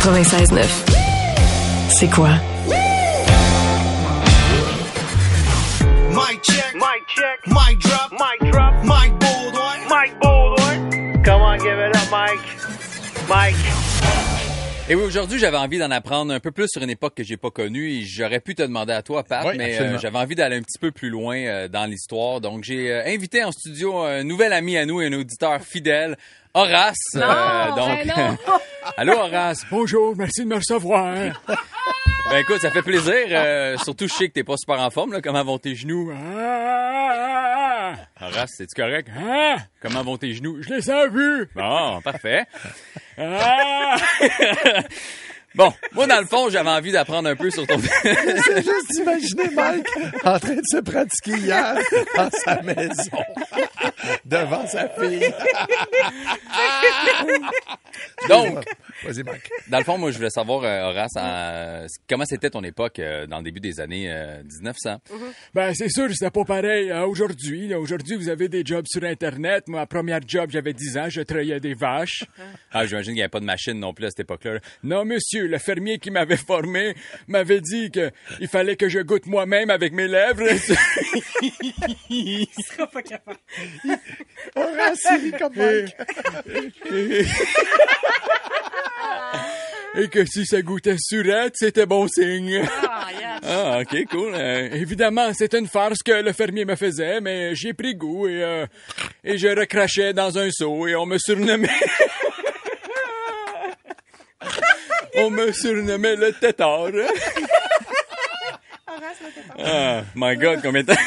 96.9. 0.00 0.66
C'est 1.90 2.08
quoi? 2.08 2.30
Mic 6.08 6.42
check. 6.42 6.74
Mic 6.74 7.06
check. 7.06 7.46
Mic 7.46 7.78
drop. 7.80 8.10
Mic 8.12 8.50
drop. 8.50 8.74
Mic 8.82 9.18
Baldwin. 9.18 9.80
Mic 9.88 10.18
Baldwin. 10.20 11.22
Come 11.22 11.42
on, 11.42 11.58
give 11.58 11.78
it 11.78 11.94
up, 11.94 12.10
Mike. 12.10 12.40
Mike. 13.28 14.29
Et 14.90 14.96
oui, 14.96 15.04
aujourd'hui, 15.04 15.38
j'avais 15.38 15.56
envie 15.56 15.78
d'en 15.78 15.92
apprendre 15.92 16.34
un 16.34 16.40
peu 16.40 16.50
plus 16.50 16.66
sur 16.66 16.82
une 16.82 16.90
époque 16.90 17.14
que 17.14 17.22
j'ai 17.22 17.36
pas 17.36 17.52
connue 17.52 17.92
et 17.92 18.02
j'aurais 18.02 18.40
pu 18.40 18.56
te 18.56 18.62
demander 18.62 18.92
à 18.92 19.02
toi, 19.02 19.22
Pat, 19.22 19.46
Oui, 19.46 19.54
mais 19.56 19.80
euh, 19.80 19.98
j'avais 20.00 20.18
envie 20.18 20.34
d'aller 20.34 20.56
un 20.56 20.62
petit 20.62 20.80
peu 20.80 20.90
plus 20.90 21.10
loin 21.10 21.36
euh, 21.36 21.68
dans 21.68 21.86
l'histoire. 21.88 22.40
Donc, 22.40 22.64
j'ai 22.64 22.90
euh, 22.90 23.04
invité 23.06 23.44
en 23.44 23.52
studio 23.52 23.98
un 23.98 24.24
nouvel 24.24 24.52
ami 24.52 24.76
à 24.76 24.86
nous, 24.86 24.98
un 24.98 25.12
auditeur 25.12 25.60
fidèle, 25.62 26.18
Horace. 26.54 26.96
Non, 27.14 27.22
Euh, 27.22 27.66
donc, 27.76 28.06
ben 28.06 28.06
non. 28.16 28.38
allô, 28.96 29.12
Horace. 29.18 29.64
Bonjour, 29.70 30.14
merci 30.16 30.40
de 30.42 30.46
me 30.48 30.56
recevoir. 30.56 31.14
Ben 32.30 32.38
écoute, 32.38 32.60
ça 32.60 32.70
fait 32.70 32.82
plaisir. 32.82 33.26
euh, 33.30 33.76
surtout, 33.78 34.08
je 34.08 34.12
sais 34.14 34.28
que 34.28 34.32
t'es 34.34 34.44
pas 34.44 34.56
super 34.56 34.80
en 34.80 34.90
forme. 34.90 35.12
Là. 35.12 35.20
Comment 35.20 35.44
vont 35.44 35.58
tes 35.58 35.74
genoux? 35.74 36.12
Ah, 36.12 37.94
Horace, 38.20 38.50
c'est-tu 38.56 38.80
correct? 38.80 39.08
ah, 39.16 39.56
Comment 39.80 40.02
vont 40.02 40.16
tes 40.16 40.34
genoux? 40.34 40.60
je 40.62 40.68
les 40.74 40.90
ai 40.90 41.08
vus. 41.08 41.48
Bon, 41.54 42.00
parfait. 42.02 42.44
Ah, 43.18 43.96
Bon, 45.54 45.72
moi, 45.92 46.06
dans 46.06 46.20
le 46.20 46.26
fond, 46.26 46.48
j'avais 46.48 46.70
envie 46.70 46.92
d'apprendre 46.92 47.28
un 47.28 47.34
peu 47.36 47.50
sur 47.50 47.66
ton... 47.66 47.76
J'ai 48.04 48.62
juste 48.62 48.98
imaginé 48.98 49.50
Mike 49.54 49.86
en 50.24 50.38
train 50.38 50.54
de 50.54 50.60
se 50.64 50.76
pratiquer 50.78 51.36
hier 51.38 51.74
dans 52.16 52.30
sa 52.30 52.62
maison 52.62 53.18
devant 54.24 54.66
sa 54.66 54.88
fille. 54.90 55.32
Donc, 58.28 58.64
Vas-y, 59.04 59.22
Mike. 59.22 59.50
Dans 59.68 59.78
le 59.78 59.84
fond, 59.84 59.96
moi, 59.98 60.10
je 60.10 60.18
voulais 60.18 60.30
savoir, 60.30 60.62
euh, 60.62 60.82
Horace, 60.90 61.16
en- 61.16 61.86
comment 62.08 62.24
c'était 62.26 62.50
ton 62.50 62.62
époque 62.62 62.98
euh, 62.98 63.26
dans 63.26 63.38
le 63.38 63.44
début 63.44 63.60
des 63.60 63.80
années 63.80 64.12
euh, 64.12 64.42
1900? 64.42 64.98
Ben, 65.54 65.72
c'est 65.74 65.88
sûr, 65.88 66.08
c'était 66.12 66.30
pas 66.30 66.44
pareil 66.44 66.92
aujourd'hui. 66.92 67.74
Aujourd'hui, 67.74 68.16
vous 68.16 68.28
avez 68.28 68.48
des 68.48 68.62
jobs 68.64 68.84
sur 68.86 69.02
Internet. 69.04 69.64
Moi, 69.68 69.80
ma 69.80 69.86
première 69.86 70.20
job, 70.26 70.50
j'avais 70.52 70.74
10 70.74 70.98
ans, 70.98 71.06
je 71.08 71.22
trayais 71.22 71.60
des 71.60 71.72
vaches. 71.74 72.24
Ah, 72.72 72.84
j'imagine 72.86 73.12
qu'il 73.12 73.14
n'y 73.16 73.22
avait 73.22 73.28
pas 73.30 73.40
de 73.40 73.46
machine 73.46 73.78
non 73.80 73.94
plus 73.94 74.04
à 74.04 74.10
cette 74.10 74.20
époque-là. 74.20 74.58
Non, 74.82 75.04
monsieur, 75.06 75.39
le 75.48 75.58
fermier 75.58 75.98
qui 75.98 76.10
m'avait 76.10 76.36
formé 76.36 76.94
m'avait 77.28 77.60
dit 77.60 77.90
que 77.90 78.10
il 78.40 78.48
fallait 78.48 78.76
que 78.76 78.88
je 78.88 79.00
goûte 79.00 79.26
moi-même 79.26 79.70
avec 79.70 79.92
mes 79.92 80.08
lèvres. 80.08 80.44
Il 82.10 82.46
sera 82.66 82.86
pas 82.86 83.02
capable. 83.02 83.38
Horace, 84.56 85.06
comme 85.38 85.52
Mike. 85.56 85.96
Et 89.96 90.08
que 90.08 90.24
si 90.24 90.46
ça 90.46 90.62
goûtait 90.62 90.96
surette, 90.98 91.54
c'était 91.56 91.86
bon 91.86 92.06
signe. 92.06 92.62
Ah, 92.88 93.08
yes. 93.12 93.40
Ah, 93.42 93.80
OK, 93.80 94.04
cool. 94.10 94.34
Euh, 94.34 94.68
Évidemment, 94.72 95.32
c'est 95.34 95.52
une 95.54 95.66
farce 95.66 95.98
que 96.04 96.12
le 96.12 96.32
fermier 96.32 96.64
me 96.64 96.76
faisait, 96.76 97.20
mais 97.20 97.54
j'ai 97.56 97.72
pris 97.72 97.96
goût 97.96 98.28
et, 98.28 98.42
euh, 98.42 98.66
et 99.24 99.36
je 99.36 99.48
recrachais 99.48 100.12
dans 100.12 100.38
un 100.38 100.48
seau 100.50 100.86
et 100.86 100.94
on 100.94 101.06
me 101.06 101.18
surnommait... 101.18 101.68
on 105.14 105.30
me 105.30 105.52
surnommait 105.52 106.16
le 106.24 106.32
tétard. 106.32 106.88
ah, 109.58 110.02
my 110.14 110.36
God, 110.36 110.60
combien 110.62 110.82
de 110.82 110.86
temps... 110.86 111.00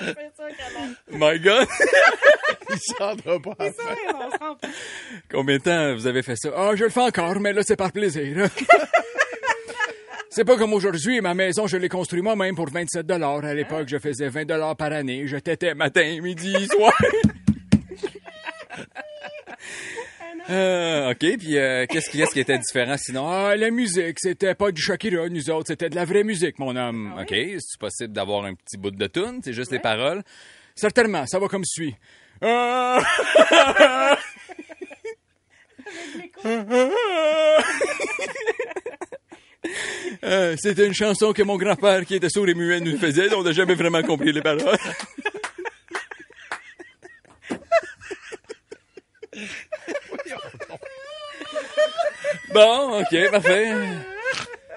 my 1.12 1.38
God, 1.38 1.68
Il 2.70 2.78
s'en 2.78 3.16
pas 3.16 3.54
combien 5.30 5.56
de 5.58 5.62
temps 5.62 5.94
vous 5.94 6.06
avez 6.06 6.22
fait 6.22 6.36
ça? 6.36 6.48
Ah, 6.56 6.70
je 6.74 6.84
le 6.84 6.90
fais 6.90 7.00
encore, 7.00 7.38
mais 7.38 7.52
là, 7.52 7.62
c'est 7.62 7.76
par 7.76 7.92
plaisir. 7.92 8.48
C'est 10.30 10.44
pas 10.44 10.56
comme 10.56 10.72
aujourd'hui, 10.72 11.20
ma 11.20 11.34
maison, 11.34 11.66
je 11.66 11.76
l'ai 11.76 11.90
construite 11.90 12.22
moi-même 12.22 12.54
pour 12.54 12.70
27 12.70 13.06
dollars. 13.06 13.44
À 13.44 13.52
l'époque, 13.52 13.86
je 13.88 13.98
faisais 13.98 14.28
20 14.28 14.46
dollars 14.46 14.74
par 14.76 14.90
année. 14.90 15.26
Je 15.26 15.36
tétais 15.36 15.74
matin, 15.74 16.20
midi, 16.22 16.66
soir. 16.68 16.94
Euh, 20.52 21.10
OK, 21.12 21.18
puis 21.38 21.56
euh, 21.56 21.86
qu'est-ce 21.88 22.10
qui, 22.10 22.18
qu'est-ce 22.18 22.32
qui 22.32 22.40
était 22.40 22.58
différent? 22.58 22.96
Sinon? 22.98 23.26
Ah, 23.30 23.56
la 23.56 23.70
musique, 23.70 24.18
c'était 24.20 24.54
pas 24.54 24.70
du 24.70 24.82
Shakira, 24.82 25.28
nous 25.28 25.48
autres, 25.50 25.68
c'était 25.68 25.88
de 25.88 25.94
la 25.94 26.04
vraie 26.04 26.24
musique, 26.24 26.58
mon 26.58 26.76
homme. 26.76 27.14
OK, 27.18 27.34
c'est 27.58 27.78
possible 27.80 28.12
d'avoir 28.12 28.44
un 28.44 28.54
petit 28.54 28.76
bout 28.76 28.90
de 28.90 29.06
tune, 29.06 29.40
c'est 29.42 29.54
juste 29.54 29.72
les 29.72 29.78
paroles. 29.78 30.22
Certainement, 30.74 31.24
ça 31.26 31.38
va 31.38 31.48
comme 31.48 31.64
suit. 31.64 31.94
Ah! 32.42 32.98
Euh, 40.24 40.56
C'était 40.58 40.86
une 40.86 40.94
chanson 40.94 41.32
que 41.32 41.42
mon 41.42 41.56
grand-père, 41.56 42.04
qui 42.04 42.14
était 42.14 42.28
sourd 42.28 42.48
et 42.48 42.54
muet, 42.54 42.80
nous 42.80 42.98
faisait. 42.98 43.32
On 43.34 43.42
n'a 43.42 43.52
jamais 43.52 43.74
vraiment 43.74 44.02
compris 44.02 44.32
les 44.32 44.42
paroles. 44.42 44.76
Bon, 52.54 53.00
OK, 53.00 53.30
parfait. 53.30 53.72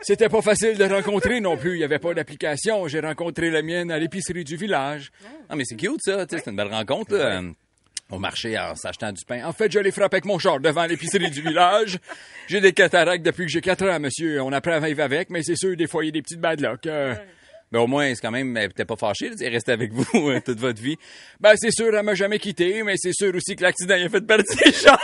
C'était 0.02 0.30
pas 0.30 0.42
facile 0.42 0.78
de 0.78 0.84
rencontrer 0.86 1.40
non 1.42 1.58
plus. 1.58 1.74
Il 1.76 1.80
y 1.80 1.84
avait 1.84 2.00
pas 2.00 2.14
d'application. 2.14 2.88
J'ai 2.88 3.00
rencontré 3.00 3.50
la 3.50 3.62
mienne 3.62 3.92
à 3.92 3.98
l'épicerie 3.98 4.44
du 4.44 4.56
village. 4.56 5.12
Ah, 5.50 5.56
mais 5.56 5.64
c'est 5.66 5.76
cute, 5.76 6.00
ça. 6.02 6.26
tu 6.26 6.36
sais, 6.38 6.44
C'est 6.46 6.52
une 6.52 6.58
belle 6.58 6.68
rencontre, 6.72 7.16
là. 7.16 7.42
Au 8.12 8.20
marché, 8.20 8.56
en 8.58 8.76
s'achetant 8.76 9.12
du 9.12 9.26
pain. 9.26 9.44
En 9.46 9.52
fait, 9.52 9.72
je 9.72 9.80
l'ai 9.80 9.90
frappé 9.92 10.18
avec 10.18 10.26
mon 10.26 10.38
char 10.38 10.60
devant 10.60 10.86
l'épicerie 10.86 11.32
du 11.32 11.42
village. 11.42 11.98
J'ai 12.48 12.62
des 12.62 12.72
cataractes 12.72 13.26
depuis 13.26 13.46
que 13.48 13.52
j'ai 13.52 13.62
4 13.62 13.88
ans, 13.90 14.00
monsieur. 14.00 14.42
On 14.44 14.54
apprend 14.54 14.74
à 14.74 14.80
vivre 14.80 15.02
avec, 15.02 15.32
mais 15.32 15.42
c'est 15.42 15.56
sûr, 15.56 15.76
des 15.76 15.88
fois, 15.88 16.04
il 16.04 16.08
y 16.08 16.10
a 16.10 16.12
des 16.12 16.22
petites 16.22 16.40
bad 16.40 16.62
luck. 16.62 16.86
Euh, 16.86 17.16
Mais 17.72 17.80
au 17.80 17.88
moins, 17.88 18.14
c'est 18.14 18.22
quand 18.22 18.30
même, 18.30 18.56
elle 18.58 18.70
était 18.70 18.86
pas 18.86 18.96
fâchée, 18.96 19.30
là, 19.30 19.36
elle 19.40 19.48
est 19.48 19.50
restée 19.50 19.72
avec 19.72 19.92
vous 19.92 20.06
euh, 20.30 20.40
toute 20.40 20.60
votre 20.60 20.80
vie. 20.80 20.98
ben, 21.40 21.54
c'est 21.56 21.72
sûr, 21.72 21.96
elle 21.96 22.06
m'a 22.06 22.14
jamais 22.14 22.38
quitté, 22.38 22.84
mais 22.84 22.94
c'est 22.96 23.12
sûr 23.14 23.34
aussi 23.34 23.56
que 23.56 23.64
l'accident, 23.64 23.96
il 23.96 24.06
a 24.06 24.10
fait 24.10 24.22
partie 24.22 24.56
ses 24.56 24.72
jambes. 24.88 24.98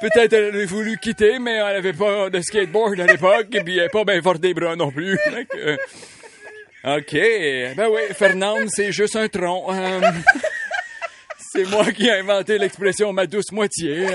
Peut-être 0.00 0.32
elle 0.32 0.54
aurait 0.54 0.64
voulu 0.64 0.98
quitter, 0.98 1.38
mais 1.38 1.52
elle 1.56 1.76
avait 1.76 1.92
pas 1.92 2.30
de 2.30 2.40
skateboard 2.40 3.00
à 3.00 3.06
l'époque, 3.06 3.48
et 3.52 3.62
puis 3.62 3.78
elle 3.78 3.90
pas 3.90 4.04
bien 4.04 4.20
forte 4.22 4.40
des 4.40 4.54
bras 4.54 4.76
non 4.76 4.90
plus. 4.90 5.18
Euh, 5.56 5.76
OK. 6.84 7.14
Ben 7.76 7.88
oui, 7.90 8.00
Fernande, 8.14 8.68
c'est 8.68 8.92
juste 8.92 9.16
un 9.16 9.28
tronc. 9.28 9.72
Euh, 9.72 10.00
c'est 11.52 11.64
moi 11.64 11.84
qui 11.92 12.06
ai 12.06 12.20
inventé 12.20 12.58
l'expression 12.58 13.12
ma 13.12 13.26
douce 13.26 13.52
moitié. 13.52 14.06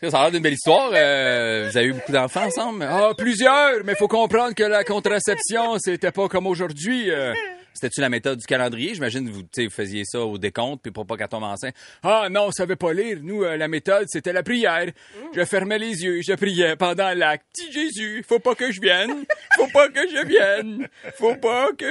Ça 0.00 0.18
a 0.18 0.22
l'air 0.22 0.30
d'une 0.30 0.42
belle 0.42 0.52
histoire. 0.54 0.90
euh, 0.94 1.68
vous 1.70 1.76
avez 1.76 1.86
eu 1.88 1.92
beaucoup 1.92 2.12
d'enfants 2.12 2.44
ensemble? 2.46 2.86
Ah, 2.88 3.10
plusieurs, 3.16 3.82
mais 3.84 3.94
faut 3.96 4.06
comprendre 4.08 4.54
que 4.54 4.62
la 4.62 4.84
contraception, 4.84 5.76
c'était 5.78 6.12
pas 6.12 6.28
comme 6.28 6.46
aujourd'hui. 6.46 7.10
euh. 7.10 7.34
C'était-tu 7.74 8.00
la 8.00 8.08
méthode 8.08 8.38
du 8.38 8.46
calendrier? 8.46 8.94
J'imagine 8.94 9.28
que 9.28 9.32
vous, 9.32 9.42
vous 9.42 9.70
faisiez 9.70 10.02
ça 10.04 10.20
au 10.20 10.36
décompte, 10.38 10.82
puis 10.82 10.90
pour 10.90 11.06
pas 11.06 11.16
qu'elle 11.16 11.28
tombe 11.28 11.44
enceinte. 11.44 11.74
Ah 12.02 12.28
non, 12.30 12.46
on 12.46 12.50
savait 12.50 12.74
pas 12.76 12.92
lire. 12.92 13.18
Nous, 13.22 13.44
euh, 13.44 13.56
la 13.56 13.68
méthode, 13.68 14.06
c'était 14.08 14.32
la 14.32 14.42
prière. 14.42 14.86
Je 15.34 15.44
fermais 15.44 15.78
les 15.78 16.02
yeux, 16.02 16.20
je 16.22 16.32
priais 16.32 16.74
pendant 16.76 17.12
l'acte. 17.14 17.44
Petit 17.54 17.70
Jésus, 17.72 18.24
faut 18.26 18.40
pas 18.40 18.54
que 18.56 18.72
je 18.72 18.80
vienne. 18.80 19.24
Faut 19.56 19.68
pas 19.72 19.88
que 19.88 20.00
je 20.08 20.26
vienne. 20.26 20.88
Faut 21.16 21.36
pas 21.36 21.68
que... 21.76 21.86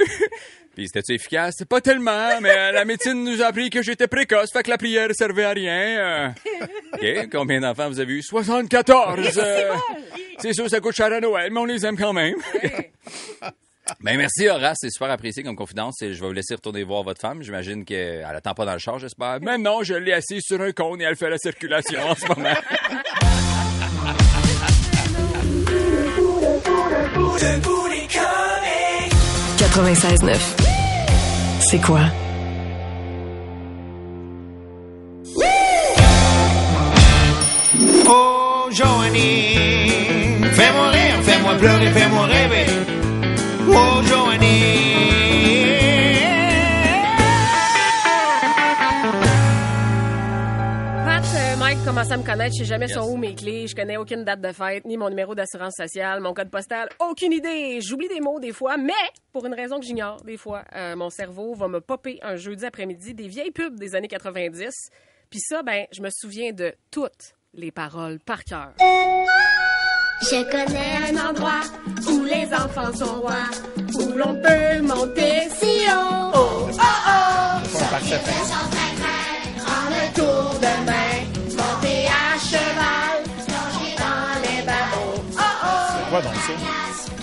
Puis 0.78 0.86
c'était-tu 0.86 1.14
efficace? 1.14 1.56
Pas 1.68 1.80
tellement, 1.80 2.40
mais 2.40 2.56
euh, 2.56 2.70
la 2.70 2.84
médecine 2.84 3.24
nous 3.24 3.42
a 3.42 3.46
appris 3.46 3.68
que 3.68 3.82
j'étais 3.82 4.06
précoce, 4.06 4.52
fait 4.52 4.62
que 4.62 4.70
la 4.70 4.78
prière 4.78 5.08
servait 5.12 5.42
à 5.42 5.50
rien. 5.50 5.74
euh. 5.74 6.28
OK. 6.92 7.28
Combien 7.32 7.60
d'enfants 7.60 7.88
vous 7.88 7.98
avez 7.98 8.12
eu? 8.12 8.22
74. 8.22 9.36
euh, 9.38 9.74
C'est 10.38 10.52
sûr, 10.52 10.70
ça 10.70 10.78
coûte 10.78 10.94
cher 10.94 11.12
à 11.12 11.18
Noël, 11.18 11.50
mais 11.52 11.58
on 11.58 11.64
les 11.64 11.84
aime 11.84 11.96
quand 11.98 12.12
même. 12.12 12.36
Ben 14.02 14.18
merci 14.18 14.46
Horace, 14.46 14.76
c'est 14.82 14.90
super 14.90 15.10
apprécié 15.10 15.42
comme 15.42 15.56
confidence. 15.56 16.02
Et 16.02 16.12
Je 16.12 16.20
vais 16.20 16.26
vous 16.26 16.32
laisser 16.34 16.54
retourner 16.54 16.82
voir 16.84 17.02
votre 17.04 17.22
femme. 17.22 17.42
J'imagine 17.42 17.86
qu'elle 17.86 18.22
attend 18.22 18.52
pas 18.52 18.66
dans 18.66 18.74
le 18.74 18.78
char, 18.78 18.98
j'espère. 18.98 19.38
Mais 19.40 19.56
non, 19.56 19.82
je 19.82 19.94
l'ai 19.94 20.12
assise 20.12 20.42
sur 20.44 20.60
un 20.60 20.72
cône 20.72 21.00
et 21.00 21.04
elle 21.04 21.16
fait 21.16 21.30
la 21.30 21.38
circulation 21.38 21.98
en 22.06 22.14
ce 22.14 22.26
moment. 22.28 22.52
96.9. 29.78 30.36
C'est 31.60 31.78
quoi? 31.78 32.00
Oh, 38.08 38.68
Joanie, 38.72 39.54
fais-moi 40.52 40.88
rire, 40.88 41.22
fais-moi 41.22 41.54
pleurer, 41.54 41.90
fais-moi 41.92 42.26
rêver. 42.26 42.66
Oh. 43.68 44.17
Mike 52.08 52.10
commence 52.10 52.12
à 52.12 52.16
me 52.16 52.36
connaître. 52.36 52.54
Je 52.54 52.58
sais 52.58 52.64
jamais 52.64 52.88
sont 52.88 53.10
où 53.10 53.16
mes 53.16 53.34
clés. 53.34 53.66
Je 53.66 53.74
connais 53.74 53.96
aucune 53.96 54.24
date 54.24 54.40
de 54.40 54.52
fête, 54.52 54.84
ni 54.84 54.96
mon 54.96 55.08
numéro 55.08 55.34
d'assurance 55.34 55.74
sociale, 55.76 56.20
mon 56.20 56.32
code 56.32 56.50
postal. 56.50 56.88
Aucune 57.00 57.32
idée. 57.32 57.80
J'oublie 57.80 58.08
des 58.08 58.20
mots 58.20 58.40
des 58.40 58.52
fois, 58.52 58.76
mais 58.76 58.92
pour 59.32 59.44
une 59.46 59.54
raison 59.54 59.78
que 59.78 59.84
j'ignore 59.86 60.22
des 60.22 60.36
fois, 60.36 60.64
euh, 60.74 60.96
mon 60.96 61.10
cerveau 61.10 61.54
va 61.54 61.68
me 61.68 61.80
popper 61.80 62.18
un 62.22 62.36
jeudi 62.36 62.64
après-midi 62.64 63.14
des 63.14 63.28
vieilles 63.28 63.50
pubs 63.50 63.78
des 63.78 63.94
années 63.94 64.08
90. 64.08 64.70
Puis 65.30 65.40
ça, 65.40 65.62
ben, 65.62 65.86
je 65.92 66.00
me 66.00 66.08
souviens 66.10 66.52
de 66.52 66.74
toutes 66.90 67.34
les 67.54 67.70
paroles 67.70 68.18
par 68.20 68.44
cœur. 68.44 68.72
Je 68.78 70.50
connais 70.50 71.10
un 71.10 71.28
endroit 71.30 71.62
où 72.10 72.24
les 72.24 72.46
enfants 72.54 72.92
sont 72.94 73.20
rois, 73.20 73.50
où 73.94 74.16
l'on 74.16 74.34
peut 74.34 74.82
monter 74.82 75.48
si 75.50 75.86
haut. 75.88 76.32
Oh, 76.34 76.68
oh, 76.70 76.84
oh. 77.06 77.58
Prendre 79.58 79.94
un 79.94 80.12
tour 80.14 80.58
de 80.60 80.86
main, 80.86 81.17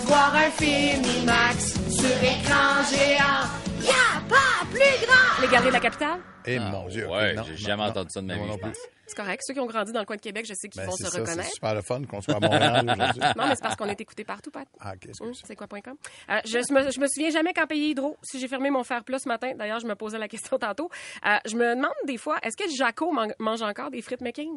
Voir 0.06 0.34
un 0.34 0.50
film 0.50 1.02
IMAX 1.22 1.74
sur 1.90 2.16
écran 2.22 2.82
géant. 2.90 3.46
Y'a 3.82 4.20
pas 4.28 4.64
plus 4.70 5.06
grand. 5.06 5.40
Les 5.42 5.48
Galeries 5.48 5.68
de 5.68 5.72
la 5.74 5.80
Capitale? 5.80 6.20
Eh 6.44 6.58
mon 6.58 6.86
Dieu. 6.88 7.08
Ouais, 7.08 7.34
j'ai 7.46 7.56
jamais 7.56 7.82
non, 7.82 7.88
entendu 7.90 8.10
ça 8.10 8.20
de 8.20 8.26
ma 8.26 8.34
vie, 8.34 8.40
non 8.40 8.52
je 8.52 8.58
plus. 8.58 8.60
pense. 8.70 8.78
C'est 9.08 9.16
correct. 9.16 9.42
Ceux 9.46 9.54
qui 9.54 9.60
ont 9.60 9.66
grandi 9.66 9.92
dans 9.92 10.00
le 10.00 10.06
coin 10.06 10.16
de 10.16 10.20
Québec, 10.20 10.46
je 10.48 10.54
sais 10.54 10.68
qu'ils 10.68 10.80
Ben, 10.80 10.86
vont 10.88 10.96
se 10.96 11.04
ça, 11.04 11.10
c'est 11.10 11.20
reconnaître. 11.20 11.50
super 11.52 11.74
le 11.74 11.82
fun 11.82 12.02
qu'on 12.04 12.20
soit 12.20 12.34
à 12.36 12.40
Montréal 12.40 12.84
aujourd'hui. 12.90 13.20
Non, 13.36 13.46
mais 13.48 13.54
c'est 13.54 13.62
parce 13.62 13.76
qu'on 13.76 13.86
est 13.88 14.00
écouté 14.00 14.24
partout, 14.24 14.50
Pat. 14.50 14.66
Ah, 14.80 14.90
ok, 14.94 15.06
excuse. 15.06 15.20
Hum, 15.26 15.34
c'est 15.34 15.56
quoi.com. 15.56 15.96
Euh, 16.30 16.40
je, 16.44 16.50
je 16.68 16.72
me, 16.72 16.90
je 16.90 17.00
me 17.00 17.06
souviens 17.08 17.30
jamais 17.30 17.52
quand 17.52 17.66
payer 17.66 17.90
Hydro. 17.90 18.16
Si 18.22 18.38
j'ai 18.40 18.48
fermé 18.48 18.70
mon 18.70 18.84
fer 18.84 19.02
plus 19.04 19.18
ce 19.20 19.28
matin, 19.28 19.52
d'ailleurs, 19.56 19.80
je 19.80 19.86
me 19.86 19.94
posais 19.94 20.18
la 20.18 20.28
question 20.28 20.58
tantôt. 20.58 20.88
Euh, 21.26 21.36
je 21.46 21.56
me 21.56 21.74
demande 21.74 21.90
des 22.06 22.16
fois, 22.18 22.38
est-ce 22.42 22.56
que 22.56 22.64
Jaco 22.76 23.12
man- 23.12 23.34
mange 23.38 23.62
encore 23.62 23.90
des 23.90 24.02
frites 24.02 24.20
McCain? 24.22 24.48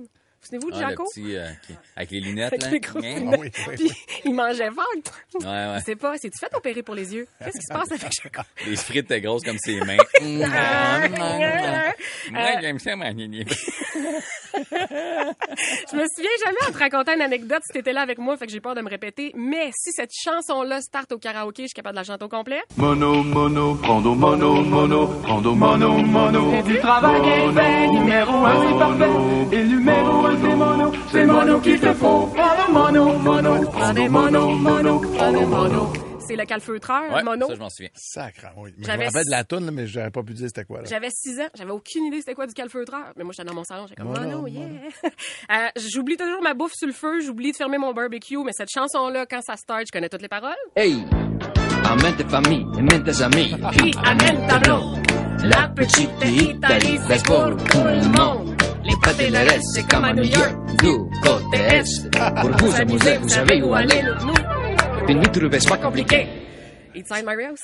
Vous 0.52 0.58
vous 0.62 0.72
de 0.72 0.76
Ah, 0.78 0.82
le 0.82 0.88
Jaco? 0.90 1.04
petit, 1.14 1.36
euh, 1.36 1.48
qui- 1.68 1.76
avec 1.96 2.12
les 2.12 2.20
lunettes, 2.22 2.54
Avec 2.54 2.62
là. 2.64 2.70
les 2.72 2.80
grosses 2.80 3.04
lunettes. 3.04 3.40
oui, 3.40 3.52
oui, 3.68 3.76
Puis 3.76 3.92
il 4.26 4.34
mangeait 4.34 4.72
fort. 4.72 4.86
Ouais, 5.42 5.46
ouais. 5.46 5.76
Je 5.80 5.84
sais 5.86 5.96
pas, 5.96 6.18
c'est-tu 6.18 6.40
fait 6.40 6.54
opérer 6.56 6.82
pour 6.82 6.96
les 6.96 7.14
yeux? 7.14 7.28
Qu'est-ce 7.40 7.58
qui 7.60 7.66
se 7.66 7.74
passe 7.74 7.92
avec 7.92 8.12
Jaco? 8.12 8.42
Les 8.66 8.76
frites 8.76 9.06
étaient 9.06 9.22
grosses 9.22 9.44
comme 9.44 9.58
ses 9.60 9.80
mains. 9.82 9.98
Moi, 12.32 12.62
j'aime 12.62 12.80
ça, 12.80 12.96
ma. 12.96 13.10
Je 13.12 13.16
me 15.96 16.06
souviens 16.16 16.30
jamais 16.46 16.58
en 16.68 16.72
te 16.72 16.78
racontant 16.78 17.14
une 17.14 17.22
anecdote 17.22 17.62
si 17.66 17.74
t'étais 17.74 17.94
là 17.94 18.02
avec 18.02 18.18
moi, 18.18 18.36
fait 18.38 18.46
que 18.46 18.52
j'ai 18.52 18.60
peur 18.60 18.76
de 18.76 18.82
me 18.82 18.90
répéter. 18.90 19.32
Mais 19.36 19.70
si 19.76 19.92
cette 19.92 20.12
chanson-là 20.14 20.82
start 20.82 21.12
au 21.12 21.18
karaoké, 21.18 21.64
je 21.64 21.68
suis 21.68 21.74
capable 21.76 21.96
de 21.96 22.02
la 22.02 22.04
chanter 22.06 22.26
au 22.26 22.30
complet. 22.30 22.62
Mono, 22.78 23.24
mono, 23.24 23.76
prendo 23.76 24.16
mono, 24.16 24.54
mono, 24.62 25.08
prendo 25.22 25.54
mono, 25.56 25.98
mono. 25.98 26.62
Du 26.64 26.78
travail 26.80 27.22
est 27.30 27.54
fait, 27.54 27.88
numéro 27.88 28.46
un 28.46 28.68
c'est 28.68 28.78
parfait. 28.80 29.56
Et 29.56 29.64
numéro 29.64 30.26
c'est 30.42 30.56
mono, 30.56 30.92
c'est 31.12 31.26
mono 31.26 31.60
qu'il 31.60 31.80
te 31.80 31.94
faut. 31.94 32.28
Prends 32.28 32.72
mono, 32.72 33.14
mono, 33.20 33.62
prends 33.72 33.94
des 33.94 34.10
mono, 34.10 34.50
mono, 34.50 35.00
prends 35.00 35.32
des 35.32 35.46
mono. 35.46 35.94
C'est 36.28 36.36
le 36.36 36.46
calfeutreur, 36.46 37.12
Ouais, 37.12 37.24
mono. 37.24 37.48
ça, 37.48 37.56
je 37.56 37.60
m'en 37.60 37.70
souviens. 37.72 37.90
Sacre, 37.96 38.48
oui. 38.58 38.72
Mais 38.78 38.84
je 38.84 38.88
J'avais 38.88 39.06
me 39.06 39.10
rappelle 39.10 39.26
de 39.26 39.32
la 39.32 39.44
toune, 39.44 39.72
mais 39.72 39.88
j'aurais 39.88 40.12
pas 40.12 40.22
pu 40.22 40.34
dire 40.34 40.48
c'était 40.48 40.64
quoi. 40.64 40.82
Là. 40.82 40.86
J'avais 40.88 41.10
6 41.10 41.40
ans, 41.40 41.48
j'avais 41.58 41.72
aucune 41.72 42.06
idée 42.06 42.18
c'était 42.20 42.36
quoi 42.36 42.46
du 42.46 42.54
calfeutreur. 42.54 43.14
Mais 43.16 43.24
moi, 43.24 43.34
j'étais 43.36 43.48
dans 43.50 43.56
mon 43.56 43.64
salon, 43.64 43.88
j'étais 43.88 44.00
comme, 44.02 44.12
Mono, 44.12 44.38
oh 44.38 44.42
non, 44.42 44.48
yeah. 44.48 44.68
Euh, 45.52 45.68
j'oublie 45.92 46.18
toujours 46.18 46.44
ma 46.44 46.54
bouffe 46.54 46.74
sur 46.76 46.86
le 46.86 46.94
feu, 46.94 47.20
j'oublie 47.22 47.52
de 47.52 47.58
fermer 47.58 47.80
mon 47.80 47.94
barbecue, 47.94 48.38
mais 48.46 48.52
cette 48.54 48.70
chanson-là, 48.70 49.26
quand 49.26 49.42
ça 49.42 49.56
start, 49.58 49.86
je 49.88 49.92
connais 49.92 50.10
toutes 50.10 50.22
les 50.22 50.28
paroles. 50.28 50.54
Hey, 50.76 51.04
amène 51.90 52.16
tes 52.16 52.26
familles, 52.26 52.68
amène 52.78 53.04
tes 53.04 53.22
amis. 53.24 53.56
Puis, 53.72 53.92
amène 54.06 54.48
ta 54.48 54.60
blonde. 54.60 55.00
La 55.46 55.68
petite 55.70 56.12
Italie, 56.24 57.00
c'est 57.08 57.26
pour 57.26 57.56
tout 57.58 57.78
le 57.84 58.18
monde. 58.20 58.56
Les 58.84 58.96
pâtes 59.04 59.18
le 59.20 59.38
reste, 59.38 59.64
c'est 59.74 59.88
comme 59.90 60.06
à 60.06 60.14
New 60.14 60.24
York. 60.24 60.56
Du 60.82 61.20
côté 61.22 61.58
est, 61.58 62.12
pour 62.42 62.50
vous 62.58 62.76
amuser, 62.76 63.18
vous 63.18 63.30
savez 63.30 63.62
où 63.62 63.74
aller. 63.74 64.02
nous. 64.04 64.34
Venez 65.08 65.32
trouver, 65.32 65.60
c'est 65.60 65.70
pas 65.70 65.78
compliqué. 65.78 66.28
Inside 66.96 67.26
My 67.26 67.44
House? 67.46 67.60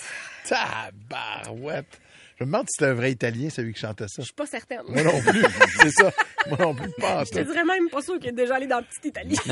Tabarouette. 0.48 2.00
Je 2.38 2.44
me 2.44 2.50
demande 2.52 2.66
si 2.68 2.74
c'était 2.78 2.92
un 2.92 2.94
vrai 2.96 3.12
Italien, 3.14 3.50
celui 3.50 3.74
qui 3.74 3.80
chantait 3.80 4.08
ça. 4.10 4.16
Je 4.22 4.24
suis 4.26 4.34
pas 4.34 4.46
certaine. 4.46 4.82
Moi 4.90 5.04
non 5.04 5.22
plus. 5.22 5.42
c'est 5.82 5.90
ça. 5.92 6.12
Moi 6.50 6.58
non 6.60 6.76
plus, 6.76 6.92
pas 7.00 7.22
en 7.22 7.24
Je 7.24 7.32
te 7.32 7.40
tout. 7.40 7.46
dirais 7.46 7.64
même 7.64 7.90
pas 7.90 8.02
sûr 8.02 8.20
qu'il 8.20 8.30
est 8.30 8.34
déjà 8.34 8.56
allé 8.56 8.68
dans 8.68 8.78
la 8.78 8.82
petite 8.84 9.06
Italie. 9.06 9.38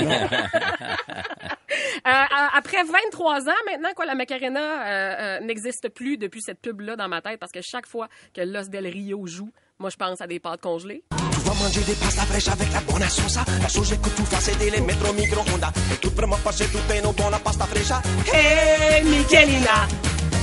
Euh, 2.06 2.12
après 2.54 2.84
23 2.84 3.50
ans 3.50 3.54
maintenant, 3.66 3.90
quoi, 3.96 4.06
la 4.06 4.14
Macarena 4.14 4.60
euh, 4.60 5.16
euh, 5.40 5.40
n'existe 5.46 5.90
plus 5.90 6.18
depuis 6.18 6.42
cette 6.42 6.60
pub-là 6.62 6.96
dans 6.96 7.08
ma 7.08 7.22
tête 7.22 7.40
parce 7.40 7.52
que 7.52 7.62
chaque 7.64 7.88
fois 7.88 8.10
que 8.34 8.42
Los 8.42 8.68
Del 8.68 8.86
Rio 8.88 9.26
joue, 9.26 9.52
moi 9.80 9.90
je 9.90 9.96
pense 9.96 10.20
à 10.22 10.28
des 10.28 10.40
pâtes 10.40 10.62
congelées. 10.62 11.04
Vas 11.46 11.54
manger 11.56 11.82
des 11.82 11.94
pasta 11.94 12.24
fraîches 12.24 12.48
avec 12.48 12.72
la 12.72 12.80
bonne 12.82 13.10
sauce. 13.10 13.40
La 13.62 13.70
sauce 13.70 13.90
que 13.90 14.10
tu 14.10 14.24
fais, 14.26 14.38
c'est 14.40 14.72
les 14.72 14.82
mettre 14.82 15.10
au 15.10 15.14
micro-ondes. 15.14 15.66
Et 15.92 15.98
tout 15.98 16.12
vraiment 16.16 16.38
passer 16.38 16.66
tout 16.66 16.80
peine 16.88 17.04
dans 17.18 17.30
la 17.30 17.40
pasta 17.40 17.66
fraîche. 17.66 17.92
Hey, 18.34 19.04
Michelina! 19.04 19.88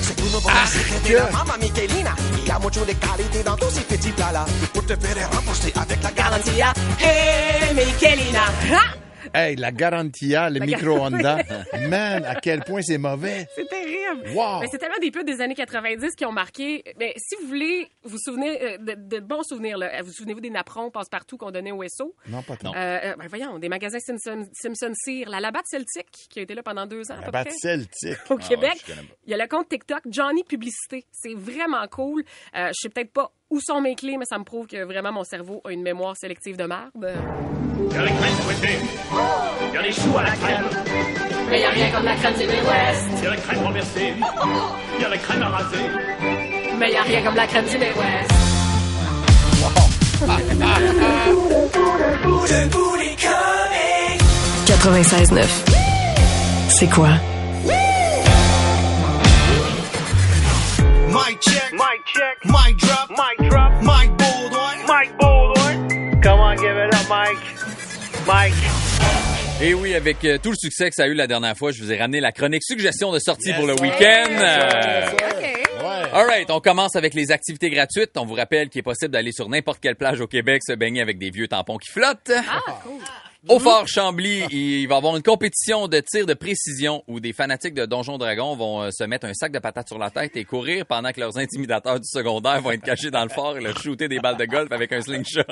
C'est 0.03 0.17
tout 0.17 0.25
nouveau, 0.25 0.51
c'est 0.67 0.83
que 0.83 1.09
de 1.09 1.17
la 1.17 1.31
maman 1.31 1.55
Michelina. 1.61 2.15
Il 2.43 2.49
y 2.49 2.51
a 2.51 2.59
mucho 2.59 2.85
de 2.85 2.93
qualité 2.93 3.43
dans 3.45 3.57
tous 3.57 3.71
ces 3.71 3.83
petits 3.83 4.11
plats-là. 4.11 4.45
Et 4.63 4.67
pour 4.67 4.85
te 4.85 4.95
faire 4.97 5.31
rembourser 5.31 5.73
avec 5.77 6.03
la 6.03 6.11
garantie. 6.11 6.61
Hey, 6.99 7.75
Michelina! 7.75 8.45
Ha! 8.71 9.10
Hey, 9.33 9.55
la 9.55 9.71
Garantia, 9.71 10.51
le. 10.51 10.61
Oui. 10.61 10.75
Man, 11.89 12.25
à 12.25 12.35
quel 12.35 12.65
point 12.65 12.83
c'est 12.83 12.99
mauvais. 12.99 13.47
C'est 13.55 13.69
terrible. 13.69 14.29
Wow. 14.35 14.61
Mais 14.61 14.67
c'est 14.69 14.79
tellement 14.79 14.99
des 15.01 15.13
pubs 15.13 15.25
des 15.25 15.41
années 15.41 15.55
90 15.55 16.17
qui 16.17 16.25
ont 16.27 16.33
marqué. 16.33 16.83
Mais 16.99 17.15
si 17.17 17.37
vous 17.41 17.47
voulez 17.47 17.89
vous 18.03 18.19
souvenir 18.19 18.59
euh, 18.61 18.77
de, 18.79 18.95
de 18.97 19.21
bons 19.21 19.45
souvenirs, 19.45 19.79
là, 19.79 20.03
vous 20.03 20.11
souvenez-vous 20.13 20.41
des 20.41 20.51
napperons 20.51 20.91
passe-partout 20.91 21.37
qu'on 21.37 21.53
donnait 21.53 21.71
au 21.71 21.85
SO? 21.89 22.17
Non, 22.27 22.43
pas 22.43 22.57
tant. 22.57 22.75
Euh, 22.75 22.99
euh, 23.05 23.15
ben 23.17 23.27
voyons, 23.29 23.59
des 23.61 23.69
magasins 23.69 24.01
Simpson, 24.01 24.49
Simpson 24.53 24.93
Cyr, 24.95 25.29
la 25.29 25.39
Labatt 25.39 25.65
Celtic, 25.67 26.09
qui 26.29 26.41
a 26.41 26.43
été 26.43 26.55
là 26.55 26.65
pendant 26.65 26.87
deux 26.87 27.09
ans 27.13 27.17
La 27.21 27.27
peu 27.27 27.31
batte 27.31 27.49
près. 27.49 27.57
celtique. 27.57 28.19
Au 28.31 28.37
Ah 28.41 28.49
Québec, 28.49 28.85
ouais, 28.89 28.95
il 29.27 29.31
y 29.31 29.35
a 29.35 29.37
le 29.37 29.47
compte 29.47 29.69
TikTok 29.69 30.01
Johnny 30.11 30.43
Publicité. 30.43 31.07
C'est 31.13 31.35
vraiment 31.35 31.87
cool. 31.89 32.25
Euh, 32.57 32.69
je 32.69 32.81
sais 32.83 32.89
peut-être 32.89 33.13
pas 33.13 33.33
où 33.51 33.61
sont 33.61 33.81
mes 33.81 33.95
clés, 33.97 34.17
mais 34.17 34.25
ça 34.25 34.39
me 34.39 34.45
prouve 34.45 34.67
que 34.67 34.85
vraiment 34.85 35.13
mon 35.13 35.25
cerveau 35.25 35.61
a 35.65 35.73
une 35.73 35.83
mémoire 35.83 36.17
sélective 36.17 36.57
de 36.57 36.65
merde. 36.65 36.91
Y'a 37.93 38.03
la 38.03 38.11
crème 38.11 38.35
fouettée. 38.43 38.79
Y'a 39.75 39.83
les 39.83 39.93
choux 39.93 40.17
à 40.17 40.23
la 40.23 40.31
crème. 40.31 40.65
Mais 41.51 41.61
y'a 41.61 41.71
rien 41.71 41.91
comme 41.91 42.05
la 42.05 42.15
crème 42.15 42.35
du 42.35 42.47
Midwest. 42.47 43.23
Y'a 43.23 43.31
la 43.31 43.37
crème 43.37 43.63
renversée. 43.65 44.15
Y'a 45.01 45.09
la 45.09 45.19
crème 45.19 45.43
à 45.43 45.49
raser. 45.49 45.79
Mais 46.79 46.93
y'a 46.93 47.03
rien 47.03 47.23
comme 47.23 47.35
la 47.35 47.47
crème 47.47 47.65
du 47.65 47.79
Midwest. 47.79 48.31
Ah, 50.29 50.37
ah, 50.63 50.79
96.9. 54.67 55.47
C'est 56.69 56.89
quoi? 56.89 57.09
Mic 61.09 61.41
check. 61.41 61.73
Mic 61.73 62.05
check. 62.07 62.45
Mic 62.45 62.77
drop. 62.77 63.00
Mike. 68.33 68.55
Et 69.61 69.75
oui, 69.75 69.93
avec 69.95 70.25
euh, 70.25 70.39
tout 70.41 70.51
le 70.51 70.57
succès 70.57 70.89
que 70.89 70.95
ça 70.95 71.03
a 71.03 71.07
eu 71.09 71.15
la 71.15 71.27
dernière 71.27 71.57
fois, 71.57 71.73
je 71.73 71.83
vous 71.83 71.91
ai 71.91 71.99
ramené 71.99 72.21
la 72.21 72.31
chronique 72.31 72.63
suggestion 72.63 73.11
de 73.11 73.19
sortie 73.19 73.49
Yes, 73.49 73.57
pour 73.59 73.67
le 73.67 73.73
week-end. 73.75 74.31
Yes. 74.31 75.11
Ouais. 75.83 76.11
All 76.13 76.27
right, 76.27 76.49
on 76.51 76.61
commence 76.61 76.95
avec 76.95 77.15
les 77.15 77.33
activités 77.33 77.71
gratuites. 77.71 78.13
On 78.17 78.25
vous 78.25 78.35
rappelle 78.35 78.69
qu'il 78.69 78.79
est 78.79 78.83
possible 78.83 79.11
d'aller 79.11 79.33
sur 79.33 79.49
n'importe 79.49 79.81
quelle 79.81 79.97
plage 79.97 80.21
au 80.21 80.29
Québec 80.29 80.63
se 80.65 80.75
baigner 80.75 81.01
avec 81.03 81.19
des 81.19 81.31
vieux 81.31 81.49
tampons 81.49 81.77
qui 81.79 81.91
flottent. 81.91 82.31
Au 83.49 83.59
Fort 83.59 83.89
Chambly, 83.89 84.45
il 84.51 84.87
va 84.87 84.97
y 84.97 84.99
avoir 84.99 85.17
une 85.17 85.23
compétition 85.23 85.89
de 85.89 85.99
tir 86.01 86.27
de 86.27 86.35
précision 86.35 87.03
où 87.09 87.19
des 87.21 87.33
fanatiques 87.33 87.75
de 87.75 87.87
Donjon 87.87 88.19
Dragon 88.19 88.55
vont 88.55 88.83
euh, 88.83 88.91
se 88.93 89.03
mettre 89.05 89.27
un 89.27 89.35
sac 89.35 89.51
de 89.51 89.59
patates 89.59 89.89
sur 89.89 89.99
la 89.99 90.11
tête 90.11 90.37
et 90.37 90.45
courir 90.45 90.85
pendant 90.87 91.11
que 91.11 91.21
leurs 91.21 91.37
intimidateurs 91.39 91.99
du 91.99 92.07
secondaire 92.07 92.61
vont 92.61 92.71
être 92.71 92.85
cachés 92.85 93.11
dans 93.11 93.23
le 93.25 93.31
fort 93.31 93.57
et 93.57 93.61
leur 93.63 93.77
shooter 93.83 94.09
des 94.09 94.21
balles 94.21 94.37
de 94.37 94.45
golf 94.45 94.71
avec 94.71 94.93
un 94.93 95.01
slingshot. 95.01 95.43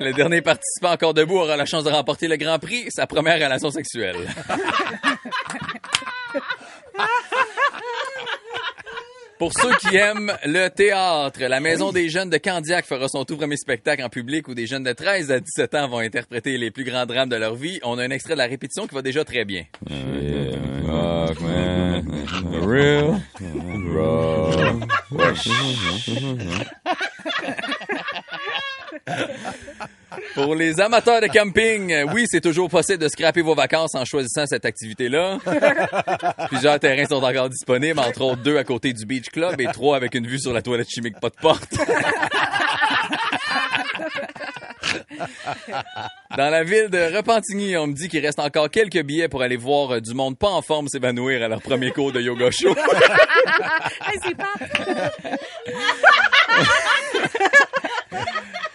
Le 0.00 0.12
dernier 0.12 0.42
participant 0.42 0.92
encore 0.92 1.14
debout 1.14 1.38
aura 1.38 1.56
la 1.56 1.66
chance 1.66 1.84
de 1.84 1.90
remporter 1.90 2.28
le 2.28 2.36
Grand 2.36 2.58
Prix, 2.58 2.86
sa 2.90 3.06
première 3.06 3.36
relation 3.36 3.70
sexuelle. 3.70 4.16
Pour 9.38 9.52
ceux 9.54 9.74
qui 9.80 9.96
aiment 9.96 10.32
le 10.44 10.68
théâtre, 10.68 11.40
la 11.40 11.58
Maison 11.58 11.90
des 11.90 12.08
jeunes 12.08 12.30
de 12.30 12.38
Candiac 12.38 12.86
fera 12.86 13.08
son 13.08 13.24
tout 13.24 13.36
premier 13.36 13.56
spectacle 13.56 14.04
en 14.04 14.08
public 14.08 14.46
où 14.46 14.54
des 14.54 14.68
jeunes 14.68 14.84
de 14.84 14.92
13 14.92 15.32
à 15.32 15.40
17 15.40 15.74
ans 15.74 15.88
vont 15.88 15.98
interpréter 15.98 16.56
les 16.58 16.70
plus 16.70 16.84
grands 16.84 17.06
drames 17.06 17.28
de 17.28 17.34
leur 17.34 17.56
vie. 17.56 17.80
On 17.82 17.98
a 17.98 18.04
un 18.04 18.10
extrait 18.10 18.34
de 18.34 18.38
la 18.38 18.46
répétition 18.46 18.86
qui 18.86 18.94
va 18.94 19.02
déjà 19.02 19.24
très 19.24 19.44
bien. 19.44 19.64
Pour 30.34 30.54
les 30.54 30.80
amateurs 30.80 31.20
de 31.20 31.26
camping, 31.26 32.04
oui, 32.12 32.26
c'est 32.28 32.40
toujours 32.40 32.68
possible 32.68 32.98
de 32.98 33.08
scraper 33.08 33.42
vos 33.42 33.54
vacances 33.54 33.94
en 33.94 34.04
choisissant 34.04 34.46
cette 34.46 34.64
activité-là. 34.64 35.38
Plusieurs 36.48 36.78
terrains 36.78 37.06
sont 37.06 37.22
encore 37.22 37.48
disponibles, 37.48 37.98
entre 37.98 38.22
autres 38.22 38.42
deux 38.42 38.58
à 38.58 38.64
côté 38.64 38.92
du 38.92 39.06
Beach 39.06 39.30
Club 39.30 39.60
et 39.60 39.66
trois 39.66 39.96
avec 39.96 40.14
une 40.14 40.26
vue 40.26 40.38
sur 40.38 40.52
la 40.52 40.62
toilette 40.62 40.90
chimique 40.90 41.18
pas 41.20 41.30
de 41.30 41.36
porte. 41.40 41.72
Dans 46.36 46.50
la 46.50 46.64
ville 46.64 46.88
de 46.88 47.14
Repentigny, 47.14 47.76
on 47.76 47.86
me 47.86 47.92
dit 47.92 48.08
qu'il 48.08 48.24
reste 48.24 48.38
encore 48.38 48.70
quelques 48.70 49.02
billets 49.02 49.28
pour 49.28 49.42
aller 49.42 49.56
voir 49.56 49.92
euh, 49.92 50.00
du 50.00 50.14
monde 50.14 50.38
pas 50.38 50.48
en 50.48 50.62
forme 50.62 50.88
s'évanouir 50.88 51.42
à 51.42 51.48
leur 51.48 51.60
premier 51.60 51.90
cours 51.90 52.12
de 52.12 52.20
yoga 52.20 52.50
show. 52.50 52.70
Hey, 52.70 54.18
c'est 54.22 54.36
pas. 54.36 54.54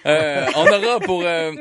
Euh, 0.07 0.45
on 0.55 0.65
aura 0.65 0.99
pour 1.01 1.23
euh, 1.25 1.53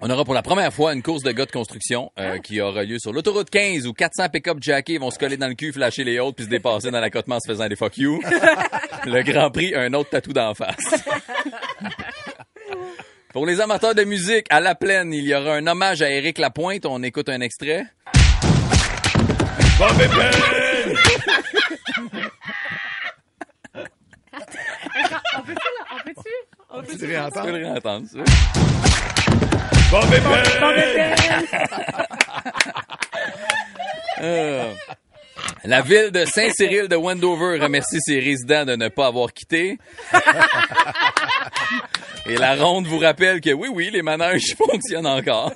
on 0.00 0.10
aura 0.10 0.24
pour 0.24 0.34
la 0.34 0.42
première 0.42 0.72
fois 0.72 0.92
une 0.92 1.02
course 1.02 1.22
de 1.22 1.32
gars 1.32 1.46
de 1.46 1.50
construction 1.50 2.12
euh, 2.18 2.38
qui 2.38 2.60
aura 2.60 2.84
lieu 2.84 2.98
sur 2.98 3.12
l'autoroute 3.12 3.48
15 3.50 3.86
où 3.86 3.92
400 3.92 4.28
pick-up 4.28 4.58
jackés 4.60 4.98
vont 4.98 5.10
se 5.10 5.18
coller 5.18 5.36
dans 5.36 5.48
le 5.48 5.54
cul, 5.54 5.72
flasher 5.72 6.04
les 6.04 6.18
autres 6.18 6.36
puis 6.36 6.44
se 6.44 6.50
dépasser 6.50 6.90
dans 6.90 7.00
l'accotement 7.00 7.36
en 7.36 7.40
se 7.40 7.50
faisant 7.50 7.68
des 7.68 7.76
fuck 7.76 7.96
you. 7.96 8.20
Le 9.06 9.22
Grand 9.22 9.50
Prix, 9.50 9.74
un 9.74 9.94
autre 9.94 10.10
tatou 10.10 10.32
d'en 10.32 10.52
face. 10.54 11.04
Pour 13.32 13.46
les 13.46 13.60
amateurs 13.60 13.94
de 13.94 14.04
musique, 14.04 14.46
à 14.50 14.60
La 14.60 14.74
Plaine, 14.74 15.14
il 15.14 15.24
y 15.24 15.34
aura 15.34 15.54
un 15.54 15.66
hommage 15.66 16.02
à 16.02 16.10
Éric 16.10 16.38
Lapointe. 16.38 16.84
On 16.84 17.02
écoute 17.02 17.28
un 17.28 17.40
extrait. 17.40 17.86
On 26.72 26.82
peut-tu? 26.82 27.16
On 27.16 27.30
peut-tu? 27.30 27.38
On 27.38 27.42
peux 27.42 27.50
le 27.58 27.66
réentendre, 27.66 28.06
ça. 28.06 28.18
Euh, 34.22 34.70
La 35.64 35.80
ville 35.80 36.10
de 36.10 36.26
Saint-Cyril 36.26 36.88
de 36.88 36.96
Wendover 36.96 37.58
remercie 37.58 37.98
ses 38.00 38.20
résidents 38.20 38.66
de 38.66 38.76
ne 38.76 38.88
pas 38.88 39.06
avoir 39.06 39.32
quitté. 39.32 39.78
Et 42.26 42.36
la 42.36 42.54
ronde 42.54 42.86
vous 42.86 42.98
rappelle 42.98 43.40
que 43.40 43.50
oui, 43.50 43.68
oui, 43.72 43.88
les 43.90 44.02
manèges 44.02 44.54
fonctionnent 44.58 45.06
encore. 45.06 45.52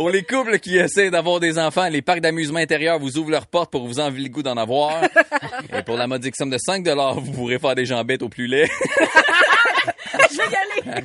Pour 0.00 0.08
les 0.08 0.22
couples 0.22 0.58
qui 0.60 0.78
essaient 0.78 1.10
d'avoir 1.10 1.40
des 1.40 1.58
enfants, 1.58 1.86
les 1.90 2.00
parcs 2.00 2.22
d'amusement 2.22 2.58
intérieurs 2.58 2.98
vous 2.98 3.18
ouvrent 3.18 3.32
leurs 3.32 3.46
portes 3.46 3.70
pour 3.70 3.86
vous 3.86 4.00
enlever 4.00 4.22
le 4.22 4.30
goût 4.30 4.42
d'en 4.42 4.56
avoir. 4.56 5.04
Et 5.76 5.82
pour 5.82 5.98
la 5.98 6.06
modique 6.06 6.36
somme 6.36 6.48
de 6.48 6.56
5 6.56 6.88
vous 7.18 7.32
pourrez 7.32 7.58
faire 7.58 7.74
des 7.74 7.84
jambettes 7.84 8.22
au 8.22 8.30
plus 8.30 8.46
laid. 8.46 8.66
Je 10.32 10.36
vais 10.38 10.44
y 10.50 10.88
aller. 10.88 11.04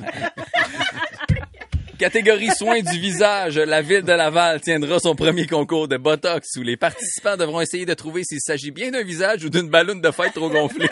Catégorie 1.98 2.48
soins 2.56 2.80
du 2.80 2.98
visage, 2.98 3.58
la 3.58 3.82
ville 3.82 4.00
de 4.00 4.12
Laval 4.12 4.62
tiendra 4.62 4.98
son 4.98 5.14
premier 5.14 5.46
concours 5.46 5.88
de 5.88 5.98
Botox 5.98 6.56
où 6.56 6.62
les 6.62 6.78
participants 6.78 7.36
devront 7.36 7.60
essayer 7.60 7.84
de 7.84 7.92
trouver 7.92 8.24
s'il 8.24 8.40
s'agit 8.40 8.70
bien 8.70 8.92
d'un 8.92 9.02
visage 9.02 9.44
ou 9.44 9.50
d'une 9.50 9.68
balloune 9.68 10.00
de 10.00 10.10
fête 10.10 10.32
trop 10.32 10.48
gonflée. 10.48 10.88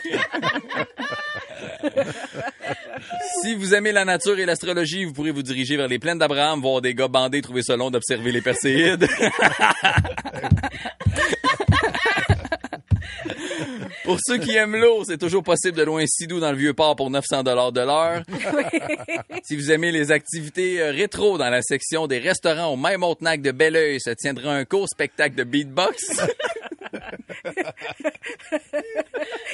Si 3.44 3.54
vous 3.54 3.74
aimez 3.74 3.92
la 3.92 4.06
nature 4.06 4.38
et 4.38 4.46
l'astrologie, 4.46 5.04
vous 5.04 5.12
pourrez 5.12 5.30
vous 5.30 5.42
diriger 5.42 5.76
vers 5.76 5.86
les 5.86 5.98
plaines 5.98 6.16
d'Abraham, 6.16 6.62
voir 6.62 6.80
des 6.80 6.94
gars 6.94 7.08
bandés 7.08 7.42
trouver 7.42 7.60
ça 7.60 7.76
long 7.76 7.90
d'observer 7.90 8.32
les 8.32 8.40
perséides. 8.40 9.06
Pour 14.04 14.18
ceux 14.24 14.38
qui 14.38 14.56
aiment 14.56 14.76
l'eau, 14.76 15.04
c'est 15.04 15.18
toujours 15.18 15.42
possible 15.42 15.76
de 15.76 15.82
loin 15.82 16.04
Sidou 16.06 16.40
dans 16.40 16.52
le 16.52 16.56
vieux 16.56 16.72
port 16.72 16.96
pour 16.96 17.10
900 17.10 17.42
dollars 17.42 17.72
de 17.72 17.80
l'heure. 17.80 18.22
Si 19.42 19.56
vous 19.56 19.70
aimez 19.70 19.92
les 19.92 20.10
activités 20.10 20.80
euh, 20.80 20.90
rétro 20.90 21.36
dans 21.36 21.50
la 21.50 21.60
section 21.62 22.06
des 22.06 22.18
restaurants 22.18 22.72
au 22.72 22.76
même 22.76 23.02
Haute-Nac 23.02 23.42
de 23.42 23.50
Belleuil, 23.50 24.00
se 24.00 24.10
tiendra 24.10 24.54
un 24.54 24.64
court 24.64 24.88
spectacle 24.88 25.34
de 25.34 25.44
beatbox. 25.44 26.02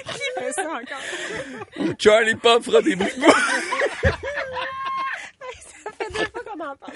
Qui 0.06 0.20
fait 0.38 0.52
ça 0.52 0.68
encore? 0.68 1.94
Charlie 1.98 2.34
Pop 2.34 2.62
fera 2.62 2.82
des 2.82 2.96
bruits 3.00 3.12
de 3.14 3.20
bouche. 3.20 3.34
Ça 5.82 5.90
fait 5.98 6.10
deux 6.12 6.26
fois 6.30 6.42
qu'on 6.44 6.60
en 6.60 6.76
parle. 6.76 6.92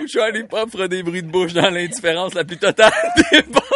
Ou 0.00 0.06
Charlie 0.06 0.44
Pop 0.44 0.70
fera 0.70 0.88
des 0.88 1.02
bruits 1.02 1.22
de 1.22 1.30
bouche 1.30 1.52
dans 1.52 1.70
l'indifférence 1.70 2.34
la 2.34 2.44
plus 2.44 2.58
totale 2.58 2.92
des 3.32 3.42
boss. 3.42 3.62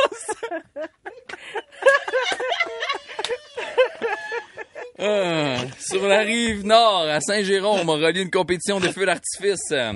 Ah, 5.02 5.56
sur 5.78 6.06
la 6.06 6.20
rive 6.20 6.64
nord, 6.66 7.06
à 7.08 7.20
Saint-Jérôme, 7.20 7.88
on 7.88 7.92
relié 7.94 8.20
une 8.20 8.30
compétition 8.30 8.80
de 8.80 8.88
feux 8.88 9.06
d'artifice. 9.06 9.70
Euh, 9.72 9.94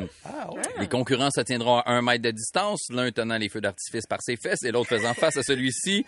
Les 0.81 0.89
concurrents 0.89 1.31
se 1.31 1.43
tiendront 1.43 1.79
à 1.81 1.91
un 1.93 2.01
mètre 2.01 2.23
de 2.23 2.31
distance, 2.31 2.87
l'un 2.91 3.11
tenant 3.11 3.37
les 3.37 3.51
feux 3.51 3.61
d'artifice 3.61 4.07
par 4.07 4.21
ses 4.23 4.37
fesses 4.37 4.63
et 4.65 4.73
l'autre 4.73 4.89
faisant 4.89 5.13
face 5.13 5.37
à 5.37 5.43
celui-ci. 5.43 6.07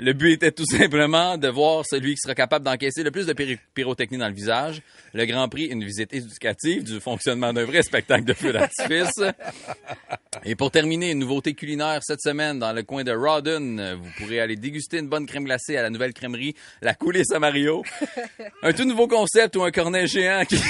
Le 0.00 0.14
but 0.14 0.32
était 0.32 0.50
tout 0.50 0.64
simplement 0.78 1.36
de 1.36 1.48
voir 1.48 1.84
celui 1.86 2.14
qui 2.14 2.20
sera 2.22 2.34
capable 2.34 2.64
d'encaisser 2.64 3.02
le 3.02 3.10
plus 3.10 3.26
de 3.26 3.34
pyrotechnie 3.74 4.16
dans 4.16 4.28
le 4.28 4.34
visage. 4.34 4.80
Le 5.12 5.26
Grand 5.26 5.48
Prix, 5.48 5.66
une 5.66 5.84
visite 5.84 6.14
éducative 6.14 6.84
du 6.84 7.00
fonctionnement 7.00 7.52
d'un 7.52 7.64
vrai 7.64 7.82
spectacle 7.90 8.24
de 8.24 8.32
feux 8.32 8.52
d'artifice. 8.52 9.20
Et 10.44 10.54
pour 10.54 10.70
terminer, 10.70 11.10
une 11.10 11.18
nouveauté 11.18 11.52
culinaire 11.52 12.00
cette 12.02 12.22
semaine 12.22 12.58
dans 12.58 12.72
le 12.72 12.82
coin 12.82 13.04
de 13.04 13.12
Rawdon. 13.12 13.98
Vous 14.00 14.10
pourrez 14.16 14.40
aller 14.40 14.56
déguster 14.56 14.98
une 14.98 15.08
bonne 15.08 15.26
crème 15.26 15.44
glacée 15.44 15.76
à 15.76 15.82
la 15.82 15.90
nouvelle 15.90 16.14
crèmerie 16.14 16.54
La 16.80 16.94
Coulisse 16.94 17.32
à 17.32 17.38
Mario. 17.38 17.82
Un 18.62 18.72
tout 18.72 18.84
nouveau 18.84 19.06
concept 19.06 19.56
ou 19.56 19.64
un 19.64 19.70
cornet 19.70 20.06
géant 20.06 20.44
qui... 20.46 20.56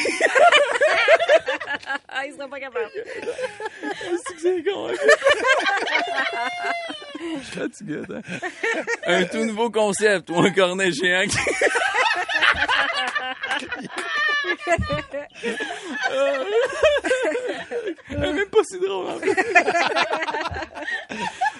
Ah, 2.09 2.27
il 2.27 2.35
sera 2.35 2.49
pas 2.49 2.61
capable. 2.61 2.91
C'est 4.39 4.65
con, 4.65 4.89
hein? 4.89 4.95
Je 7.21 7.45
suis 7.45 7.59
fatigué, 7.59 7.99
attends. 8.03 8.23
Un 9.07 9.25
tout 9.25 9.45
nouveau 9.45 9.71
concept 9.71 10.31
ou 10.31 10.39
un 10.39 10.51
cornet 10.53 10.91
géant 10.93 11.27
qui... 11.29 11.37
Ah, 18.11 18.33
même 18.33 18.47
pas 18.49 18.63
si 18.65 18.79
drôle, 18.79 19.07
en 19.09 19.19
fait. 19.19 19.31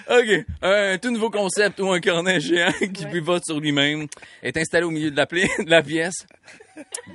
OK. 0.19 0.45
Un 0.61 0.97
tout 0.97 1.11
nouveau 1.11 1.29
concept 1.29 1.79
ou 1.79 1.89
un 1.91 1.99
cornet 2.01 2.39
géant 2.39 2.71
qui 2.79 3.05
pivote 3.05 3.43
sur 3.45 3.59
lui-même 3.59 4.07
est 4.43 4.57
installé 4.57 4.83
au 4.85 4.91
milieu 4.91 5.11
de 5.11 5.17
la, 5.17 5.25
pla- 5.25 5.47
de 5.59 5.69
la 5.69 5.81
pièce 5.81 6.25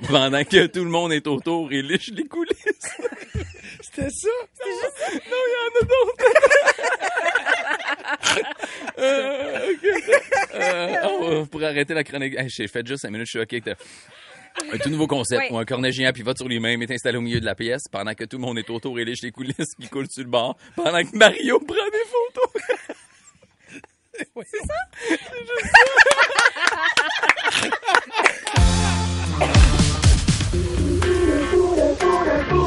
pendant 0.09 0.43
que 0.43 0.65
tout 0.67 0.83
le 0.83 0.89
monde 0.89 1.11
est 1.13 1.27
autour 1.27 1.71
et 1.71 1.81
liche 1.81 2.09
les 2.13 2.25
coulisses. 2.25 2.55
C'était 3.81 4.09
ça? 4.09 4.29
Non, 5.13 5.19
il 5.29 5.53
y 5.53 5.57
en 5.63 5.69
a 5.79 5.83
d'autres. 5.85 6.25
euh, 8.99 9.59
euh, 10.55 10.95
oh, 11.05 11.45
pour 11.45 11.63
arrêter 11.63 11.93
la 11.93 12.03
chronique. 12.03 12.35
Hey, 12.37 12.49
J'ai 12.49 12.67
fait 12.67 12.85
juste 12.85 13.01
5 13.03 13.09
minutes, 13.11 13.27
je 13.31 13.39
suis 13.39 13.57
OK. 13.57 13.75
Un 14.73 14.77
tout 14.79 14.89
nouveau 14.89 15.05
concept 15.07 15.43
Oui. 15.43 15.47
où 15.51 15.57
un 15.59 15.65
cornégien 15.65 16.09
à 16.09 16.13
pivote 16.13 16.37
sur 16.37 16.47
lui-même 16.47 16.81
est 16.81 16.91
installé 16.91 17.17
au 17.17 17.21
milieu 17.21 17.39
de 17.39 17.45
la 17.45 17.53
pièce 17.53 17.83
pendant 17.91 18.13
que 18.15 18.23
tout 18.23 18.37
le 18.37 18.41
monde 18.41 18.57
est 18.57 18.69
autour 18.71 18.99
et 18.99 19.05
lèche 19.05 19.21
les 19.21 19.31
coulisses 19.31 19.75
qui 19.79 19.87
coulent 19.87 20.09
sur 20.09 20.23
le 20.23 20.29
bord 20.29 20.57
pendant 20.75 21.03
que 21.03 21.15
Mario 21.15 21.59
prend 21.59 21.75
des 21.75 22.05
photos. 22.09 22.61
C'est 24.45 24.65
ça? 24.65 24.73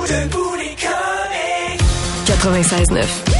Debout 0.08 0.54
les 0.56 0.74
96.9. 2.26 3.39